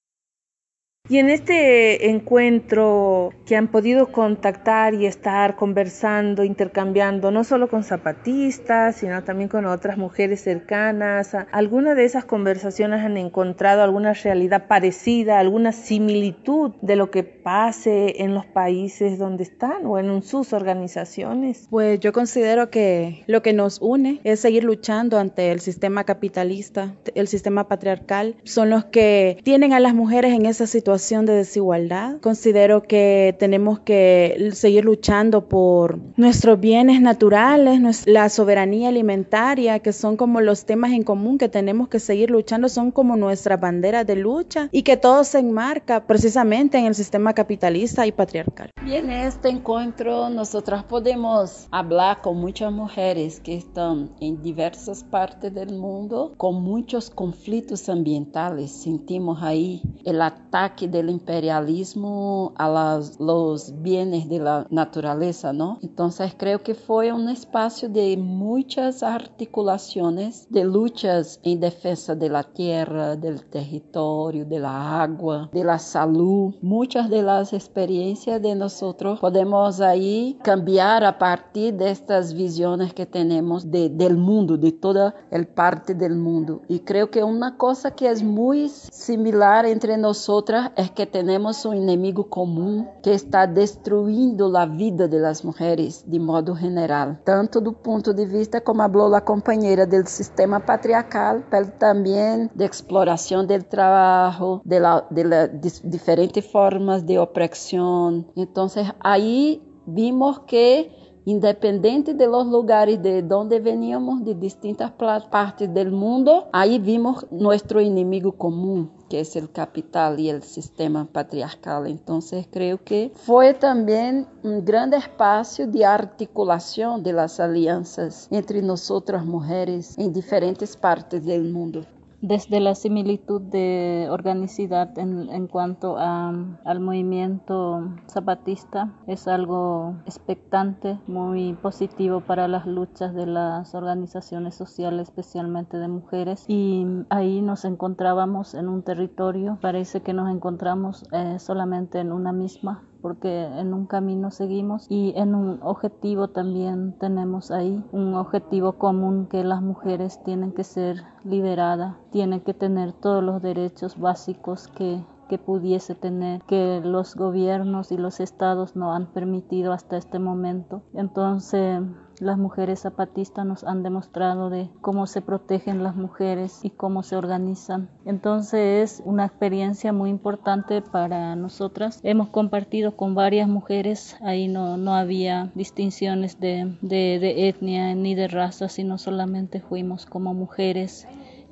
Y 1.09 1.18
en 1.18 1.28
este 1.28 2.09
encuentro 2.11 3.30
que 3.44 3.57
han 3.57 3.68
podido 3.68 4.12
contactar 4.12 4.94
y 4.94 5.07
estar 5.07 5.57
conversando, 5.57 6.44
intercambiando, 6.44 7.32
no 7.32 7.42
solo 7.42 7.68
con 7.68 7.82
zapatistas, 7.82 8.96
sino 8.96 9.24
también 9.24 9.48
con 9.48 9.66
otras 9.66 9.98
mujeres 9.98 10.42
cercanas, 10.42 11.34
¿alguna 11.51 11.96
de 11.96 12.05
esas 12.05 12.26
conversaciones 12.26 13.05
han 13.05 13.16
encontrado 13.16 13.82
alguna 13.82 14.12
realidad 14.12 14.68
parecida, 14.68 15.40
alguna 15.40 15.72
similitud 15.72 16.76
de 16.80 16.94
lo 16.94 17.11
que 17.11 17.24
pase 17.24 18.22
en 18.22 18.34
los 18.34 18.46
países 18.46 19.18
donde 19.18 19.42
están 19.42 19.86
o 19.86 19.98
en 19.98 20.22
sus 20.22 20.53
organizaciones? 20.53 21.66
Pues 21.70 21.98
yo 21.98 22.12
considero 22.12 22.70
que 22.70 23.24
lo 23.26 23.42
que 23.42 23.53
nos 23.53 23.80
une 23.80 24.20
es 24.22 24.38
seguir 24.38 24.62
luchando 24.62 25.18
ante 25.18 25.51
el 25.51 25.59
sistema 25.59 26.05
capitalista, 26.05 26.94
el 27.16 27.26
sistema 27.26 27.66
patriarcal, 27.66 28.36
son 28.44 28.70
los 28.70 28.84
que 28.84 29.38
tienen 29.42 29.72
a 29.72 29.80
las 29.80 29.94
mujeres 29.94 30.34
en 30.34 30.46
esa 30.46 30.68
situación 30.68 30.89
de 30.91 31.32
desigualdad. 31.34 32.20
Considero 32.20 32.82
que 32.82 33.36
tenemos 33.38 33.78
que 33.78 34.51
seguir 34.53 34.84
luchando 34.84 35.49
por 35.49 35.99
nuestros 36.16 36.59
bienes 36.59 37.01
naturales, 37.01 38.07
la 38.07 38.28
soberanía 38.28 38.88
alimentaria, 38.88 39.78
que 39.78 39.93
son 39.93 40.16
como 40.16 40.41
los 40.41 40.64
temas 40.64 40.91
en 40.93 41.05
común 41.05 41.38
que 41.38 41.49
tenemos 41.49 41.88
que 41.88 42.01
seguir 42.01 42.30
luchando, 42.30 42.68
son 42.68 42.91
como 42.91 43.16
nuestra 43.16 43.57
bandera 43.57 44.03
de 44.03 44.16
lucha 44.16 44.68
y 44.72 44.82
que 44.82 44.97
todo 44.97 45.22
se 45.22 45.38
enmarca 45.38 46.07
precisamente 46.07 46.78
en 46.78 46.86
el 46.86 46.95
sistema 46.95 47.34
capitalista 47.34 48.07
y 48.07 48.12
patriarcal. 48.12 48.70
Bien, 48.82 49.11
en 49.11 49.26
este 49.26 49.49
encuentro 49.49 50.28
nosotras 50.28 50.82
podemos 50.82 51.68
hablar 51.70 52.20
con 52.20 52.36
muchas 52.36 52.72
mujeres 52.72 53.38
que 53.38 53.55
están 53.55 54.11
en 54.20 54.43
diversas 54.43 55.05
partes 55.05 55.55
del 55.55 55.72
mundo 55.72 56.32
con 56.36 56.62
muchos 56.62 57.11
conflictos 57.11 57.88
ambientales. 57.88 58.72
Sentimos 58.72 59.43
ahí 59.43 59.82
el 60.05 60.22
ataque 60.22 60.88
del 60.88 61.11
imperialismo 61.11 62.53
a 62.57 63.01
los 63.18 63.82
bienes 63.82 64.28
de 64.28 64.38
la 64.38 64.66
naturaleza, 64.70 65.53
¿no? 65.53 65.78
Entonces 65.82 66.34
creo 66.36 66.62
que 66.62 66.74
fue 66.74 67.12
un 67.12 67.28
espacio 67.28 67.88
de 67.88 68.16
muchas 68.16 69.03
articulaciones 69.03 70.46
de 70.51 70.64
luchas 70.64 71.40
en 71.42 71.61
defensa 71.61 72.14
de 72.14 72.28
la 72.28 72.42
tierra, 72.42 73.16
del 73.16 73.44
territorio, 73.44 74.44
de 74.44 74.59
la 74.59 75.03
agua, 75.03 75.48
de 75.53 75.64
la 75.64 75.78
salud. 75.78 76.55
Muchas 76.62 77.11
de 77.11 77.22
las 77.22 77.53
experiencias 77.53 78.40
de 78.42 78.55
nosotros 78.55 79.20
podemos 79.20 79.80
ahí 79.80 80.38
cambiar 80.42 81.05
a 81.05 81.18
partir 81.18 81.74
de 81.74 81.90
estas 81.90 82.34
visiones 82.34 82.94
que 82.94 83.07
tenemos 83.07 83.70
de, 83.70 83.88
del 83.88 84.16
mundo, 84.16 84.57
de 84.57 84.72
toda 84.72 85.14
el 85.30 85.46
parte 85.46 85.94
del 85.94 86.16
mundo. 86.16 86.62
Y 86.68 86.80
creo 86.80 87.11
que 87.11 87.22
una 87.22 87.57
cosa 87.57 87.90
que 87.92 88.09
es 88.09 88.22
muy 88.22 88.68
similar 88.68 89.66
entre 89.66 89.89
nosotras 89.97 90.70
es 90.76 90.91
que 90.91 91.07
tenemos 91.07 91.64
um 91.64 91.74
inimigo 91.74 92.24
comum 92.24 92.86
que 93.03 93.11
está 93.11 93.47
destruindo 93.47 94.57
a 94.57 94.66
vida 94.66 95.09
das 95.09 95.43
mulheres 95.43 96.05
de 96.07 96.18
modo 96.18 96.55
general, 96.55 97.18
tanto 97.24 97.61
do 97.61 97.72
ponto 97.72 98.12
de 98.12 98.26
vista, 98.26 98.61
como 98.61 98.80
falou 98.80 99.14
a 99.14 99.20
companheira, 99.20 99.86
do 99.86 100.07
sistema 100.07 100.61
patriarcal, 100.61 101.43
mas 101.51 101.70
também 101.78 102.49
de 102.55 102.64
exploração 102.64 103.45
do 103.45 103.62
trabalho, 103.64 104.61
de, 104.64 104.78
la, 104.78 105.01
de, 105.11 105.22
la, 105.22 105.47
de 105.47 105.70
diferentes 105.84 106.47
formas 106.47 107.03
de 107.03 107.18
opressão. 107.18 108.24
Então, 108.36 108.66
aí 109.01 109.62
vimos 109.86 110.38
que 110.47 110.91
independente 111.26 112.14
de 112.14 112.26
los 112.26 112.47
lugares 112.47 112.99
de 112.99 113.22
donde 113.22 113.61
veníamos, 113.61 114.24
de 114.24 114.34
distintas 114.34 114.91
partes 115.30 115.72
del 115.72 115.93
mundo, 115.93 116.45
ahí 116.53 116.78
vimos 116.78 117.26
nuestro 117.30 117.80
enemigo 117.80 118.32
común, 118.32 118.91
que 119.11 119.20
es 119.20 119.36
el 119.36 119.50
capital 119.50 120.18
y 120.20 120.30
el 120.30 120.42
sistema 120.42 121.04
patriarcal. 121.04 121.88
Entonces 121.88 122.46
creo 122.50 122.82
que 122.82 123.12
fue 123.14 123.52
también 123.52 124.26
un 124.44 124.64
gran 124.64 124.94
espacio 124.94 125.66
de 125.66 125.84
articulación 125.84 127.02
de 127.02 127.12
las 127.12 127.40
alianzas 127.40 128.28
entre 128.30 128.62
nosotras 128.62 129.26
mujeres 129.26 129.98
en 129.98 130.12
diferentes 130.12 130.76
partes 130.76 131.24
del 131.24 131.44
mundo 131.52 131.84
desde 132.22 132.60
la 132.60 132.74
similitud 132.74 133.40
de 133.40 134.08
organicidad 134.10 134.98
en, 134.98 135.46
cuanto 135.46 135.96
al 135.98 136.80
movimiento 136.80 137.88
zapatista 138.08 138.92
es 139.06 139.26
algo 139.26 139.94
expectante, 140.06 140.98
muy 141.06 141.54
positivo 141.54 142.20
para 142.20 142.48
las 142.48 142.66
luchas 142.66 143.14
de 143.14 143.26
las 143.26 143.74
organizaciones 143.74 144.54
sociales, 144.54 145.08
especialmente 145.08 145.78
de 145.78 145.88
mujeres. 145.88 146.44
Y 146.48 146.86
ahí 147.08 147.40
nos 147.40 147.64
encontrábamos 147.64 148.54
en 148.54 148.68
un 148.68 148.82
territorio, 148.82 149.58
parece 149.60 150.02
que 150.02 150.12
nos 150.12 150.30
encontramos 150.30 151.06
eh, 151.12 151.38
solamente 151.38 152.00
en 152.00 152.12
una 152.12 152.32
misma 152.32 152.82
porque 153.01 153.44
en 153.44 153.74
un 153.74 153.86
camino 153.86 154.30
seguimos 154.30 154.86
y 154.88 155.12
en 155.16 155.34
un 155.34 155.61
objetivo 155.62 156.28
también 156.28 156.94
tenemos 156.98 157.51
ahí, 157.51 157.84
un 157.92 158.14
objetivo 158.14 158.72
común 158.72 159.26
que 159.26 159.44
las 159.44 159.62
mujeres 159.62 160.22
tienen 160.24 160.53
que 160.53 160.64
ser 160.64 161.03
liberadas, 161.24 161.96
tienen 162.11 162.40
que 162.40 162.55
tener 162.55 162.92
todos 162.92 163.22
los 163.22 163.42
derechos 163.42 163.98
básicos 163.98 164.68
que 164.68 165.05
que 165.31 165.39
pudiese 165.39 165.95
tener 165.95 166.43
que 166.43 166.81
los 166.83 167.14
gobiernos 167.14 167.93
y 167.93 167.97
los 167.97 168.18
estados 168.18 168.74
no 168.74 168.93
han 168.93 169.12
permitido 169.12 169.72
hasta 169.72 169.97
este 169.97 170.18
momento. 170.18 170.83
Entonces, 170.93 171.83
las 172.18 172.37
mujeres 172.37 172.81
zapatistas 172.81 173.47
nos 173.47 173.62
han 173.62 173.85
demostrado 173.85 174.51
de 174.51 174.70
cómo 174.81 175.07
se 175.07 175.22
protegen 175.22 175.85
las 175.85 175.95
mujeres 175.95 176.64
y 176.64 176.70
cómo 176.70 177.05
se 177.05 177.14
organizan. 177.14 177.91
Entonces 178.05 178.99
es 178.99 179.03
una 179.07 179.24
experiencia 179.24 179.93
muy 179.93 180.11
importante 180.11 180.83
para 180.83 181.37
nosotras. 181.37 182.01
Hemos 182.03 182.31
compartido 182.31 182.97
con 182.97 183.14
varias 183.14 183.49
mujeres, 183.49 184.16
ahí 184.22 184.49
no, 184.49 184.78
no 184.78 184.95
había 184.95 185.53
distinciones 185.55 186.41
de, 186.41 186.76
de, 186.83 187.20
de 187.20 187.49
etnia 187.49 187.95
ni 187.95 188.16
de 188.16 188.26
raza, 188.26 188.68
sino 188.68 188.99
solamente 188.99 189.61
fuimos 189.61 190.07
como 190.07 190.35
mujeres 190.35 191.07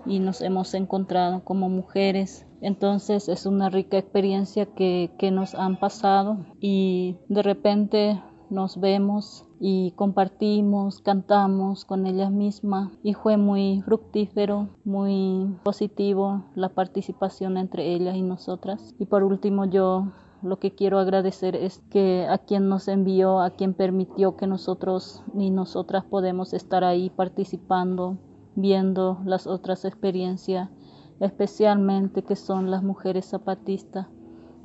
y 0.04 0.18
nos 0.18 0.40
hemos 0.40 0.74
encontrado 0.74 1.44
como 1.44 1.68
mujeres. 1.68 2.44
Entonces 2.60 3.28
es 3.28 3.46
una 3.46 3.70
rica 3.70 3.98
experiencia 3.98 4.66
que, 4.66 5.10
nos 5.32 5.54
han 5.54 5.78
pasado 5.78 6.38
y 6.60 7.16
de 7.28 7.42
repente 7.42 8.22
nos 8.50 8.80
vemos 8.80 9.44
y 9.60 9.92
compartimos, 9.92 11.00
cantamos 11.00 11.84
con 11.84 12.06
ellas 12.06 12.30
mismas 12.30 12.90
y 13.02 13.12
fue 13.14 13.36
muy 13.36 13.82
fructífero, 13.82 14.70
muy 14.84 15.54
positivo 15.62 16.44
la 16.54 16.70
participación 16.70 17.58
entre 17.58 17.94
ellas 17.94 18.16
y 18.16 18.22
nosotras. 18.22 18.94
Y 18.98 19.06
por 19.06 19.22
último 19.22 19.66
yo 19.66 20.12
lo 20.42 20.58
que 20.58 20.74
quiero 20.74 20.98
agradecer 20.98 21.56
es 21.56 21.80
que 21.90 22.26
a 22.28 22.38
quien 22.38 22.68
nos 22.68 22.88
envió, 22.88 23.40
a 23.40 23.50
quien 23.50 23.74
permitió 23.74 24.36
que 24.36 24.46
nosotros 24.46 25.22
ni 25.34 25.50
nosotras 25.50 26.04
podemos 26.04 26.54
estar 26.54 26.84
ahí 26.84 27.10
participando, 27.10 28.18
viendo 28.54 29.18
las 29.24 29.46
otras 29.46 29.84
experiencias, 29.84 30.70
especialmente 31.20 32.22
que 32.22 32.36
son 32.36 32.70
las 32.70 32.82
mujeres 32.82 33.26
zapatistas 33.26 34.06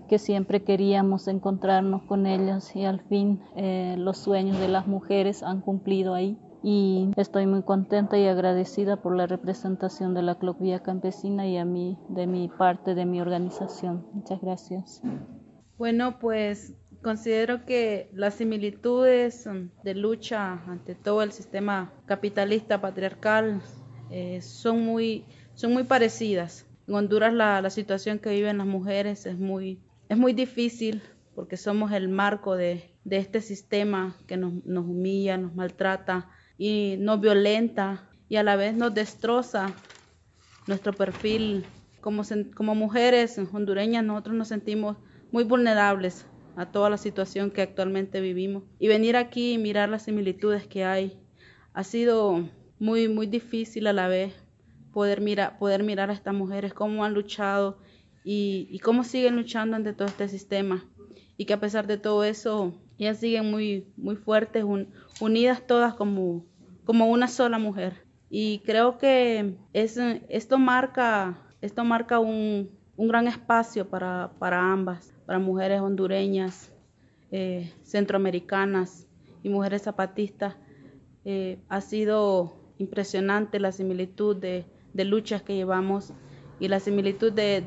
que 0.07 0.19
siempre 0.19 0.63
queríamos 0.63 1.27
encontrarnos 1.27 2.03
con 2.03 2.27
ellas 2.27 2.75
y 2.75 2.85
al 2.85 3.01
fin 3.01 3.41
eh, 3.55 3.95
los 3.97 4.17
sueños 4.17 4.59
de 4.59 4.67
las 4.67 4.87
mujeres 4.87 5.43
han 5.43 5.61
cumplido 5.61 6.13
ahí. 6.13 6.37
y 6.65 7.11
estoy 7.17 7.45
muy 7.45 7.63
contenta 7.63 8.17
y 8.17 8.25
agradecida 8.25 9.01
por 9.01 9.17
la 9.17 9.27
representación 9.27 10.13
de 10.13 10.21
la 10.21 10.35
Club 10.35 10.57
Campesina 10.81 11.45
y 11.45 11.57
a 11.57 11.65
mí, 11.65 11.97
de 12.07 12.25
mi 12.25 12.47
parte, 12.47 12.95
de 12.95 13.05
mi 13.05 13.19
organización. 13.19 14.05
Muchas 14.13 14.39
gracias. 14.39 15.01
Bueno, 15.77 16.19
pues 16.19 16.73
considero 17.01 17.65
que 17.65 18.09
las 18.13 18.35
similitudes 18.35 19.45
de 19.83 19.93
lucha 19.93 20.63
ante 20.67 20.95
todo 20.95 21.21
el 21.21 21.33
sistema 21.33 21.91
capitalista 22.05 22.79
patriarcal 22.79 23.61
eh, 24.09 24.41
son, 24.41 24.85
muy, 24.85 25.25
son 25.55 25.73
muy 25.73 25.83
parecidas. 25.83 26.65
En 26.87 26.95
Honduras 26.95 27.33
la, 27.33 27.61
la, 27.61 27.69
situación 27.69 28.19
que 28.19 28.29
viven 28.29 28.57
las 28.57 28.67
mujeres 28.67 29.25
es 29.25 29.37
muy, 29.37 29.81
es 30.09 30.17
muy 30.17 30.33
difícil 30.33 31.01
porque 31.35 31.57
somos 31.57 31.91
el 31.91 32.09
marco 32.09 32.55
de, 32.55 32.93
de 33.03 33.17
este 33.17 33.41
sistema 33.41 34.15
que 34.27 34.37
nos, 34.37 34.65
nos 34.65 34.85
humilla, 34.85 35.37
nos 35.37 35.55
maltrata 35.55 36.29
y 36.57 36.95
nos 36.99 37.19
violenta 37.21 38.09
y 38.29 38.35
a 38.37 38.43
la 38.43 38.55
vez 38.55 38.75
nos 38.75 38.93
destroza 38.93 39.73
nuestro 40.67 40.93
perfil. 40.93 41.65
Como, 42.01 42.23
como 42.55 42.75
mujeres 42.75 43.37
hondureñas 43.37 44.03
nosotros 44.03 44.35
nos 44.35 44.49
sentimos 44.49 44.97
muy 45.31 45.45
vulnerables 45.45 46.25
a 46.55 46.71
toda 46.71 46.89
la 46.89 46.97
situación 46.97 47.49
que 47.49 47.61
actualmente 47.61 48.21
vivimos. 48.21 48.63
Y 48.77 48.87
venir 48.87 49.15
aquí 49.15 49.53
y 49.53 49.57
mirar 49.57 49.89
las 49.89 50.03
similitudes 50.03 50.67
que 50.67 50.83
hay 50.83 51.19
ha 51.73 51.83
sido 51.83 52.49
muy, 52.77 53.07
muy 53.07 53.25
difícil 53.25 53.87
a 53.87 53.93
la 53.93 54.07
vez 54.07 54.42
poder, 54.93 55.19
mira, 55.19 55.57
poder 55.57 55.83
mirar 55.83 56.09
a 56.09 56.13
estas 56.13 56.33
mujeres, 56.33 56.73
cómo 56.73 57.03
han 57.03 57.13
luchado 57.13 57.77
y, 58.23 58.79
cómo 58.79 59.03
siguen 59.03 59.35
luchando 59.35 59.75
ante 59.75 59.93
todo 59.93 60.07
este 60.07 60.29
sistema. 60.29 60.85
Y 61.35 61.45
que 61.45 61.53
a 61.53 61.59
pesar 61.59 61.87
de 61.87 61.97
todo 61.97 62.23
eso, 62.23 62.73
ellas 62.97 63.17
siguen 63.17 63.51
muy, 63.51 63.91
muy 63.97 64.15
fuertes, 64.15 64.63
unidas 65.19 65.67
todas 65.67 65.95
como, 65.95 66.45
como 66.85 67.07
una 67.07 67.27
sola 67.27 67.57
mujer. 67.57 68.05
Y 68.29 68.59
creo 68.59 68.97
que 68.97 69.57
es, 69.73 69.97
esto 70.29 70.57
marca, 70.57 71.41
esto 71.61 71.83
marca 71.83 72.19
un, 72.19 72.69
un 72.95 73.07
gran 73.07 73.27
espacio 73.27 73.89
para, 73.89 74.31
para, 74.39 74.71
ambas, 74.71 75.13
para 75.25 75.39
mujeres 75.39 75.81
hondureñas, 75.81 76.71
eh, 77.31 77.73
centroamericanas 77.83 79.07
y 79.41 79.49
mujeres 79.49 79.83
zapatistas. 79.83 80.55
Eh, 81.25 81.59
ha 81.69 81.81
sido 81.81 82.53
impresionante 82.77 83.59
la 83.59 83.71
similitud 83.71 84.35
de, 84.35 84.65
de, 84.93 85.05
luchas 85.05 85.41
que 85.41 85.55
llevamos 85.55 86.13
y 86.59 86.67
la 86.67 86.79
similitud 86.79 87.31
de, 87.31 87.63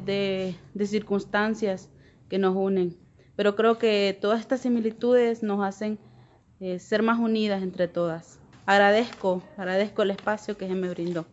de, 0.74 0.86
circunstancias 0.86 1.90
que 2.28 2.38
nos 2.38 2.56
unen 2.56 2.96
pero 3.36 3.54
creo 3.54 3.78
que 3.78 4.18
todas 4.20 4.40
estas 4.40 4.60
similitudes 4.60 5.42
nos 5.42 5.62
hacen 5.64 5.98
eh, 6.58 6.78
ser 6.78 7.02
más 7.02 7.18
unidas 7.18 7.62
entre 7.62 7.86
todas. 7.86 8.40
Agradezco, 8.64 9.42
agradezco 9.56 10.02
el 10.02 10.10
espacio 10.10 10.56
que 10.56 10.66
se 10.66 10.74
me 10.74 10.88
brindó. 10.88 11.26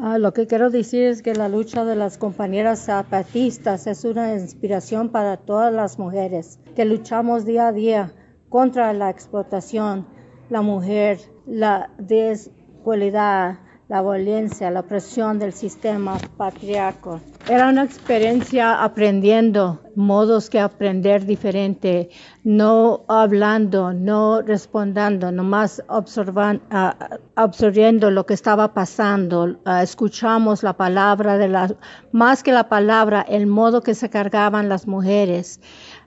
Ah, 0.00 0.18
lo 0.18 0.34
que 0.34 0.48
quiero 0.48 0.70
decir 0.70 1.04
es 1.04 1.22
que 1.22 1.34
la 1.34 1.48
lucha 1.48 1.84
de 1.84 1.94
las 1.94 2.18
compañeras 2.18 2.80
zapatistas 2.80 3.86
es 3.86 4.04
una 4.04 4.34
inspiración 4.34 5.10
para 5.10 5.36
todas 5.36 5.72
las 5.72 6.00
mujeres 6.00 6.58
que 6.74 6.84
luchamos 6.84 7.46
día 7.46 7.68
a 7.68 7.72
día 7.72 8.12
contra 8.48 8.92
la 8.92 9.08
explotación, 9.08 10.06
la 10.50 10.62
mujer, 10.62 11.20
la 11.46 11.90
desigualdad, 11.98 13.58
la 13.88 14.00
violencia, 14.00 14.70
la 14.70 14.80
opresión 14.80 15.38
del 15.38 15.52
sistema 15.52 16.18
patriarcal. 16.36 17.20
Era 17.46 17.68
una 17.68 17.84
experiencia 17.84 18.82
aprendiendo 18.82 19.80
modos 19.94 20.48
que 20.48 20.58
aprender 20.58 21.26
diferente, 21.26 22.08
no 22.42 23.04
hablando, 23.08 23.92
no 23.92 24.40
respondiendo, 24.40 25.30
nomás 25.30 25.82
observan, 25.88 26.62
uh, 26.72 27.16
absorbiendo 27.36 28.10
lo 28.10 28.24
que 28.24 28.32
estaba 28.32 28.72
pasando. 28.72 29.58
Uh, 29.66 29.82
escuchamos 29.82 30.62
la 30.62 30.72
palabra 30.72 31.36
de 31.36 31.76
más 32.12 32.42
que 32.42 32.52
la 32.52 32.68
palabra, 32.70 33.20
el 33.28 33.46
modo 33.46 33.82
que 33.82 33.94
se 33.94 34.08
cargaban 34.08 34.70
las 34.70 34.86
mujeres 34.86 35.60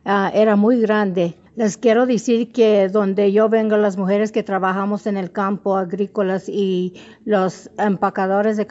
uh, 0.06 0.30
era 0.34 0.56
muy 0.56 0.82
grande. 0.82 1.38
Les 1.58 1.76
quiero 1.76 2.06
decir 2.06 2.52
que 2.52 2.88
donde 2.88 3.32
yo 3.32 3.50
vengo, 3.50 3.78
las 3.78 3.98
mujeres 3.98 4.32
que 4.32 4.44
trabajamos 4.44 5.08
en 5.08 5.18
el 5.18 5.32
campo 5.32 5.76
agrícolas 5.76 6.48
y 6.48 6.94
los 7.26 7.72
empacadores 7.80 8.58
de 8.58 8.68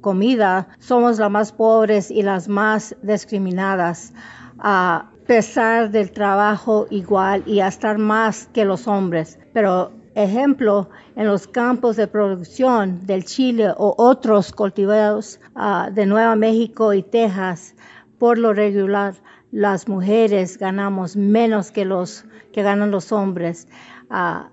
comida, 0.00 0.68
somos 0.78 1.18
las 1.18 1.30
más 1.30 1.52
pobres 1.52 2.10
y 2.10 2.22
las 2.22 2.48
más 2.48 2.96
discriminadas, 3.02 4.14
a 4.58 5.10
pesar 5.26 5.90
del 5.90 6.12
trabajo 6.12 6.86
igual 6.88 7.42
y 7.44 7.60
a 7.60 7.68
estar 7.68 7.98
más 7.98 8.48
que 8.54 8.64
los 8.64 8.88
hombres. 8.88 9.38
Pero 9.52 9.92
ejemplo, 10.14 10.88
en 11.16 11.26
los 11.26 11.46
campos 11.46 11.96
de 11.96 12.06
producción 12.06 13.04
del 13.04 13.26
Chile 13.26 13.74
o 13.76 13.94
otros 13.98 14.52
cultivados 14.52 15.40
uh, 15.56 15.92
de 15.92 16.06
Nueva 16.06 16.36
México 16.36 16.94
y 16.94 17.02
Texas, 17.02 17.74
por 18.18 18.38
lo 18.38 18.54
regular, 18.54 19.14
las 19.50 19.88
mujeres 19.88 20.58
ganamos 20.58 21.16
menos 21.16 21.70
que 21.70 21.84
los 21.84 22.24
que 22.52 22.62
ganan 22.62 22.90
los 22.90 23.12
hombres. 23.12 23.68
Uh, 24.10 24.48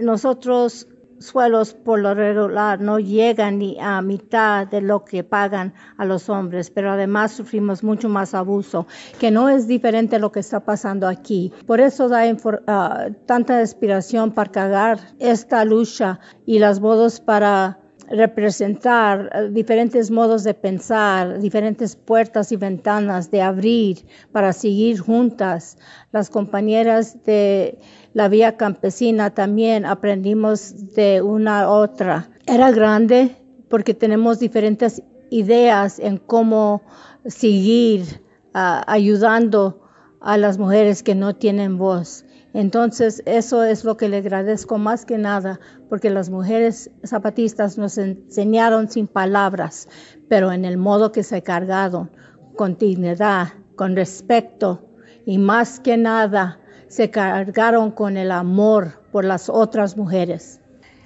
nosotros 0.00 0.86
suelos 1.20 1.74
por 1.74 1.98
lo 2.00 2.14
regular 2.14 2.80
no 2.80 2.98
llegan 2.98 3.58
ni 3.58 3.78
a 3.78 4.00
mitad 4.00 4.66
de 4.66 4.80
lo 4.80 5.04
que 5.04 5.22
pagan 5.22 5.74
a 5.98 6.06
los 6.06 6.30
hombres, 6.30 6.70
pero 6.70 6.90
además 6.90 7.32
sufrimos 7.32 7.84
mucho 7.84 8.08
más 8.08 8.32
abuso, 8.34 8.86
que 9.18 9.30
no 9.30 9.50
es 9.50 9.68
diferente 9.68 10.18
lo 10.18 10.32
que 10.32 10.40
está 10.40 10.60
pasando 10.60 11.06
aquí. 11.06 11.52
Por 11.66 11.80
eso 11.80 12.08
da 12.08 12.22
uh, 12.26 13.12
tanta 13.26 13.60
inspiración 13.60 14.32
para 14.32 14.50
cagar 14.50 14.98
esta 15.18 15.64
lucha 15.64 16.20
y 16.46 16.58
las 16.58 16.80
bodas 16.80 17.20
para 17.20 17.79
representar 18.10 19.30
eh, 19.32 19.48
diferentes 19.50 20.10
modos 20.10 20.42
de 20.44 20.54
pensar, 20.54 21.38
diferentes 21.40 21.96
puertas 21.96 22.52
y 22.52 22.56
ventanas 22.56 23.30
de 23.30 23.40
abrir 23.40 24.04
para 24.32 24.52
seguir 24.52 24.98
juntas. 24.98 25.78
Las 26.12 26.28
compañeras 26.28 27.22
de 27.24 27.78
la 28.12 28.28
vía 28.28 28.56
campesina 28.56 29.30
también 29.30 29.86
aprendimos 29.86 30.94
de 30.94 31.22
una 31.22 31.62
a 31.62 31.70
otra. 31.70 32.30
Era 32.46 32.72
grande 32.72 33.36
porque 33.68 33.94
tenemos 33.94 34.40
diferentes 34.40 35.02
ideas 35.30 36.00
en 36.00 36.18
cómo 36.18 36.82
seguir 37.24 38.22
uh, 38.54 38.82
ayudando 38.86 39.82
a 40.20 40.36
las 40.36 40.58
mujeres 40.58 41.02
que 41.02 41.14
no 41.14 41.36
tienen 41.36 41.78
voz. 41.78 42.24
Entonces, 42.52 43.22
eso 43.26 43.62
es 43.62 43.84
lo 43.84 43.96
que 43.96 44.08
le 44.08 44.18
agradezco 44.18 44.78
más 44.78 45.04
que 45.04 45.18
nada, 45.18 45.60
porque 45.88 46.10
las 46.10 46.30
mujeres 46.30 46.90
zapatistas 47.04 47.78
nos 47.78 47.96
enseñaron 47.96 48.90
sin 48.90 49.06
palabras, 49.06 49.88
pero 50.28 50.50
en 50.52 50.64
el 50.64 50.76
modo 50.76 51.12
que 51.12 51.22
se 51.22 51.42
cargaron, 51.42 52.10
con 52.56 52.76
dignidad, 52.76 53.48
con 53.76 53.96
respeto 53.96 54.84
y 55.24 55.38
más 55.38 55.80
que 55.80 55.96
nada 55.96 56.60
se 56.88 57.10
cargaron 57.10 57.92
con 57.92 58.16
el 58.16 58.32
amor 58.32 59.00
por 59.12 59.24
las 59.24 59.48
otras 59.48 59.96
mujeres. 59.96 60.60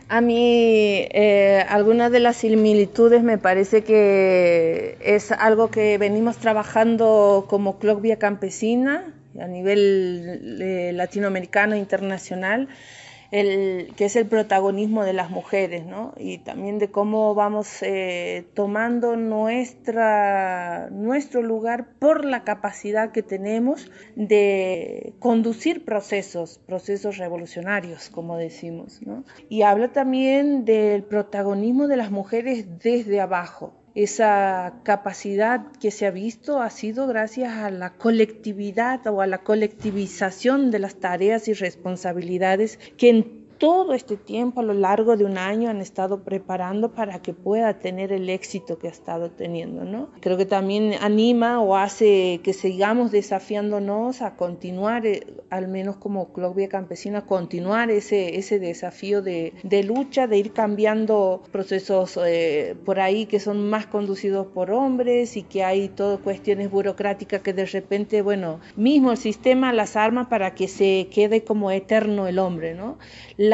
A 0.08 0.20
mí 0.20 1.06
eh, 1.10 1.64
algunas 1.68 2.10
de 2.10 2.20
las 2.20 2.36
similitudes 2.36 3.22
me 3.22 3.38
parece 3.38 3.84
que 3.84 4.98
es 5.00 5.30
algo 5.32 5.70
que 5.70 5.98
venimos 5.98 6.38
trabajando 6.38 7.46
como 7.48 7.78
Club 7.78 8.00
Vía 8.00 8.18
Campesina 8.18 9.14
a 9.40 9.46
nivel 9.46 10.58
eh, 10.60 10.92
latinoamericano 10.94 11.74
e 11.74 11.78
internacional, 11.78 12.68
el, 13.30 13.92
que 13.96 14.04
es 14.04 14.14
el 14.14 14.26
protagonismo 14.26 15.04
de 15.04 15.12
las 15.12 15.30
mujeres, 15.30 15.84
¿no? 15.84 16.14
Y 16.16 16.38
también 16.38 16.78
de 16.78 16.90
cómo 16.90 17.34
vamos 17.34 17.82
eh, 17.82 18.46
tomando 18.54 19.16
nuestra, 19.16 20.88
nuestro 20.90 21.42
lugar 21.42 21.94
por 21.98 22.24
la 22.24 22.44
capacidad 22.44 23.10
que 23.10 23.24
tenemos 23.24 23.90
de 24.14 25.14
conducir 25.18 25.84
procesos, 25.84 26.60
procesos 26.66 27.18
revolucionarios, 27.18 28.08
como 28.08 28.36
decimos, 28.36 29.00
¿no? 29.02 29.24
Y 29.48 29.62
habla 29.62 29.92
también 29.92 30.64
del 30.64 31.02
protagonismo 31.02 31.88
de 31.88 31.96
las 31.96 32.12
mujeres 32.12 32.78
desde 32.78 33.20
abajo, 33.20 33.74
esa 33.94 34.80
capacidad 34.82 35.70
que 35.80 35.90
se 35.90 36.06
ha 36.06 36.10
visto 36.10 36.60
ha 36.60 36.70
sido 36.70 37.06
gracias 37.06 37.52
a 37.54 37.70
la 37.70 37.94
colectividad 37.94 39.06
o 39.06 39.20
a 39.20 39.26
la 39.26 39.38
colectivización 39.38 40.70
de 40.70 40.80
las 40.80 40.96
tareas 40.96 41.46
y 41.48 41.52
responsabilidades 41.52 42.78
que 42.96 43.08
en 43.10 43.43
todo 43.64 43.94
este 43.94 44.18
tiempo, 44.18 44.60
a 44.60 44.62
lo 44.62 44.74
largo 44.74 45.16
de 45.16 45.24
un 45.24 45.38
año, 45.38 45.70
han 45.70 45.80
estado 45.80 46.22
preparando 46.22 46.92
para 46.92 47.22
que 47.22 47.32
pueda 47.32 47.78
tener 47.78 48.12
el 48.12 48.28
éxito 48.28 48.78
que 48.78 48.88
ha 48.88 48.90
estado 48.90 49.30
teniendo, 49.30 49.84
¿no? 49.84 50.10
Creo 50.20 50.36
que 50.36 50.44
también 50.44 50.92
anima 51.00 51.62
o 51.62 51.74
hace 51.74 52.40
que 52.44 52.52
sigamos 52.52 53.10
desafiándonos 53.10 54.20
a 54.20 54.36
continuar, 54.36 55.06
eh, 55.06 55.26
al 55.48 55.68
menos 55.68 55.96
como 55.96 56.30
Club 56.34 56.68
Campesina, 56.68 57.24
continuar 57.24 57.90
ese, 57.90 58.36
ese 58.36 58.58
desafío 58.58 59.22
de, 59.22 59.54
de 59.62 59.82
lucha, 59.82 60.26
de 60.26 60.36
ir 60.36 60.52
cambiando 60.52 61.42
procesos 61.50 62.18
eh, 62.22 62.76
por 62.84 63.00
ahí 63.00 63.24
que 63.24 63.40
son 63.40 63.70
más 63.70 63.86
conducidos 63.86 64.46
por 64.48 64.72
hombres 64.72 65.38
y 65.38 65.42
que 65.42 65.64
hay 65.64 65.88
todo 65.88 66.20
cuestiones 66.20 66.70
burocráticas 66.70 67.40
que 67.40 67.54
de 67.54 67.64
repente, 67.64 68.20
bueno, 68.20 68.60
mismo 68.76 69.10
el 69.12 69.16
sistema 69.16 69.72
las 69.72 69.96
arma 69.96 70.28
para 70.28 70.54
que 70.54 70.68
se 70.68 71.08
quede 71.10 71.44
como 71.44 71.70
eterno 71.70 72.26
el 72.26 72.38
hombre, 72.38 72.74
¿no? 72.74 72.98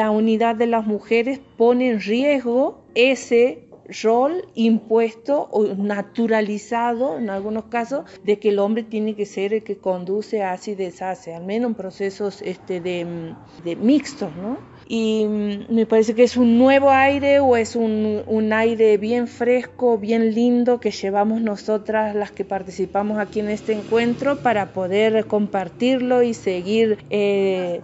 unidad 0.09 0.55
de 0.55 0.65
las 0.65 0.87
mujeres 0.87 1.39
pone 1.57 1.89
en 1.89 2.01
riesgo 2.01 2.81
ese 2.95 3.67
rol 4.01 4.45
impuesto 4.55 5.49
o 5.51 5.65
naturalizado 5.75 7.17
en 7.17 7.29
algunos 7.29 7.65
casos 7.65 8.05
de 8.23 8.39
que 8.39 8.49
el 8.49 8.59
hombre 8.59 8.83
tiene 8.83 9.15
que 9.15 9.25
ser 9.25 9.53
el 9.53 9.63
que 9.63 9.77
conduce, 9.77 10.43
hace 10.43 10.71
y 10.71 10.75
deshace, 10.75 11.35
al 11.35 11.45
menos 11.45 11.69
en 11.69 11.75
procesos 11.75 12.41
este, 12.41 12.79
de, 12.79 13.35
de 13.63 13.75
mixtos, 13.75 14.33
¿no? 14.35 14.57
y 14.93 15.25
mm, 15.25 15.73
me 15.73 15.85
parece 15.85 16.15
que 16.15 16.23
es 16.23 16.35
un 16.35 16.57
nuevo 16.57 16.89
aire 16.89 17.39
o 17.39 17.55
es 17.55 17.77
un, 17.77 18.23
un, 18.27 18.51
aire 18.51 18.97
bien 18.97 19.29
fresco, 19.29 19.97
bien 19.97 20.35
lindo 20.35 20.81
que 20.81 20.91
llevamos 20.91 21.39
nosotras 21.39 22.13
las 22.13 22.31
que 22.31 22.43
participamos 22.43 23.17
aquí 23.17 23.39
en 23.39 23.49
este 23.49 23.71
encuentro 23.71 24.39
para 24.39 24.73
poder 24.73 25.27
compartirlo 25.27 26.23
y 26.23 26.33
seguir 26.33 27.05
eh, 27.09 27.79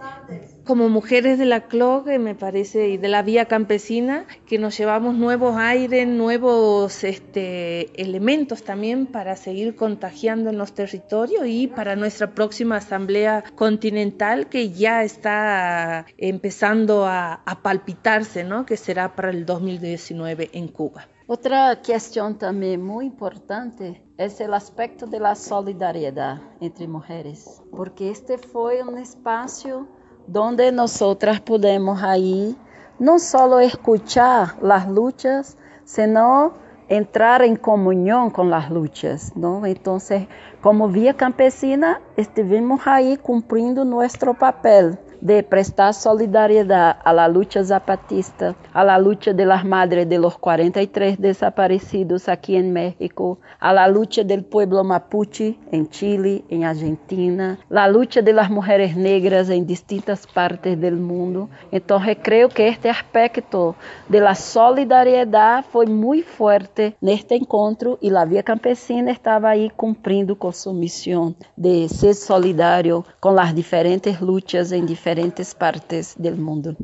como 0.68 0.90
mujeres 0.90 1.38
de 1.38 1.46
la 1.46 1.62
CLOG, 1.62 2.18
me 2.18 2.34
parece, 2.34 2.90
y 2.90 2.98
de 2.98 3.08
la 3.08 3.22
vía 3.22 3.46
campesina, 3.46 4.26
que 4.46 4.58
nos 4.58 4.76
llevamos 4.76 5.14
nuevos 5.14 5.56
aires, 5.56 6.06
nuevos 6.06 7.04
este, 7.04 7.90
elementos 7.98 8.62
también 8.64 9.06
para 9.06 9.34
seguir 9.34 9.76
contagiando 9.76 10.50
en 10.50 10.58
los 10.58 10.74
territorios 10.74 11.46
y 11.46 11.68
para 11.68 11.96
nuestra 11.96 12.32
próxima 12.32 12.76
asamblea 12.76 13.44
continental 13.54 14.50
que 14.50 14.68
ya 14.68 15.04
está 15.04 16.04
empezando 16.18 17.06
a, 17.06 17.40
a 17.46 17.62
palpitarse, 17.62 18.44
¿no? 18.44 18.66
que 18.66 18.76
será 18.76 19.16
para 19.16 19.30
el 19.30 19.46
2019 19.46 20.50
en 20.52 20.68
Cuba. 20.68 21.08
Outra 21.26 21.76
questão 21.76 22.32
também 22.32 22.78
muito 22.78 23.14
importante 23.14 24.02
é 24.16 24.26
o 24.48 24.54
aspecto 24.54 25.06
da 25.06 25.34
solidariedade 25.34 26.40
entre 26.58 26.86
mulheres, 26.86 27.62
porque 27.70 28.04
este 28.04 28.38
foi 28.38 28.82
um 28.82 28.96
espaço 28.96 29.86
donde 30.28 30.70
nosotras 30.72 31.40
podemos 31.40 32.02
ahí 32.02 32.56
no 32.98 33.18
solo 33.18 33.60
escuchar 33.60 34.62
las 34.62 34.88
luchas, 34.88 35.56
sino 35.84 36.52
entrar 36.88 37.42
en 37.42 37.56
comunión 37.56 38.30
con 38.30 38.50
las 38.50 38.70
luchas, 38.70 39.34
¿no? 39.36 39.64
Entonces, 39.64 40.28
como 40.60 40.88
vía 40.88 41.14
campesina, 41.14 42.00
estuvimos 42.16 42.86
ahí 42.86 43.16
cumpliendo 43.16 43.84
nuestro 43.84 44.34
papel 44.34 44.98
de 45.20 45.42
prestar 45.42 45.94
solidariedad 45.94 46.98
a 47.04 47.12
la 47.12 47.28
lucha 47.28 47.64
zapatista, 47.64 48.54
a 48.72 48.84
la 48.84 48.98
lucha 48.98 49.32
de 49.32 49.46
las 49.46 49.64
madres 49.64 50.08
de 50.08 50.18
los 50.18 50.38
43 50.38 51.20
desaparecidos 51.20 52.28
aquí 52.28 52.56
en 52.56 52.72
México, 52.72 53.38
a 53.58 53.72
la 53.72 53.88
lucha 53.88 54.22
del 54.22 54.44
pueblo 54.44 54.84
mapuche 54.84 55.56
en 55.72 55.88
Chile, 55.88 56.44
en 56.48 56.64
Argentina, 56.64 57.58
la 57.68 57.88
lucha 57.88 58.22
de 58.22 58.32
las 58.32 58.50
mujeres 58.50 58.96
negras 58.96 59.50
en 59.50 59.66
distintas 59.66 60.26
partes 60.26 60.80
del 60.80 60.96
mundo. 60.96 61.48
Entonces 61.72 62.18
creo 62.22 62.48
que 62.48 62.68
este 62.68 62.88
aspecto 62.88 63.74
de 64.08 64.20
la 64.20 64.34
solidariedad 64.34 65.64
fue 65.70 65.86
muy 65.86 66.22
fuerte 66.22 66.96
en 67.02 67.08
este 67.08 67.34
encuentro 67.34 67.98
y 68.00 68.10
la 68.10 68.24
Vía 68.24 68.42
Campesina 68.42 69.10
estaba 69.10 69.50
ahí 69.50 69.70
cumpliendo 69.74 70.38
con 70.38 70.52
su 70.52 70.72
misión 70.72 71.36
de 71.56 71.88
ser 71.88 72.14
solidario 72.14 73.04
con 73.20 73.34
las 73.34 73.54
diferentes 73.54 74.20
luchas 74.20 74.70
en 74.72 74.86
diferentes 74.86 75.07
diferentes 75.08 75.54
partes 75.54 76.14
del 76.18 76.36
mundo. 76.36 76.76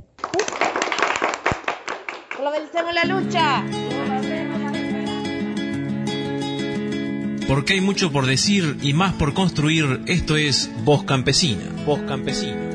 vencemos 2.50 2.94
la 2.94 3.04
lucha! 3.04 3.62
Porque 7.46 7.74
hay 7.74 7.82
mucho 7.82 8.10
por 8.10 8.24
decir 8.24 8.78
y 8.80 8.94
más 8.94 9.12
por 9.12 9.34
construir, 9.34 10.00
esto 10.06 10.36
es 10.36 10.70
Voz 10.84 11.04
Campesina. 11.04 11.64
Voz 11.84 12.00
Campesina. 12.00 12.70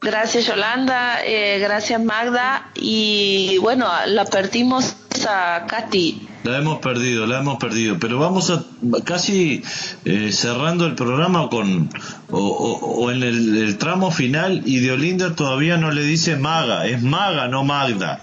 Gracias 0.00 0.46
Yolanda, 0.46 1.22
eh, 1.26 1.58
gracias 1.58 2.02
Magda 2.02 2.70
y 2.74 3.58
bueno, 3.58 3.86
la 4.06 4.24
perdimos 4.24 4.96
a 5.28 5.66
Katy. 5.68 6.28
La 6.44 6.58
hemos 6.58 6.78
perdido, 6.80 7.26
la 7.26 7.40
hemos 7.40 7.56
perdido, 7.56 7.98
pero 7.98 8.18
vamos 8.18 8.50
a 8.50 8.62
casi 9.04 9.62
eh, 10.04 10.30
cerrando 10.30 10.84
el 10.84 10.94
programa 10.94 11.48
con 11.48 11.88
o, 12.30 13.10
en 13.10 13.22
el, 13.22 13.78
tramo 13.78 14.10
final 14.10 14.60
y 14.66 14.80
de 14.80 14.92
Olinda 14.92 15.34
todavía 15.34 15.78
no 15.78 15.90
le 15.90 16.02
dice 16.02 16.36
maga, 16.36 16.86
es 16.86 17.02
maga, 17.02 17.48
no 17.48 17.64
Magda. 17.64 18.20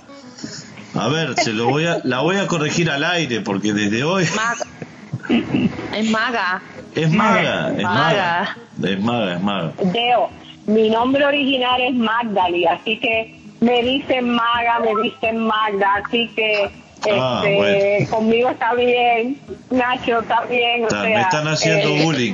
A 0.93 1.07
ver, 1.07 1.33
se 1.35 1.51
lo 1.51 1.67
voy 1.69 1.87
a, 1.87 1.99
la 2.03 2.19
voy 2.19 2.35
a 2.35 2.45
corregir 2.45 2.91
al 2.91 3.03
aire 3.03 3.41
porque 3.41 3.73
desde 3.73 4.03
hoy 4.03 4.25
maga. 4.35 4.65
es 5.97 6.11
maga. 6.11 6.61
Es 6.93 7.11
maga, 7.11 7.69
es 7.75 7.83
maga. 7.83 8.57
Es 8.83 8.99
maga, 9.01 9.33
es 9.33 9.41
maga. 9.41 9.73
Deo, 9.91 10.29
mi 10.67 10.91
nombre 10.91 11.25
original 11.25 11.81
es 11.81 11.95
Magdali, 11.95 12.67
así 12.67 12.99
que 12.99 13.35
me 13.61 13.81
dicen 13.81 14.29
maga, 14.29 14.79
me 14.79 15.01
dicen 15.01 15.39
Magda, 15.39 16.03
así 16.05 16.29
que 16.35 16.69
Ah, 17.09 17.41
este, 17.45 18.07
Conmigo 18.09 18.49
está 18.49 18.73
bien, 18.75 19.41
Nacho 19.71 20.19
está 20.19 20.41
bien. 20.45 20.81
me 20.81 21.21
están 21.21 21.47
haciendo 21.47 21.89
eh, 21.89 22.03
bullying. 22.03 22.33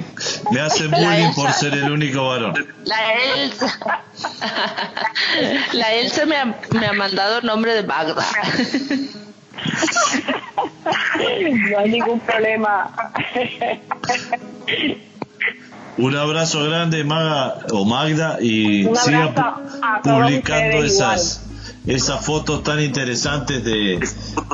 Me 0.51 0.59
hacen 0.59 0.91
bullying 0.91 1.34
por 1.34 1.51
ser 1.53 1.74
el 1.74 1.89
único 1.91 2.28
varón. 2.28 2.53
La 2.84 3.13
Elsa. 3.36 3.80
La 5.74 5.93
Elsa 5.93 6.26
me 6.26 6.36
ha, 6.36 6.45
me 6.72 6.86
ha 6.86 6.93
mandado 6.93 7.39
el 7.39 7.45
nombre 7.45 7.74
de 7.74 7.84
Magda. 7.84 8.26
No 11.72 11.80
hay 11.80 11.89
ningún 11.89 12.20
problema. 12.20 12.93
Un 15.97 16.15
abrazo 16.15 16.63
grande, 16.63 17.03
Maga 17.03 17.59
o 17.72 17.84
Magda, 17.86 18.38
y 18.39 18.88
siga 18.95 19.34
publicando 20.03 20.84
esas 20.84 21.47
esas 21.88 22.24
fotos 22.26 22.64
tan 22.64 22.82
interesantes 22.82 23.64
de, 23.64 24.00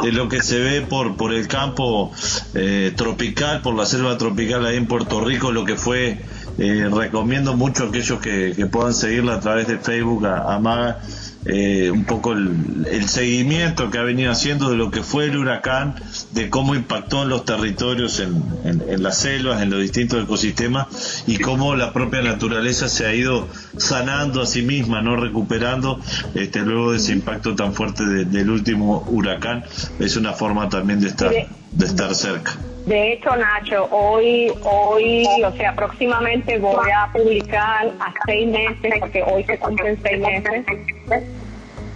de, 0.03 0.11
lo 0.11 0.29
que 0.29 0.41
se 0.43 0.59
ve 0.59 0.81
por, 0.81 1.17
por 1.17 1.33
el 1.33 1.47
campo 1.47 2.11
eh, 2.53 2.93
tropical, 2.95 3.61
por 3.61 3.75
la 3.75 3.85
selva 3.85 4.17
tropical 4.17 4.65
ahí 4.65 4.77
en 4.77 4.85
Puerto 4.85 5.19
Rico, 5.19 5.51
lo 5.51 5.65
que 5.65 5.75
fue, 5.75 6.21
eh, 6.59 6.89
recomiendo 6.93 7.55
mucho 7.55 7.85
a 7.85 7.87
aquellos 7.87 8.21
que, 8.21 8.53
que, 8.55 8.67
puedan 8.67 8.93
seguirla 8.93 9.35
a 9.35 9.39
través 9.39 9.67
de 9.67 9.79
Facebook 9.79 10.25
a, 10.27 10.53
a 10.53 10.59
Maga 10.59 11.01
eh, 11.45 11.91
un 11.91 12.05
poco 12.05 12.33
el, 12.33 13.07
seguimiento 13.07 13.89
que 13.89 13.97
ha 13.97 14.03
venido 14.03 14.31
haciendo 14.31 14.69
de 14.69 14.77
lo 14.77 14.91
que 14.91 15.03
fue 15.03 15.25
el 15.25 15.37
huracán, 15.37 15.95
de 16.31 16.49
cómo 16.49 16.73
impactó 16.73 17.23
en 17.23 17.29
los 17.29 17.43
territorios, 17.45 18.19
en, 18.19 18.43
en, 18.63 19.03
las 19.03 19.17
selvas, 19.17 19.61
en 19.61 19.69
los 19.69 19.81
distintos 19.81 20.23
ecosistemas 20.23 21.23
y 21.27 21.37
cómo 21.37 21.75
la 21.75 21.91
propia 21.91 22.21
naturaleza 22.21 22.87
se 22.87 23.05
ha 23.05 23.13
ido 23.13 23.47
sanando 23.77 24.41
a 24.41 24.45
sí 24.45 24.61
misma, 24.61 25.01
no 25.01 25.15
recuperando 25.15 25.99
este, 26.33 26.61
luego 26.61 26.91
de 26.91 26.97
ese 26.97 27.11
impacto 27.11 27.55
tan 27.55 27.73
fuerte 27.73 28.05
del 28.05 28.49
último 28.49 29.05
huracán. 29.09 29.65
Es 29.99 30.15
una 30.15 30.33
forma 30.33 30.69
también 30.69 31.01
de 31.01 31.09
estar, 31.09 31.31
de 31.31 31.85
estar 31.85 32.15
cerca. 32.15 32.57
De 32.85 33.13
hecho, 33.13 33.33
Nacho, 33.35 33.87
hoy, 33.91 34.51
hoy, 34.63 35.25
o 35.45 35.51
sea, 35.53 35.73
próximamente 35.73 36.57
voy 36.59 36.89
a 36.91 37.09
publicar 37.13 37.87
a 37.99 38.13
seis 38.25 38.47
meses, 38.47 38.95
porque 38.99 39.23
hoy 39.23 39.45
se 39.45 39.57
cumplen 39.57 39.97
seis 40.03 40.19
meses 40.19 40.65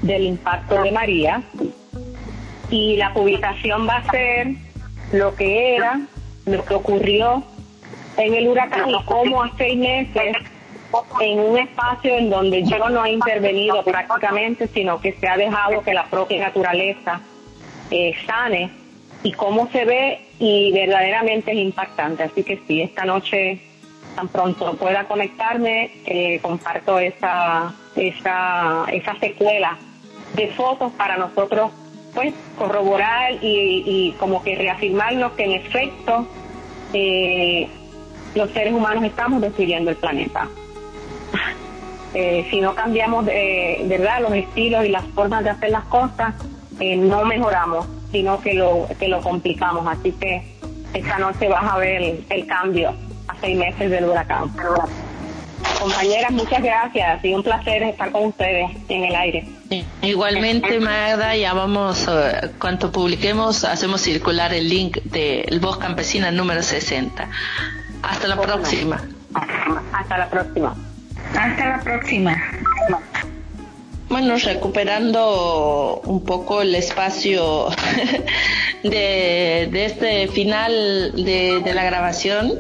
del 0.02 0.24
impacto 0.24 0.82
de 0.82 0.92
María. 0.92 1.42
Y 2.70 2.96
la 2.96 3.14
publicación 3.14 3.88
va 3.88 3.98
a 3.98 4.12
ser 4.12 4.48
lo 5.12 5.36
que 5.36 5.76
era, 5.76 6.00
lo 6.46 6.64
que 6.64 6.74
ocurrió 6.74 7.44
en 8.16 8.34
el 8.34 8.48
huracán 8.48 8.90
y 8.90 9.04
cómo 9.04 9.44
a 9.44 9.52
seis 9.58 9.78
meses 9.78 10.38
en 11.20 11.40
un 11.40 11.58
espacio 11.58 12.16
en 12.16 12.30
donde 12.30 12.64
yo 12.64 12.90
no 12.90 13.04
he 13.06 13.12
intervenido 13.12 13.84
prácticamente, 13.84 14.68
sino 14.70 15.02
que 15.02 15.12
se 15.14 15.28
ha 15.28 15.36
dejado 15.36 15.82
que 15.82 15.94
la 15.94 16.06
propia 16.06 16.40
naturaleza 16.40 17.20
eh, 17.92 18.14
sane 18.26 18.72
y 19.24 19.34
cómo 19.34 19.70
se 19.72 19.84
ve 19.84 20.27
y 20.40 20.72
verdaderamente 20.72 21.52
es 21.52 21.58
impactante. 21.58 22.24
Así 22.24 22.44
que 22.44 22.62
sí, 22.68 22.82
esta 22.82 23.06
noche 23.06 23.60
tan 24.16 24.28
pronto 24.28 24.76
pueda 24.76 25.04
conectarme, 25.06 25.92
eh, 26.06 26.40
comparto 26.42 27.00
esa, 27.00 27.74
esa, 27.96 28.86
esa 28.92 29.16
secuela 29.20 29.78
de 30.36 30.48
fotos 30.50 30.92
para 30.94 31.18
nosotros 31.18 31.72
pues 32.14 32.34
corroborar 32.58 33.34
y, 33.42 34.16
como 34.18 34.42
que 34.42 34.56
reafirmarnos 34.56 35.34
que 35.34 35.44
en 35.44 35.52
efecto 35.52 36.28
eh, 36.94 37.68
los 38.34 38.50
seres 38.52 38.74
humanos 38.74 39.04
estamos 39.04 39.42
destruyendo 39.42 39.92
el 39.92 39.98
planeta. 39.98 40.48
Eh, 42.14 42.48
si 42.50 42.62
no 42.62 42.74
cambiamos 42.74 43.26
de 43.26 43.84
verdad 43.86 44.22
los 44.22 44.32
estilos 44.32 44.86
y 44.86 44.90
las 44.90 45.04
formas 45.08 45.44
de 45.44 45.52
hacer 45.52 45.70
las 45.70 45.84
cosas, 45.84 46.34
no 46.80 47.26
mejoramos 47.26 47.88
sino 48.12 48.40
que 48.42 48.54
lo, 48.54 48.88
que 49.00 49.08
lo 49.08 49.22
complicamos. 49.22 49.86
Así 49.88 50.12
que 50.14 50.44
esta 50.94 51.20
noche 51.20 51.48
vas 51.48 51.72
a 51.72 51.78
ver 51.78 52.24
el, 52.30 52.48
cambio 52.48 52.94
a 53.28 53.36
seis 53.40 53.58
meses 53.58 53.90
del 53.90 54.06
huracán. 54.06 54.52
Compañeras, 55.80 56.32
muchas 56.32 56.64
gracias. 56.64 57.18
Ha 57.18 57.22
sido 57.22 57.38
un 57.38 57.44
placer 57.44 57.84
estar 57.84 58.12
con 58.12 58.26
ustedes 58.26 58.72
en 58.90 59.04
el 59.04 59.16
aire. 59.16 59.48
Igualmente, 60.02 60.80
Magda, 60.80 61.36
ya 61.36 61.54
vamos, 61.54 62.08
uh, 62.08 62.48
cuando 62.60 62.92
publiquemos, 62.92 63.64
hacemos 63.64 64.02
circular 64.02 64.54
el 64.54 64.70
link 64.70 64.98
del 65.04 65.60
Voz 65.60 65.78
Campesina 65.78 66.32
número 66.32 66.64
60. 66.64 67.28
Hasta 68.02 68.28
la 68.28 68.40
próxima. 68.40 69.02
Hasta 69.94 70.18
la 70.18 70.30
próxima. 70.30 70.76
Hasta 71.36 71.66
la 71.66 71.80
próxima. 71.82 72.36
Bueno, 74.10 74.38
recuperando 74.38 76.02
un 76.06 76.24
poco 76.24 76.62
el 76.62 76.74
espacio 76.76 77.68
de, 78.84 79.86
este 79.86 80.28
final 80.30 81.14
de, 81.16 81.62
de 81.64 81.74
la 81.74 81.84
grabación, 81.84 82.54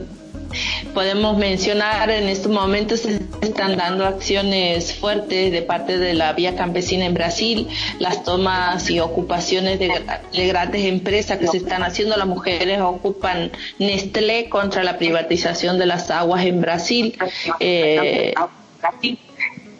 podemos 0.93 1.37
mencionar 1.37 2.09
en 2.09 2.27
estos 2.27 2.51
momentos 2.51 3.01
se 3.01 3.21
están 3.41 3.77
dando 3.77 4.05
acciones 4.05 4.93
fuertes 4.93 5.51
de 5.51 5.61
parte 5.61 5.97
de 5.97 6.13
la 6.13 6.33
vía 6.33 6.55
campesina 6.55 7.05
en 7.05 7.13
Brasil, 7.13 7.67
las 7.99 8.23
tomas 8.23 8.89
y 8.89 8.99
ocupaciones 8.99 9.79
de, 9.79 10.03
de 10.33 10.47
grandes 10.47 10.85
empresas 10.85 11.37
que 11.37 11.47
se 11.47 11.57
están 11.57 11.83
haciendo. 11.83 12.17
Las 12.17 12.27
mujeres 12.27 12.81
ocupan 12.81 13.51
Nestlé 13.79 14.49
contra 14.49 14.83
la 14.83 14.97
privatización 14.97 15.77
de 15.77 15.85
las 15.85 16.09
aguas 16.11 16.45
en 16.45 16.61
Brasil. 16.61 17.17
Eh, 17.59 18.33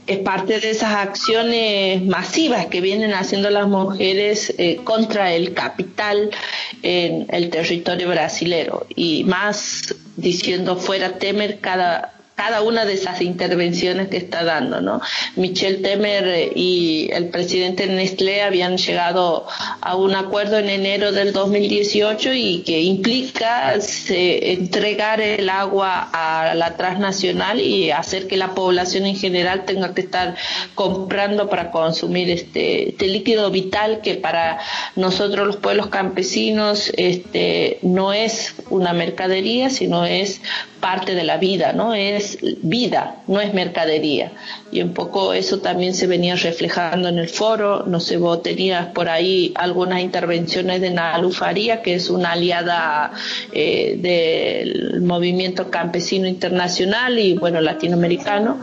es 0.07 0.19
parte 0.19 0.59
de 0.59 0.69
esas 0.69 0.93
acciones 0.93 2.01
masivas 2.03 2.67
que 2.67 2.81
vienen 2.81 3.13
haciendo 3.13 3.49
las 3.49 3.67
mujeres 3.67 4.53
eh, 4.57 4.79
contra 4.83 5.33
el 5.33 5.53
capital 5.53 6.31
en 6.81 7.27
el 7.29 7.49
territorio 7.49 8.09
brasilero. 8.09 8.87
Y 8.95 9.25
más 9.25 9.93
diciendo 10.15 10.77
fuera 10.77 11.19
Temer 11.19 11.59
cada 11.59 12.16
cada 12.37 12.61
una 12.61 12.85
de 12.85 12.93
esas 12.93 13.19
intervenciones 13.21 14.09
que 14.09 14.17
está 14.17 14.43
dando, 14.43 14.79
¿no? 14.79 15.01
Michel 15.35 15.81
Temer 15.81 16.51
y 16.55 17.09
el 17.11 17.29
presidente 17.29 17.87
Nestlé 17.87 18.43
habían 18.43 18.77
llegado 18.77 19.47
a 19.81 19.95
un 19.95 20.13
acuerdo 20.13 20.59
en 20.59 20.69
enero 20.69 21.11
del 21.11 21.33
2018 21.33 22.33
y 22.33 22.61
que 22.61 22.79
implica 22.81 23.81
se, 23.81 24.53
entregar 24.53 25.19
el 25.19 25.49
agua 25.49 26.09
a 26.13 26.53
la 26.53 26.77
transnacional 26.77 27.59
y 27.59 27.89
hacer 27.89 28.27
que 28.27 28.37
la 28.37 28.53
población 28.53 29.07
en 29.07 29.15
general 29.15 29.65
tenga 29.65 29.95
que 29.95 30.01
estar 30.01 30.35
comprando 30.75 31.49
para 31.49 31.71
consumir 31.71 32.29
este, 32.29 32.89
este 32.89 33.07
líquido 33.07 33.49
vital 33.49 34.01
que 34.01 34.13
para 34.13 34.59
nosotros 34.95 35.47
los 35.47 35.57
pueblos 35.57 35.87
campesinos 35.87 36.93
este, 36.97 37.79
no 37.81 38.13
es 38.13 38.53
una 38.69 38.93
mercadería, 38.93 39.71
sino 39.71 40.05
es 40.05 40.39
parte 40.79 41.15
de 41.15 41.23
la 41.23 41.37
vida, 41.37 41.73
¿no? 41.73 41.95
Es 41.95 42.26
vida, 42.61 43.21
no 43.27 43.39
es 43.39 43.53
mercadería. 43.53 44.31
Y 44.71 44.81
un 44.81 44.93
poco 44.93 45.33
eso 45.33 45.59
también 45.59 45.93
se 45.93 46.07
venía 46.07 46.35
reflejando 46.35 47.07
en 47.07 47.17
el 47.19 47.29
foro. 47.29 47.85
No 47.87 47.99
sé, 47.99 48.17
vos 48.17 48.43
tenías 48.43 48.87
por 48.87 49.07
ahí 49.09 49.53
algunas 49.55 50.01
intervenciones 50.01 50.81
de 50.81 50.89
Nalu 50.91 51.31
Faría, 51.31 51.81
que 51.81 51.95
es 51.95 52.09
una 52.09 52.31
aliada 52.33 53.11
eh, 53.53 53.97
del 54.01 55.01
movimiento 55.01 55.69
campesino 55.71 56.27
internacional 56.27 57.17
y, 57.17 57.33
bueno, 57.35 57.61
latinoamericano. 57.61 58.59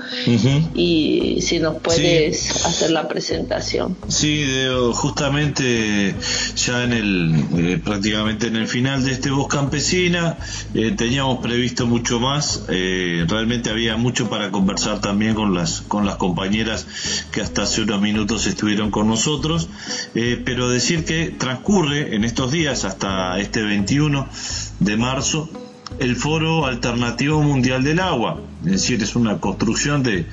Y 0.75 1.39
si 1.41 1.59
nos 1.59 1.77
puedes 1.81 2.39
Sí. 2.39 2.63
hacer 2.67 2.91
la 2.91 3.09
presentación. 3.09 3.97
Sí, 4.09 4.43
Deo, 4.45 4.93
justamente 4.93 6.15
ya 6.57 6.85
en 6.85 6.93
el 6.93 7.35
eh, 7.59 7.81
prácticamente 7.83 8.47
en 8.49 8.57
el 8.57 8.69
final 8.69 9.05
de 9.05 9.13
este 9.13 9.31
voz 9.31 9.49
campesina 9.49 10.37
eh, 10.75 10.93
teníamos 10.97 11.39
previsto 11.39 11.87
mucho 11.87 12.21
más. 12.21 12.65
eh, 12.69 13.25
realmente 13.29 13.71
había 13.71 13.97
mucho 13.97 14.29
para 14.29 14.51
conversar 14.51 15.01
también 15.01 15.35
con 15.35 15.55
las 15.55 15.81
con 15.95 16.07
las 16.07 16.17
compañeras 16.17 16.89
que 17.31 17.41
hasta 17.41 17.63
hace 17.63 17.83
unos 17.83 18.01
minutos 18.01 18.49
estuvieron 18.49 18.91
con 18.91 19.07
nosotros. 19.07 19.69
eh, 20.17 20.43
pero 20.45 20.69
decir 20.69 21.05
que 21.05 21.29
transcurre 21.29 22.17
en 22.17 22.25
estos 22.25 22.51
días 22.51 22.85
hasta 22.85 23.39
este 23.39 23.63
21 23.63 24.27
de 24.81 24.97
marzo 24.97 25.49
el 26.01 26.17
Foro 26.17 26.67
Alternativo 26.67 27.41
Mundial 27.43 27.85
del 27.85 28.01
Agua. 28.01 28.41
Es 28.65 28.73
decir, 28.73 29.01
es 29.05 29.15
una 29.15 29.39
construcción 29.39 30.03
de 30.03 30.27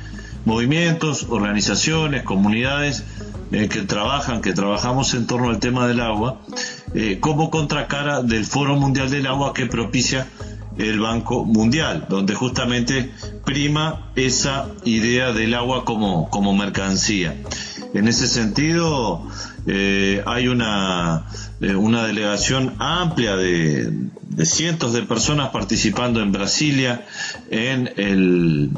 movimientos, 0.46 1.28
organizaciones, 1.30 2.24
comunidades 2.24 3.04
eh, 3.52 3.68
que 3.68 3.82
trabajan, 3.84 4.42
que 4.42 4.54
trabajamos 4.54 5.14
en 5.14 5.28
torno 5.28 5.50
al 5.50 5.60
tema 5.60 5.86
del 5.86 6.00
agua, 6.00 6.42
eh, 6.96 7.20
como 7.20 7.52
contracara 7.52 8.24
del 8.24 8.46
Foro 8.46 8.76
Mundial 8.78 9.12
del 9.12 9.28
Agua 9.28 9.54
que 9.54 9.68
propicia 9.68 10.26
el 10.78 11.00
Banco 11.00 11.46
Mundial, 11.46 12.06
donde 12.10 12.34
justamente 12.36 13.12
prima 13.46 14.12
esa 14.16 14.70
idea 14.86 15.34
del 15.34 15.54
agua 15.54 15.86
como, 15.86 16.30
como 16.30 16.54
mercancía. 16.56 17.36
En 17.94 18.08
ese 18.08 18.28
sentido, 18.28 19.28
eh, 19.68 20.24
hay 20.26 20.48
una, 20.48 21.28
eh, 21.60 21.76
una 21.76 22.06
delegación 22.06 22.74
amplia 22.80 23.36
de, 23.36 23.92
de 24.30 24.46
cientos 24.46 24.94
de 24.94 25.04
personas 25.04 25.50
participando 25.50 26.22
en 26.22 26.32
Brasilia 26.32 27.06
en 27.50 27.92
el 27.98 28.72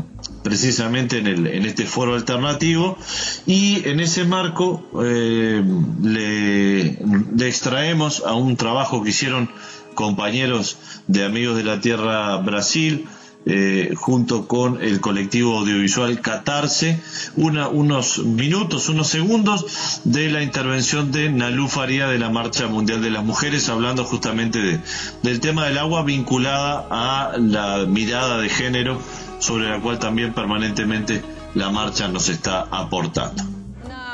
precisamente 0.43 1.19
en, 1.19 1.27
el, 1.27 1.47
en 1.47 1.65
este 1.65 1.85
foro 1.85 2.15
alternativo 2.15 2.97
y 3.45 3.87
en 3.87 4.01
ese 4.01 4.25
marco 4.25 4.83
eh, 5.01 5.63
le, 6.01 6.97
le 7.35 7.47
extraemos 7.47 8.23
a 8.25 8.33
un 8.33 8.57
trabajo 8.57 9.03
que 9.03 9.11
hicieron 9.11 9.49
compañeros 9.93 10.77
de 11.07 11.25
Amigos 11.25 11.57
de 11.57 11.63
la 11.63 11.79
Tierra 11.81 12.37
Brasil, 12.37 13.07
eh, 13.45 13.93
junto 13.97 14.47
con 14.47 14.81
el 14.81 15.01
colectivo 15.01 15.59
audiovisual 15.59 16.21
Catarse, 16.21 17.01
una, 17.35 17.67
unos 17.67 18.19
minutos, 18.19 18.87
unos 18.87 19.07
segundos 19.07 20.01
de 20.05 20.29
la 20.29 20.41
intervención 20.43 21.11
de 21.11 21.29
Nalú 21.29 21.67
Faría 21.67 22.07
de 22.07 22.19
la 22.19 22.29
Marcha 22.29 22.67
Mundial 22.67 23.01
de 23.01 23.09
las 23.09 23.25
Mujeres, 23.25 23.67
hablando 23.67 24.05
justamente 24.05 24.59
de, 24.59 24.79
del 25.23 25.41
tema 25.41 25.65
del 25.65 25.77
agua 25.77 26.03
vinculada 26.03 26.87
a 26.89 27.37
la 27.37 27.85
mirada 27.85 28.37
de 28.37 28.47
género, 28.47 28.97
sobre 29.39 29.69
la 29.69 29.81
cual 29.81 29.99
también 29.99 30.33
permanentemente 30.33 31.21
la 31.53 31.69
marcha 31.69 32.07
nos 32.07 32.29
está 32.29 32.61
aportando. 32.71 33.62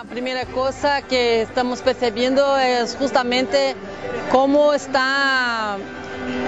Primera 0.10 0.43
cosa 0.45 1.03
que 1.03 1.43
estamos 1.43 1.82
percibiendo 1.82 2.57
es 2.57 2.95
justamente 2.95 3.76
cómo 4.32 4.74
está 4.74 5.78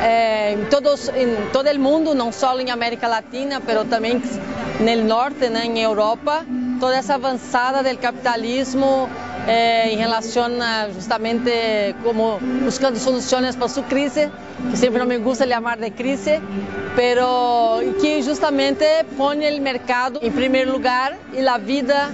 eh, 0.02 0.58
en 0.58 1.52
todo 1.52 1.70
el 1.70 1.78
mundo, 1.78 2.16
no 2.16 2.32
solo 2.32 2.62
en 2.62 2.72
América 2.72 3.08
Latina, 3.08 3.62
pero 3.64 3.86
también 3.86 4.24
en 4.80 4.90
el 4.90 5.08
norte, 5.08 5.52
¿no? 5.52 5.60
en 5.60 5.78
Europa, 5.78 6.44
toda 6.80 6.98
esa 6.98 7.14
avanzada 7.16 7.84
del 7.84 8.00
capitalismo 8.00 9.08
eh, 9.48 9.94
en 9.94 10.00
relación 10.00 10.62
a 10.62 10.88
justamente 10.94 11.96
como 12.04 12.40
buscando 12.64 13.00
soluciones 13.00 13.56
para 13.56 13.70
su 13.70 13.84
crisis, 13.84 14.28
que 14.70 14.78
siempre 14.78 15.00
no 15.00 15.08
me 15.08 15.18
gusta 15.18 15.46
llamar 15.46 15.80
de 15.80 15.92
crisis, 15.92 16.40
pero 16.96 17.80
que 18.02 18.24
justamente 18.24 18.86
pone 19.18 19.48
el 19.48 19.62
mercado 19.62 20.20
en 20.22 20.34
primer 20.34 20.68
lugar 20.68 21.18
y 21.34 21.42
la 21.42 21.58
vida, 21.58 22.12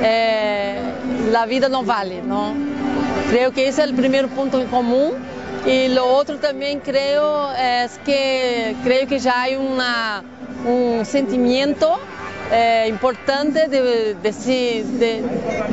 eh, 0.00 0.80
la 1.32 1.46
vida 1.46 1.68
no 1.68 1.82
vale, 1.82 2.22
¿no? 2.22 2.54
Creo 3.30 3.52
que 3.52 3.68
ese 3.68 3.82
es 3.82 3.88
el 3.88 3.94
primer 3.94 4.28
punto 4.28 4.60
en 4.60 4.68
común. 4.68 5.12
Y 5.66 5.88
lo 5.88 6.06
otro 6.06 6.38
también 6.38 6.80
creo 6.80 7.52
es 7.52 7.98
que 8.06 8.74
creo 8.84 9.06
que 9.06 9.18
ya 9.18 9.42
hay 9.42 9.56
una, 9.56 10.22
un 10.64 11.04
sentimiento 11.04 11.98
eh, 12.50 12.86
importante 12.88 13.68
de, 13.68 14.16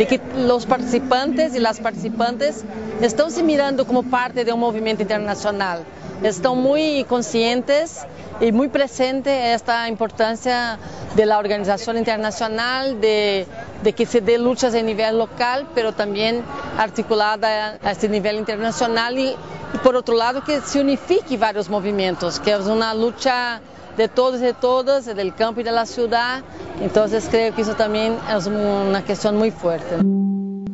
que 0.07 0.21
los 0.37 0.65
participantes 0.65 1.55
y 1.55 1.59
las 1.59 1.79
participantes 1.79 2.63
están 3.01 3.31
se 3.31 3.43
mirando 3.43 3.85
como 3.85 4.03
parte 4.03 4.43
de 4.45 4.53
un 4.53 4.59
movimiento 4.59 5.01
internacional. 5.01 5.83
Están 6.23 6.57
muy 6.57 7.03
conscientes 7.05 8.05
y 8.39 8.51
muy 8.51 8.67
presentes 8.67 9.55
esta 9.55 9.87
importancia 9.87 10.77
de 11.15 11.25
la 11.25 11.37
organización 11.37 11.97
internacional, 11.97 12.99
de, 12.99 13.47
de 13.83 13.93
que 13.93 14.05
se 14.05 14.21
dé 14.21 14.37
luchas 14.37 14.75
a 14.75 14.81
nivel 14.81 15.17
local, 15.17 15.67
pero 15.75 15.93
también 15.93 16.43
articulada 16.77 17.77
a 17.83 17.91
este 17.91 18.09
nivel 18.09 18.37
internacional 18.37 19.17
y, 19.17 19.29
y 19.29 19.77
por 19.83 19.95
otro 19.95 20.15
lado 20.15 20.43
que 20.43 20.61
se 20.61 20.79
unifique 20.81 21.37
varios 21.37 21.69
movimientos, 21.69 22.39
que 22.39 22.51
es 22.51 22.65
una 22.65 22.93
lucha 22.93 23.61
de 23.97 24.07
todos 24.07 24.41
y 24.41 24.53
todas, 24.53 25.05
del 25.05 25.33
campo 25.33 25.61
y 25.61 25.63
de 25.63 25.71
la 25.71 25.85
ciudad. 25.85 26.43
Entonces 26.81 27.27
creo 27.29 27.53
que 27.55 27.61
eso 27.61 27.75
también 27.75 28.17
es 28.35 28.47
una 28.47 29.03
cuestión 29.03 29.37
muy 29.37 29.51
fuerte. 29.51 29.95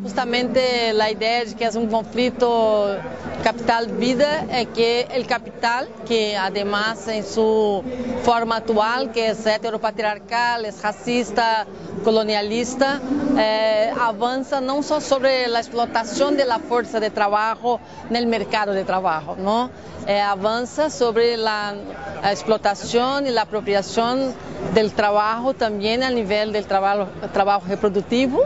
Justamente 0.04 0.94
la 0.94 1.12
idea 1.12 1.46
de 1.46 1.54
que 1.54 1.66
es 1.66 1.76
un 1.76 1.88
conflicto 1.88 2.98
capital-vida 3.44 4.46
es 4.52 4.68
que 4.70 5.08
el 5.12 5.28
capital, 5.28 5.88
que 6.08 6.36
además 6.36 7.08
en 7.08 7.24
su 7.24 7.84
forma 8.24 8.58
actual, 8.58 9.12
que 9.12 9.30
es 9.30 9.46
heteropatriarcal, 9.46 10.66
es 10.66 10.82
racista, 10.82 11.68
colonialista, 12.04 13.00
eh, 13.38 13.92
avanza 14.00 14.60
no 14.60 14.82
solo 14.82 15.02
sobre 15.02 15.48
la 15.48 15.60
explotación 15.60 16.36
de 16.36 16.46
la 16.46 16.58
fuerza 16.58 17.00
de 17.00 17.12
trabajo 17.12 17.80
en 18.10 18.16
el 18.16 18.26
mercado 18.26 18.74
de 18.74 18.84
trabajo, 18.84 19.36
¿no? 19.38 19.70
Eh, 20.08 20.20
avanza 20.20 20.90
sobre 20.90 21.38
la, 21.38 21.76
explotación 22.24 23.26
y 23.26 23.32
la 23.32 23.44
apropiación 23.44 24.34
del 24.76 24.92
trabajo 24.94 25.54
también 25.56 26.04
a 26.04 26.10
nivel 26.12 26.52
del 26.52 26.66
trabajo, 26.66 27.08
trabajo 27.34 27.66
reproductivo, 27.68 28.44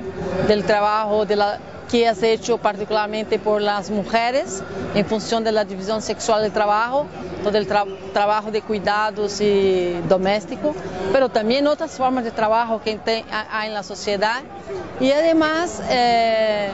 del 0.47 0.63
trabajo 0.63 1.25
de 1.25 1.35
la 1.35 1.54
que 1.89 2.07
has 2.07 2.21
hecho 2.23 2.57
particularmente 2.57 3.39
por 3.39 3.61
las 3.61 3.89
mujeres 3.89 4.63
en 4.93 5.05
función 5.05 5.43
de 5.43 5.51
la 5.51 5.65
división 5.65 6.01
sexual 6.01 6.41
del 6.41 6.51
trabajo, 6.51 7.05
todo 7.43 7.57
el 7.57 7.67
trabajo 7.67 8.51
de 8.51 8.61
cuidados 8.61 9.39
y 9.41 9.95
doméstico, 10.07 10.73
pero 11.11 11.29
también 11.29 11.67
otras 11.67 11.91
formas 11.91 12.23
de 12.23 12.31
trabajo 12.31 12.81
que 12.81 12.99
hay 13.29 13.67
en 13.67 13.73
la 13.73 13.83
sociedad. 13.83 14.41
Y 14.99 15.11
además, 15.11 15.81
eh, 15.89 16.69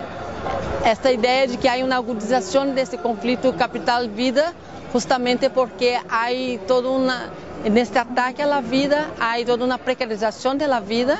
esta 0.85 1.11
idea 1.11 1.47
de 1.47 1.57
que 1.57 1.69
hay 1.69 1.83
una 1.83 1.97
agudización 1.97 2.75
de 2.75 2.81
este 2.81 2.97
conflicto 2.97 3.55
capital-vida, 3.55 4.53
justamente 4.91 5.49
porque 5.49 5.99
hay 6.09 6.59
toda 6.67 6.89
una 6.89 7.29
en 7.63 7.77
este 7.77 7.99
ataque 7.99 8.43
a 8.43 8.47
la 8.47 8.61
vida 8.61 9.07
hay 9.19 9.45
toda 9.45 9.63
una 9.65 9.77
precarización 9.77 10.57
de 10.57 10.67
la 10.67 10.79
vida, 10.79 11.17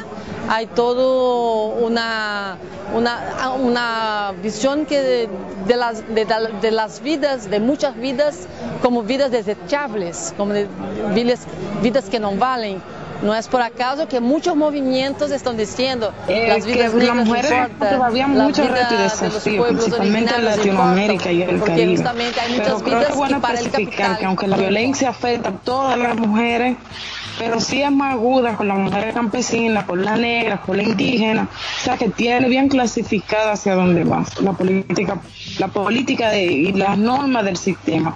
hay 0.49 0.67
toda 0.67 1.75
una, 1.75 2.57
una, 2.95 3.51
una 3.59 4.33
visión 4.41 4.85
que 4.85 5.29
de, 5.67 5.75
las, 5.75 6.03
de, 6.13 6.71
las 6.71 7.01
vidas, 7.01 7.49
de 7.49 7.59
muchas 7.59 7.95
vidas, 7.95 8.47
como 8.81 9.03
vidas 9.03 9.31
desechables, 9.31 10.33
como 10.37 10.53
vidas, 11.13 11.41
vidas 11.81 12.05
que 12.09 12.19
no 12.19 12.35
valen. 12.35 12.81
No 13.21 13.35
es 13.35 13.47
por 13.47 13.61
acaso 13.61 14.07
que 14.07 14.19
muchos 14.19 14.55
movimientos 14.55 15.31
están 15.31 15.57
diciendo 15.57 16.13
eh, 16.27 16.47
las 16.47 16.65
vidas 16.65 16.91
que 16.91 17.03
las 17.03 17.15
mujeres 17.15 17.51
importan, 17.51 17.97
todavía 17.97 18.27
muchos 18.27 18.69
retos 18.69 18.91
y 18.91 19.03
desafíos, 19.03 19.67
principalmente 19.67 20.35
en 20.35 20.45
Latinoamérica 20.45 21.31
y 21.31 21.41
el 21.43 21.61
Caribe. 21.61 22.03
Pero 22.57 22.79
creo 22.79 22.99
que 22.99 23.05
es 23.07 23.15
bueno 23.15 23.37
especificar 23.37 24.17
que 24.17 24.25
aunque 24.25 24.47
la 24.47 24.57
violencia 24.57 25.09
afecta 25.09 25.49
a 25.49 25.53
todas 25.53 25.97
las 25.99 26.15
mujeres, 26.17 26.77
pero 27.37 27.59
sí 27.59 27.81
es 27.81 27.91
más 27.91 28.13
aguda 28.13 28.55
con 28.55 28.67
las 28.67 28.77
mujeres 28.77 29.13
campesinas, 29.13 29.85
con 29.85 30.03
la 30.03 30.15
negra, 30.15 30.61
con 30.61 30.77
la 30.77 30.83
indígena, 30.83 31.43
o 31.43 31.83
sea 31.83 31.97
que 31.97 32.09
tiene 32.09 32.47
bien 32.49 32.69
clasificada 32.69 33.53
hacia 33.53 33.75
dónde 33.75 34.03
va 34.03 34.25
la 34.41 34.53
política, 34.53 35.19
la 35.59 35.67
política 35.67 36.29
de, 36.29 36.43
y 36.43 36.73
las 36.73 36.97
normas 36.97 37.45
del 37.45 37.57
sistema. 37.57 38.15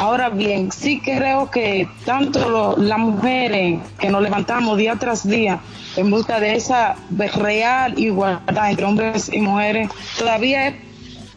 Ahora 0.00 0.30
bien, 0.30 0.72
sí 0.72 0.98
creo 0.98 1.50
que 1.50 1.86
tanto 2.06 2.74
las 2.78 2.98
mujeres 2.98 3.80
que 3.98 4.08
nos 4.08 4.22
levantamos 4.22 4.78
día 4.78 4.96
tras 4.96 5.28
día 5.28 5.60
en 5.94 6.10
busca 6.10 6.40
de 6.40 6.54
esa 6.54 6.96
real 7.36 7.98
igualdad 7.98 8.70
entre 8.70 8.86
hombres 8.86 9.30
y 9.30 9.42
mujeres, 9.42 9.90
todavía 10.18 10.74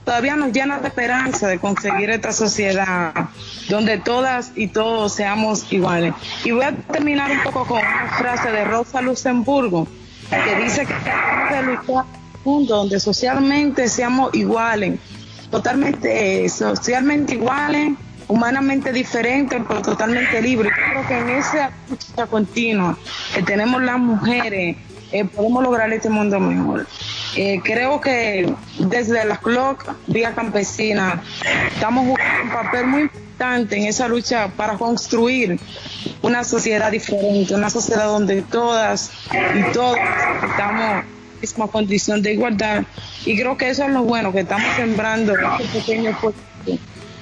todavía 0.06 0.38
nos 0.38 0.54
llena 0.54 0.80
de 0.80 0.88
esperanza 0.88 1.50
de 1.50 1.60
conseguir 1.60 2.10
esta 2.10 2.32
sociedad 2.32 3.12
donde 3.68 3.98
todas 3.98 4.54
y 4.56 4.68
todos 4.68 5.14
seamos 5.14 5.70
iguales. 5.74 6.14
Y 6.46 6.52
voy 6.52 6.64
a 6.64 6.72
terminar 6.72 7.32
un 7.32 7.44
poco 7.44 7.66
con 7.66 7.80
una 7.80 8.16
frase 8.18 8.50
de 8.50 8.64
Rosa 8.64 9.02
Luxemburgo, 9.02 9.90
que 10.30 10.64
dice 10.64 10.86
que 10.86 10.94
tenemos 10.94 11.50
que 11.50 11.92
luchar 11.92 12.06
mundo 12.46 12.78
donde 12.78 13.02
socialmente 13.02 13.90
seamos 13.90 14.34
iguales, 14.34 15.00
totalmente 15.52 16.48
socialmente 16.48 17.34
iguales 17.34 17.92
humanamente 18.34 18.92
diferente, 18.92 19.62
pero 19.68 19.84
totalmente 19.84 20.42
libre. 20.42 20.72
creo 20.72 21.08
que 21.08 21.18
en 21.20 21.30
esa 21.30 21.72
lucha 21.88 22.26
continua 22.26 22.98
que 23.36 23.44
tenemos 23.44 23.80
las 23.84 24.00
mujeres, 24.00 24.76
eh, 25.12 25.26
podemos 25.26 25.62
lograr 25.62 25.94
este 25.94 26.10
mundo 26.10 26.40
mejor. 26.40 26.88
Eh, 27.36 27.62
creo 27.64 28.02
que 28.02 28.52
desde 28.80 29.24
la 29.26 29.38
CLOC, 29.38 29.86
Vía 30.08 30.34
Campesina, 30.34 31.22
estamos 31.76 32.08
jugando 32.08 32.44
un 32.44 32.50
papel 32.50 32.88
muy 32.88 33.02
importante 33.04 33.78
en 33.78 33.86
esa 33.86 34.08
lucha 34.08 34.48
para 34.48 34.80
construir 34.80 35.60
una 36.24 36.44
sociedad 36.44 36.90
diferente, 36.92 37.54
una 37.54 37.70
sociedad 37.70 38.08
donde 38.08 38.42
todas 38.42 39.12
y 39.32 39.72
todos 39.74 39.98
estamos 40.50 41.06
misma 41.40 41.68
condición 41.68 42.24
de 42.24 42.34
igualdad. 42.34 42.84
Y 43.26 43.38
creo 43.38 43.58
que 43.58 43.70
eso 43.70 43.84
es 43.84 43.92
lo 43.92 44.02
bueno, 44.04 44.32
que 44.32 44.40
estamos 44.40 44.68
sembrando 44.76 45.36
este 45.36 45.80
pequeño 45.80 46.18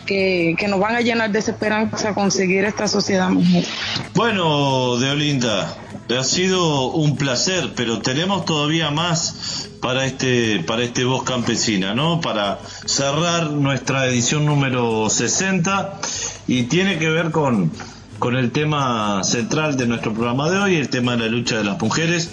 que, 0.06 0.56
nos 0.68 0.80
van 0.80 0.96
a 0.96 1.02
llenar 1.02 1.32
de 1.32 1.40
esperanza 1.40 2.10
a 2.10 2.14
conseguir 2.14 2.66
esta 2.66 2.88
sociedad 2.88 3.30
mujer. 3.30 3.66
Bueno, 4.14 4.98
Deolinda, 4.98 5.76
ha 6.18 6.24
sido 6.24 6.92
un 6.92 7.16
placer, 7.16 7.72
pero 7.76 8.00
tenemos 8.00 8.46
todavía 8.46 8.92
más 8.92 9.70
para 9.82 10.06
este 10.06 10.60
para 10.60 10.84
este 10.84 11.06
voz 11.06 11.24
campesina, 11.24 11.96
¿no? 11.96 12.22
Para 12.22 12.60
cerrar 12.86 13.50
nuestra 13.50 14.06
edición 14.08 14.46
número 14.46 15.10
60 15.10 16.00
y 16.48 16.64
tiene 16.64 17.00
que 17.00 17.10
ver 17.10 17.32
con 17.32 17.72
con 18.20 18.36
el 18.36 18.52
tema 18.52 19.24
central 19.24 19.78
de 19.78 19.88
nuestro 19.88 20.14
programa 20.14 20.50
de 20.50 20.58
hoy, 20.58 20.76
el 20.76 20.90
tema 20.90 21.14
de 21.14 21.20
la 21.20 21.28
lucha 21.28 21.58
de 21.58 21.64
las 21.64 21.82
mujeres, 21.82 22.30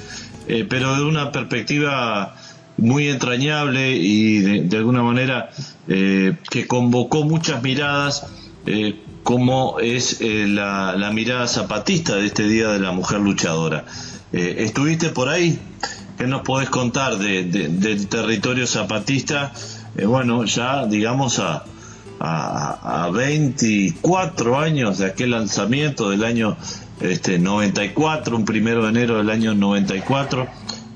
eh, 0.46 0.66
pero 0.68 0.94
de 0.96 1.02
una 1.02 1.32
perspectiva 1.32 2.36
muy 2.78 3.08
entrañable 3.08 3.92
y 3.96 4.38
de, 4.38 4.76
alguna 4.76 5.02
manera 5.02 5.50
eh, 5.88 6.36
que 6.48 6.66
convocó 6.66 7.24
muchas 7.24 7.62
miradas, 7.62 8.26
eh, 8.66 9.00
como 9.24 9.80
es 9.80 10.20
eh, 10.20 10.46
la, 10.46 11.10
mirada 11.12 11.46
zapatista 11.48 12.16
de 12.16 12.26
este 12.26 12.44
Día 12.44 12.68
de 12.68 12.78
la 12.80 12.92
Mujer 12.92 13.20
Luchadora. 13.20 13.84
¿Estuviste 14.30 15.08
por 15.08 15.28
ahí? 15.28 15.58
¿Qué 16.18 16.26
nos 16.26 16.42
podés 16.42 16.68
contar 16.68 17.16
de, 17.18 17.44
del 17.44 18.08
territorio 18.08 18.66
zapatista? 18.66 19.52
bueno, 20.06 20.44
ya 20.44 20.86
digamos 20.86 21.40
a, 21.40 21.64
a, 22.20 23.04
a, 23.04 23.10
24 23.10 24.58
años 24.58 24.98
de 24.98 25.06
aquel 25.06 25.30
lanzamiento 25.30 26.10
del 26.10 26.24
año 26.24 26.56
este, 27.00 27.38
94, 27.38 28.36
un 28.36 28.44
primero 28.44 28.82
de 28.84 28.90
enero 28.90 29.16
del 29.16 29.30
año 29.30 29.54
94 29.54 30.46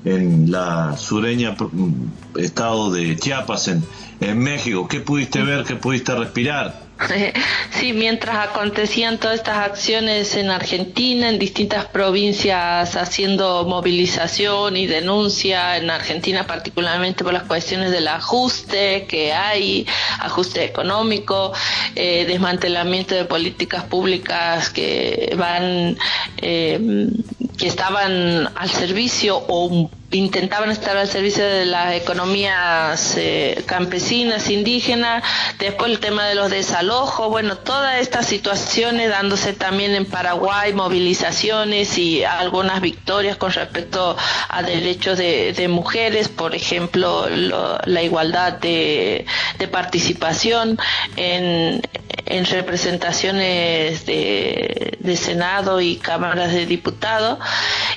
en 0.05 0.51
la 0.51 0.97
sureña 0.97 1.51
mm, 1.51 2.37
estado 2.37 2.91
de 2.91 3.15
Chiapas, 3.17 3.67
en, 3.67 3.83
en 4.21 4.39
México. 4.39 4.87
¿Qué 4.87 4.99
pudiste 4.99 5.41
ver? 5.43 5.63
¿Qué 5.63 5.75
pudiste 5.75 6.15
respirar? 6.15 6.83
Sí, 7.71 7.91
mientras 7.91 8.47
acontecían 8.49 9.17
todas 9.17 9.37
estas 9.37 9.57
acciones 9.57 10.35
en 10.35 10.51
Argentina, 10.51 11.27
en 11.27 11.39
distintas 11.39 11.85
provincias 11.85 12.95
haciendo 12.95 13.65
movilización 13.65 14.77
y 14.77 14.85
denuncia, 14.85 15.75
en 15.77 15.89
Argentina 15.89 16.45
particularmente 16.47 17.23
por 17.23 17.33
las 17.33 17.43
cuestiones 17.43 17.91
del 17.91 18.07
ajuste 18.07 19.05
que 19.07 19.33
hay, 19.33 19.85
ajuste 20.19 20.63
económico, 20.63 21.51
eh, 21.95 22.25
desmantelamiento 22.25 23.15
de 23.15 23.25
políticas 23.25 23.83
públicas 23.83 24.69
que 24.69 25.33
van, 25.37 25.97
eh, 26.37 27.09
que 27.57 27.67
estaban 27.67 28.49
al 28.55 28.69
servicio 28.69 29.43
o 29.47 29.89
intentaban 30.13 30.69
estar 30.69 30.95
al 30.95 31.07
servicio 31.07 31.43
de 31.43 31.65
las 31.65 31.93
economías 31.93 33.15
eh, 33.17 33.63
campesinas, 33.65 34.49
indígenas, 34.49 35.23
después 35.59 35.91
el 35.91 35.99
tema 35.99 36.27
de 36.27 36.35
los 36.35 36.49
desalojos, 36.51 37.29
bueno, 37.29 37.57
todas 37.57 37.99
estas 37.99 38.27
situaciones 38.27 39.09
dándose 39.09 39.53
también 39.53 39.95
en 39.95 40.05
Paraguay, 40.05 40.73
movilizaciones 40.73 41.97
y 41.97 42.23
algunas 42.23 42.81
victorias 42.81 43.37
con 43.37 43.51
respecto 43.51 44.15
a 44.49 44.63
derechos 44.63 45.17
de, 45.17 45.67
mujeres, 45.67 46.29
por 46.29 46.53
ejemplo, 46.55 47.27
la 47.29 48.03
igualdad 48.03 48.53
de, 48.53 49.25
participación 49.71 50.77
en, 51.15 51.81
representaciones 52.25 54.05
de, 54.05 54.97
de 54.99 55.15
Senado 55.17 55.81
y 55.81 55.97
cámaras 55.97 56.53
de 56.53 56.65
diputados, 56.65 57.39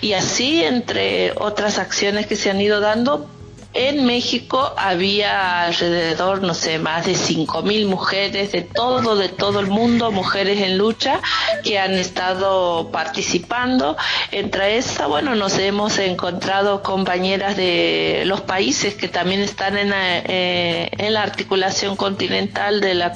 y 0.01 0.13
así 0.15 0.63
entre 0.63 1.33
otras 1.37 1.79
acciones 1.79 2.27
que 2.27 2.37
se 2.37 2.51
han 2.51 2.61
ido 2.61 2.81
dando 2.81 3.29
en 3.77 4.07
México 4.07 4.73
había 4.77 5.63
alrededor, 5.65 6.43
no 6.43 6.55
sé, 6.55 6.79
más 6.79 7.05
de 7.05 7.13
5.000 7.13 7.87
mujeres 7.87 8.53
de 8.53 8.63
todo, 8.63 9.17
de 9.17 9.29
todo 9.29 9.61
el 9.61 9.67
mundo, 9.67 10.11
mujeres 10.11 10.61
en 10.63 10.79
lucha, 10.79 11.21
que 11.63 11.79
han 11.79 11.93
estado 11.93 12.91
participando. 12.91 13.97
Entre 14.33 14.79
esas, 14.79 15.07
bueno, 15.09 15.35
nos 15.35 15.59
hemos 15.59 15.99
encontrado 15.99 16.83
compañeras 16.83 17.57
de 17.57 18.23
los 18.27 18.41
países 18.41 18.95
que 18.95 19.09
también 19.09 19.41
están 19.41 19.77
en 19.77 19.93
eh, 19.95 20.89
en 20.99 21.15
la 21.15 21.23
articulación 21.23 21.97
continental 21.97 22.81
de 22.81 22.95
la 22.95 23.13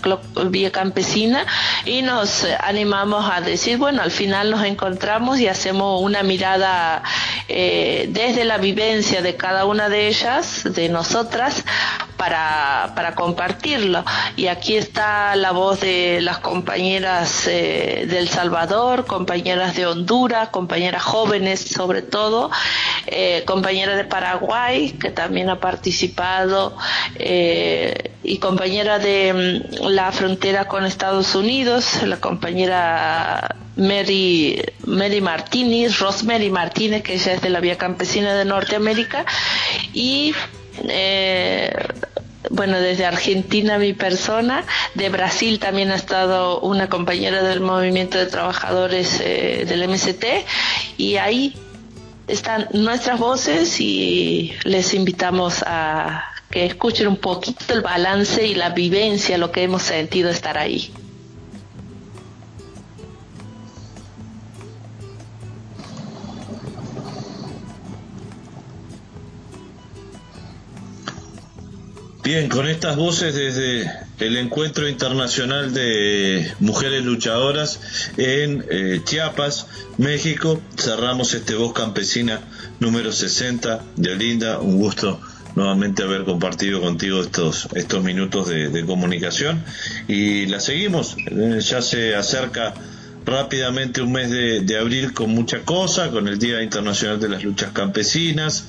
vía 0.46 0.70
campesina 0.70 1.44
y 1.84 2.02
nos 2.02 2.44
animamos 2.60 3.30
a 3.30 3.40
decir, 3.40 3.78
bueno, 3.78 4.02
al 4.02 4.10
final 4.10 4.50
nos 4.50 4.64
encontramos 4.64 5.40
y 5.40 5.48
hacemos 5.48 6.02
una 6.02 6.22
mirada 6.22 7.02
eh, 7.48 8.06
desde 8.10 8.44
la 8.44 8.58
vivencia 8.58 9.22
de 9.22 9.36
cada 9.36 9.64
una 9.64 9.88
de 9.88 10.08
ellas 10.08 10.49
de 10.64 10.88
nosotras 10.88 11.64
para, 12.20 12.92
para 12.94 13.14
compartirlo. 13.14 14.04
Y 14.36 14.48
aquí 14.48 14.76
está 14.76 15.34
la 15.36 15.52
voz 15.52 15.80
de 15.80 16.20
las 16.20 16.38
compañeras 16.38 17.46
eh, 17.46 18.04
del 18.10 18.28
Salvador, 18.28 19.06
compañeras 19.06 19.74
de 19.74 19.86
Honduras, 19.86 20.50
compañeras 20.50 21.02
jóvenes 21.02 21.60
sobre 21.60 22.02
todo, 22.02 22.50
eh, 23.06 23.42
compañera 23.46 23.96
de 23.96 24.04
Paraguay 24.04 24.90
que 25.00 25.10
también 25.10 25.48
ha 25.48 25.60
participado 25.60 26.76
eh, 27.14 28.10
y 28.22 28.36
compañera 28.36 28.98
de 28.98 29.62
mm, 29.80 29.86
la 29.86 30.12
frontera 30.12 30.66
con 30.66 30.84
Estados 30.84 31.34
Unidos, 31.34 32.02
la 32.02 32.18
compañera 32.18 33.56
Mary, 33.76 34.62
Mary 34.84 35.22
Martínez, 35.22 35.98
Rosemary 36.00 36.50
Martínez, 36.50 37.02
que 37.02 37.14
ella 37.14 37.32
es 37.32 37.40
de 37.40 37.48
la 37.48 37.60
Vía 37.60 37.78
Campesina 37.78 38.34
de 38.34 38.44
Norteamérica, 38.44 39.24
y 39.94 40.34
eh, 40.88 41.72
bueno, 42.50 42.80
desde 42.80 43.06
Argentina 43.06 43.78
mi 43.78 43.92
persona, 43.92 44.64
de 44.94 45.08
Brasil 45.08 45.58
también 45.60 45.90
ha 45.92 45.94
estado 45.94 46.60
una 46.60 46.88
compañera 46.88 47.42
del 47.42 47.60
movimiento 47.60 48.18
de 48.18 48.26
trabajadores 48.26 49.20
eh, 49.20 49.64
del 49.66 49.88
MST 49.88 50.24
y 50.98 51.16
ahí 51.16 51.54
están 52.26 52.68
nuestras 52.72 53.18
voces 53.18 53.80
y 53.80 54.52
les 54.64 54.94
invitamos 54.94 55.62
a 55.66 56.24
que 56.50 56.66
escuchen 56.66 57.06
un 57.06 57.16
poquito 57.16 57.72
el 57.72 57.80
balance 57.80 58.44
y 58.44 58.56
la 58.56 58.70
vivencia, 58.70 59.38
lo 59.38 59.52
que 59.52 59.62
hemos 59.62 59.82
sentido 59.82 60.30
estar 60.30 60.58
ahí. 60.58 60.92
Bien, 72.22 72.50
con 72.50 72.68
estas 72.68 72.96
voces 72.96 73.34
desde 73.34 73.90
el 74.18 74.36
Encuentro 74.36 74.86
Internacional 74.86 75.72
de 75.72 76.52
Mujeres 76.60 77.02
Luchadoras 77.02 77.80
en 78.18 78.62
eh, 78.70 79.00
Chiapas, 79.04 79.66
México, 79.96 80.60
cerramos 80.76 81.32
este 81.32 81.54
Voz 81.54 81.72
Campesina 81.72 82.40
número 82.78 83.10
60. 83.10 83.82
De 83.96 84.16
Linda, 84.16 84.58
un 84.58 84.76
gusto 84.76 85.18
nuevamente 85.54 86.02
haber 86.02 86.24
compartido 86.24 86.82
contigo 86.82 87.22
estos, 87.22 87.68
estos 87.74 88.04
minutos 88.04 88.48
de, 88.48 88.84
comunicación 88.84 89.64
y 90.06 90.44
la 90.44 90.60
seguimos. 90.60 91.16
Eh, 91.26 91.60
ya 91.62 91.80
se 91.80 92.14
acerca 92.16 92.74
rápidamente 93.24 94.02
un 94.02 94.12
mes 94.12 94.30
de, 94.30 94.78
abril 94.78 95.14
con 95.14 95.30
mucha 95.30 95.60
cosa, 95.60 96.10
con 96.10 96.28
el 96.28 96.38
Día 96.38 96.62
Internacional 96.62 97.18
de 97.18 97.30
las 97.30 97.44
Luchas 97.44 97.72
Campesinas, 97.72 98.66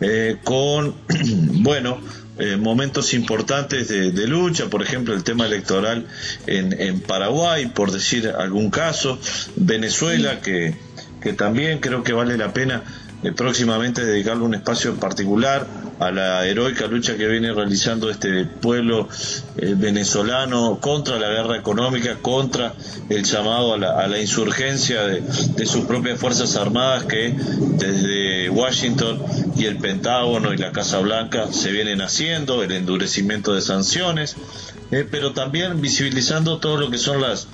eh, 0.00 0.38
con, 0.42 0.94
bueno, 1.62 2.00
eh, 2.38 2.56
momentos 2.56 3.14
importantes 3.14 3.88
de, 3.88 4.26
lucha, 4.26 4.66
por 4.66 4.82
ejemplo 4.82 5.14
el 5.14 5.24
tema 5.24 5.46
electoral 5.46 6.06
en, 6.46 6.78
en 6.80 7.00
Paraguay, 7.00 7.66
por 7.66 7.92
decir 7.92 8.28
algún 8.28 8.70
caso, 8.70 9.18
Venezuela, 9.56 10.40
que, 10.40 10.74
que 11.20 11.32
también 11.32 11.78
creo 11.78 12.02
que 12.02 12.12
vale 12.12 12.36
la 12.36 12.52
pena 12.52 12.82
eh, 13.22 13.32
próximamente 13.32 14.04
dedicarle 14.04 14.44
un 14.44 14.54
espacio 14.54 14.90
en 14.90 14.98
particular 14.98 15.66
a 15.98 16.10
la 16.10 16.46
heroica 16.46 16.86
lucha 16.86 17.16
que 17.16 17.26
viene 17.26 17.52
realizando 17.52 18.10
este 18.10 18.44
pueblo 18.44 19.08
eh, 19.56 19.74
venezolano 19.76 20.78
contra 20.80 21.18
la 21.18 21.28
guerra 21.28 21.56
económica, 21.56 22.16
contra 22.20 22.74
el 23.08 23.24
llamado 23.24 23.74
a 23.74 24.06
la, 24.06 24.20
insurgencia 24.20 25.02
de, 25.04 25.66
sus 25.66 25.84
propias 25.86 26.18
Fuerzas 26.18 26.56
Armadas 26.56 27.04
que 27.04 27.34
desde 27.78 28.50
Washington 28.50 29.22
y 29.56 29.64
el 29.64 29.78
Pentágono 29.78 30.52
y 30.52 30.58
la 30.58 30.72
Casa 30.72 30.98
Blanca 30.98 31.52
se 31.52 31.70
vienen 31.70 32.00
haciendo, 32.02 32.62
el 32.62 32.72
endurecimiento 32.72 33.54
de 33.54 33.60
sanciones, 33.62 34.36
eh, 34.90 35.06
pero 35.10 35.32
también 35.32 35.80
visibilizando 35.80 36.58
todo 36.58 36.76
lo 36.76 36.90
que 36.90 36.98
son 36.98 37.20
las 37.20 37.48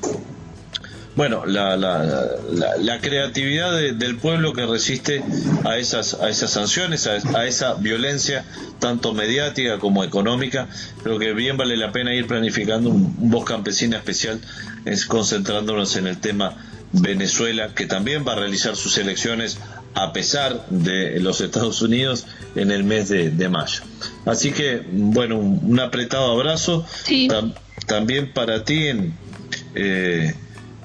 bueno, 1.14 1.44
la, 1.44 1.76
la, 1.76 2.36
la, 2.78 3.00
creatividad 3.00 3.76
del 3.76 4.16
pueblo 4.16 4.54
que 4.54 4.64
resiste 4.64 5.22
a 5.64 5.76
esas, 5.76 6.14
a 6.14 6.30
esas 6.30 6.50
sanciones, 6.50 7.06
a, 7.06 7.46
esa 7.46 7.74
violencia, 7.74 8.46
tanto 8.78 9.12
mediática 9.12 9.78
como 9.78 10.04
económica, 10.04 10.68
creo 11.02 11.18
que 11.18 11.34
bien 11.34 11.58
vale 11.58 11.76
la 11.76 11.92
pena 11.92 12.14
ir 12.14 12.26
planificando 12.26 12.88
un, 12.88 13.30
voz 13.30 13.44
campesina 13.44 13.98
especial, 13.98 14.40
es, 14.86 15.04
concentrándonos 15.04 15.96
en 15.96 16.06
el 16.06 16.18
tema 16.18 16.56
Venezuela, 16.92 17.74
que 17.74 17.86
también 17.86 18.24
va 18.26 18.32
a 18.32 18.36
realizar 18.36 18.74
sus 18.74 18.96
elecciones 18.96 19.58
a 19.94 20.14
pesar 20.14 20.66
de 20.70 21.20
los 21.20 21.42
Estados 21.42 21.82
Unidos 21.82 22.26
en 22.54 22.70
el 22.70 22.84
mes 22.84 23.10
de, 23.10 23.48
mayo. 23.50 23.82
Así 24.24 24.52
que, 24.52 24.82
bueno, 24.90 25.36
un, 25.38 25.78
apretado 25.78 26.32
abrazo 26.32 26.86
también 27.86 28.32
para 28.32 28.64
ti 28.64 28.86
en... 28.86 29.14
Eh, 29.74 30.34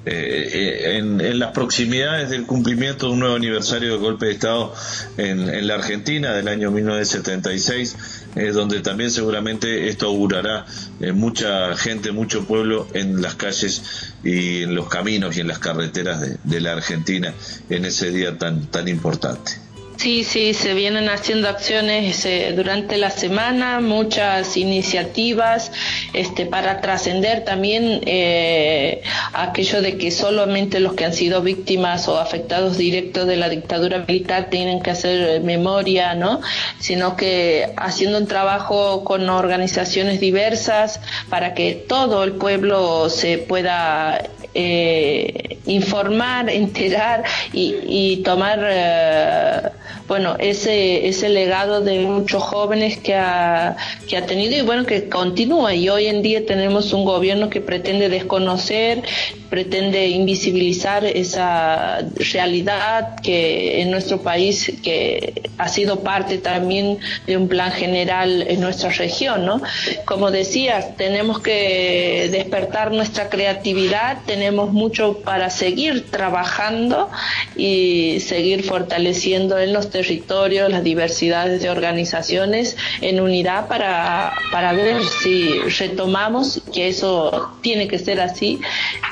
eh, 0.10 0.50
eh, 0.54 0.98
en, 0.98 1.38
las 1.38 1.52
proximidades 1.52 2.30
del 2.30 2.46
cumplimiento 2.46 3.08
de 3.08 3.12
un 3.12 3.20
nuevo 3.20 3.36
aniversario 3.36 3.92
del 3.92 4.00
golpe 4.00 4.28
de 4.28 4.32
Estado 4.32 4.74
en, 5.18 5.68
la 5.68 5.76
Argentina 5.76 6.32
del 6.32 6.48
año 6.48 6.72
1976, 6.72 7.98
eh, 8.38 8.52
donde 8.52 8.80
también 8.80 9.12
seguramente 9.12 9.90
esto 9.90 10.08
augurará 10.08 10.66
mucha 11.14 11.76
gente, 11.76 12.14
mucho 12.14 12.46
pueblo 12.46 12.88
en 12.94 13.22
las 13.22 13.36
calles 13.36 14.14
y 14.24 14.64
en 14.64 14.76
los 14.76 14.88
caminos 14.88 15.36
y 15.36 15.42
en 15.42 15.50
las 15.50 15.60
carreteras 15.60 16.22
de, 16.22 16.38
de 16.42 16.62
la 16.62 16.72
Argentina 16.72 17.34
en 17.70 17.84
ese 17.84 18.10
día 18.12 18.38
tan, 18.38 18.68
tan 18.68 18.88
importante. 18.88 19.67
Sí, 19.98 20.24
sí, 20.24 20.54
se 20.54 20.76
vienen 20.76 21.10
haciendo 21.10 21.50
acciones 21.50 22.24
eh, 22.26 22.54
durante 22.56 22.98
la 22.98 23.10
semana, 23.10 23.80
muchas 23.80 24.56
iniciativas 24.56 25.72
este, 26.14 26.46
para 26.46 26.82
trascender 26.82 27.44
también 27.44 28.02
eh, 28.06 29.02
aquello 29.34 29.82
de 29.82 29.98
que 29.98 30.12
solamente 30.12 30.80
los 30.80 30.94
que 30.94 31.06
han 31.06 31.14
sido 31.14 31.42
víctimas 31.42 32.08
o 32.08 32.20
afectados 32.20 32.78
directos 32.78 33.26
de 33.26 33.38
la 33.38 33.50
dictadura 33.50 34.06
militar 34.08 34.52
tienen 34.52 34.84
que 34.84 34.92
hacer 34.92 35.30
eh, 35.30 35.40
memoria, 35.40 36.14
¿no? 36.14 36.42
Sino 36.78 37.18
que 37.18 37.74
haciendo 37.76 38.20
un 38.20 38.28
trabajo 38.28 39.04
con 39.04 39.28
organizaciones 39.28 40.20
diversas 40.20 41.00
para 41.28 41.56
que 41.56 41.74
todo 41.74 42.24
el 42.24 42.34
pueblo 42.34 43.10
se 43.10 43.40
pueda 43.40 44.22
eh, 44.54 45.58
informar, 45.66 46.50
enterar 46.52 47.24
y, 47.52 47.76
y 47.88 48.18
tomar 48.18 48.60
eh, 48.64 49.62
bueno 50.08 50.36
ese 50.40 51.08
ese 51.08 51.30
legado 51.30 51.82
de 51.82 52.00
muchos 52.00 52.42
jóvenes 52.44 52.98
que 52.98 53.16
ha, 53.16 53.76
que 54.08 54.18
ha 54.18 54.26
tenido 54.26 54.56
y 54.58 54.62
bueno 54.62 54.86
que 54.86 55.10
continúa 55.10 55.74
y 55.74 55.90
hoy 55.90 56.08
en 56.08 56.22
día 56.22 56.46
tenemos 56.46 56.94
un 56.94 57.06
gobierno 57.06 57.50
que 57.50 57.62
pretende 57.62 58.10
desconocer 58.10 59.04
pretende 59.50 60.08
invisibilizar 60.08 61.06
esa 61.06 62.00
realidad 62.34 63.16
que 63.22 63.82
en 63.82 63.92
nuestro 63.92 64.22
país 64.22 64.72
que 64.84 65.50
ha 65.58 65.68
sido 65.70 66.02
parte 66.02 66.38
también 66.38 67.00
de 67.26 67.38
un 67.38 67.48
plan 67.48 67.72
general 67.72 68.44
en 68.48 68.62
nuestra 68.62 68.90
región, 68.90 69.46
¿no? 69.46 69.62
Como 70.06 70.32
decías, 70.32 70.96
tenemos 70.98 71.40
que 71.40 72.30
despertar 72.32 72.92
nuestra 72.92 73.30
creatividad, 73.30 74.20
tenemos 74.26 74.72
mucho 74.72 75.20
para 75.20 75.50
seguir 75.50 76.10
trabajando 76.12 77.10
y 77.56 78.20
seguir 78.20 78.64
fortaleciendo 78.64 79.58
en 79.58 79.74
los 79.74 79.90
territorios 79.98 80.70
las 80.70 80.84
diversidades 80.84 81.62
de 81.64 81.70
organizaciones 81.72 82.78
en 83.02 83.20
unidad 83.20 83.68
para, 83.68 84.34
para 84.52 84.74
ver 84.74 85.04
si 85.04 85.60
retomamos 85.80 86.62
que 86.72 86.88
eso 86.88 87.58
tiene 87.62 87.88
que 87.88 87.98
ser 87.98 88.20
así. 88.22 88.60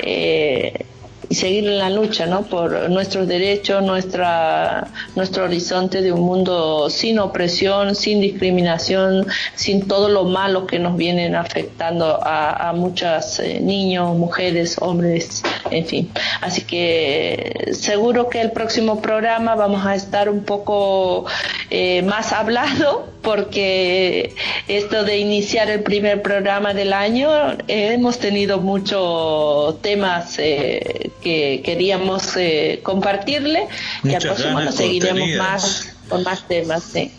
Eh, 0.04 0.86
y 1.30 1.36
seguir 1.36 1.68
en 1.68 1.78
la 1.78 1.90
lucha 1.90 2.26
¿no? 2.26 2.44
por 2.44 2.90
nuestros 2.90 3.28
derechos, 3.28 3.84
nuestra, 3.84 4.88
nuestro 5.16 5.46
horizonte 5.46 6.02
de 6.02 6.12
un 6.12 6.22
mundo 6.22 6.90
sin 6.90 7.20
opresión, 7.20 7.96
sin 7.96 8.22
discriminación, 8.22 9.28
sin 9.56 9.88
todo 9.88 10.10
lo 10.10 10.26
malo 10.26 10.68
que 10.68 10.80
nos 10.80 10.98
vienen 10.98 11.36
afectando 11.36 12.20
a, 12.24 12.70
a 12.70 12.74
muchos 12.74 13.40
eh, 13.40 13.60
niños, 13.62 14.16
mujeres, 14.18 14.78
hombres, 14.80 15.44
en 15.72 15.86
fin. 15.86 16.12
Así 16.42 16.62
que 16.62 17.70
seguro 17.74 18.30
que 18.30 18.42
el 18.42 18.52
próximo 18.52 19.02
programa 19.02 19.56
vamos 19.56 19.86
a 19.86 19.96
estar 19.96 20.30
un 20.30 20.44
poco 20.44 21.26
eh, 21.70 22.02
más 22.04 22.34
hablado 22.34 23.08
porque 23.22 24.36
esto 24.68 25.04
de 25.04 25.18
iniciar 25.18 25.70
el 25.70 25.82
primer 25.82 26.22
programa 26.22 26.74
del 26.74 26.94
año 26.94 27.30
hemos 27.68 28.20
tenido 28.20 28.60
muchos 28.60 29.82
temas 29.82 30.38
eh, 30.38 31.10
que 31.26 31.64
queríamos 31.66 32.38
eh, 32.38 32.82
compartirle 32.84 33.68
y 34.04 34.14
al 34.14 34.22
próximo 34.22 34.72
seguiremos 34.72 35.28
más 35.40 35.92
con 36.08 36.22
más 36.22 36.48
temas. 36.48 36.84
Sí. 36.84 37.12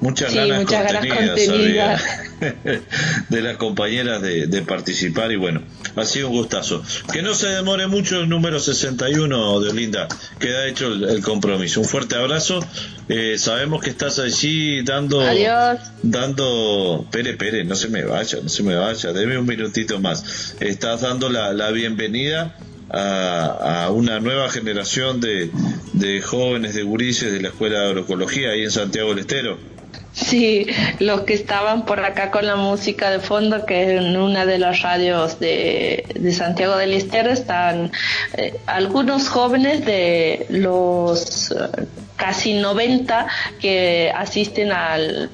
Muchas 0.00 0.34
ganas 0.34 0.66
contenidas, 1.06 2.02
de 3.30 3.40
las 3.40 3.56
compañeras 3.56 4.20
de, 4.20 4.62
participar 4.68 5.32
y 5.32 5.36
bueno, 5.36 5.62
ha 5.96 6.04
sido 6.04 6.28
un 6.28 6.34
gustazo. 6.34 6.82
Que 7.10 7.22
no 7.22 7.32
se 7.32 7.46
demore 7.46 7.86
mucho 7.86 8.20
el 8.20 8.28
número 8.28 8.60
61 8.60 9.60
de 9.60 9.72
Linda, 9.72 10.08
queda 10.38 10.66
hecho 10.66 10.88
el, 10.88 11.22
compromiso. 11.22 11.80
Un 11.80 11.86
fuerte 11.86 12.16
abrazo. 12.16 12.60
Eh, 13.08 13.36
sabemos 13.38 13.82
que 13.82 13.88
estás 13.88 14.18
allí 14.18 14.82
dando, 14.82 15.22
Adiós. 15.22 15.78
dando, 16.02 17.06
Pere, 17.10 17.32
Pere, 17.34 17.64
no 17.64 17.74
se 17.74 17.88
me 17.88 18.04
vaya, 18.04 18.40
no 18.42 18.50
se 18.50 18.62
me 18.62 18.74
vaya, 18.74 19.14
deme 19.14 19.38
un 19.38 19.46
minutito 19.46 20.00
más. 20.00 20.54
Estás 20.60 21.00
dando 21.00 21.30
la, 21.30 21.54
la 21.54 21.70
bienvenida 21.70 22.58
a, 22.90 23.90
una 23.90 24.20
nueva 24.20 24.50
generación 24.50 25.20
de, 25.20 25.50
de 25.92 26.20
jóvenes 26.20 26.74
de 26.74 26.82
gurises 26.82 27.32
de 27.32 27.40
la 27.40 27.48
Escuela 27.48 27.80
de 27.80 27.86
Agroecología 27.88 28.50
ahí 28.50 28.64
en 28.64 28.70
Santiago 28.70 29.10
del 29.10 29.20
Estero. 29.20 29.58
Sí, 30.14 30.66
los 31.00 31.22
que 31.22 31.34
estaban 31.34 31.84
por 31.86 31.98
acá 31.98 32.30
con 32.30 32.46
la 32.46 32.54
música 32.54 33.10
de 33.10 33.18
fondo, 33.18 33.66
que 33.66 33.96
en 33.96 34.16
una 34.16 34.46
de 34.46 34.58
las 34.58 34.80
radios 34.82 35.40
de, 35.40 36.06
de 36.14 36.32
Santiago 36.32 36.76
del 36.76 36.94
Estero 36.94 37.30
están 37.30 37.90
eh, 38.36 38.54
algunos 38.66 39.28
jóvenes 39.28 39.84
de 39.84 40.46
los 40.50 41.50
eh, 41.50 41.54
casi 42.14 42.54
90 42.54 43.26
que 43.60 44.12
asisten 44.14 44.70
al 44.70 45.30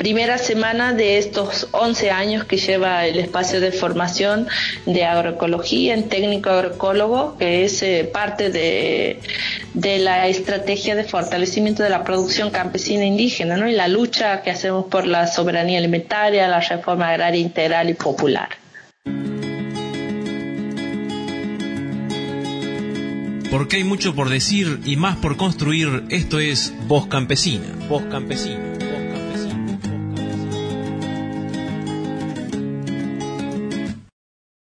primera 0.00 0.38
semana 0.38 0.94
de 0.94 1.18
estos 1.18 1.68
11 1.72 2.10
años 2.10 2.44
que 2.46 2.56
lleva 2.56 3.04
el 3.04 3.18
espacio 3.18 3.60
de 3.60 3.70
formación 3.70 4.48
de 4.86 5.04
agroecología 5.04 5.92
en 5.92 6.08
técnico 6.08 6.48
agroecólogo, 6.48 7.36
que 7.36 7.66
es 7.66 7.82
eh, 7.82 8.08
parte 8.10 8.48
de, 8.48 9.20
de, 9.74 9.98
la 9.98 10.26
estrategia 10.28 10.94
de 10.94 11.04
fortalecimiento 11.04 11.82
de 11.82 11.90
la 11.90 12.02
producción 12.02 12.48
campesina 12.48 13.04
indígena 13.04 13.58
¿no? 13.58 13.68
y 13.68 13.72
la 13.72 13.88
lucha 13.88 14.40
que 14.40 14.50
hacemos 14.50 14.86
por 14.86 15.06
la 15.06 15.26
soberanía 15.26 15.76
alimentaria, 15.76 16.48
la 16.48 16.60
reforma 16.60 17.10
agraria 17.10 17.42
integral 17.42 17.90
y 17.90 17.94
popular. 17.94 18.48
Porque 23.50 23.76
hay 23.76 23.84
mucho 23.84 24.14
por 24.14 24.30
decir 24.30 24.80
y 24.86 24.96
más 24.96 25.16
por 25.16 25.36
construir, 25.36 26.04
esto 26.08 26.38
es 26.38 26.72
Voz 26.86 27.06
Campesina. 27.08 27.66
Voz 27.86 28.04
Campesina. 28.04 28.69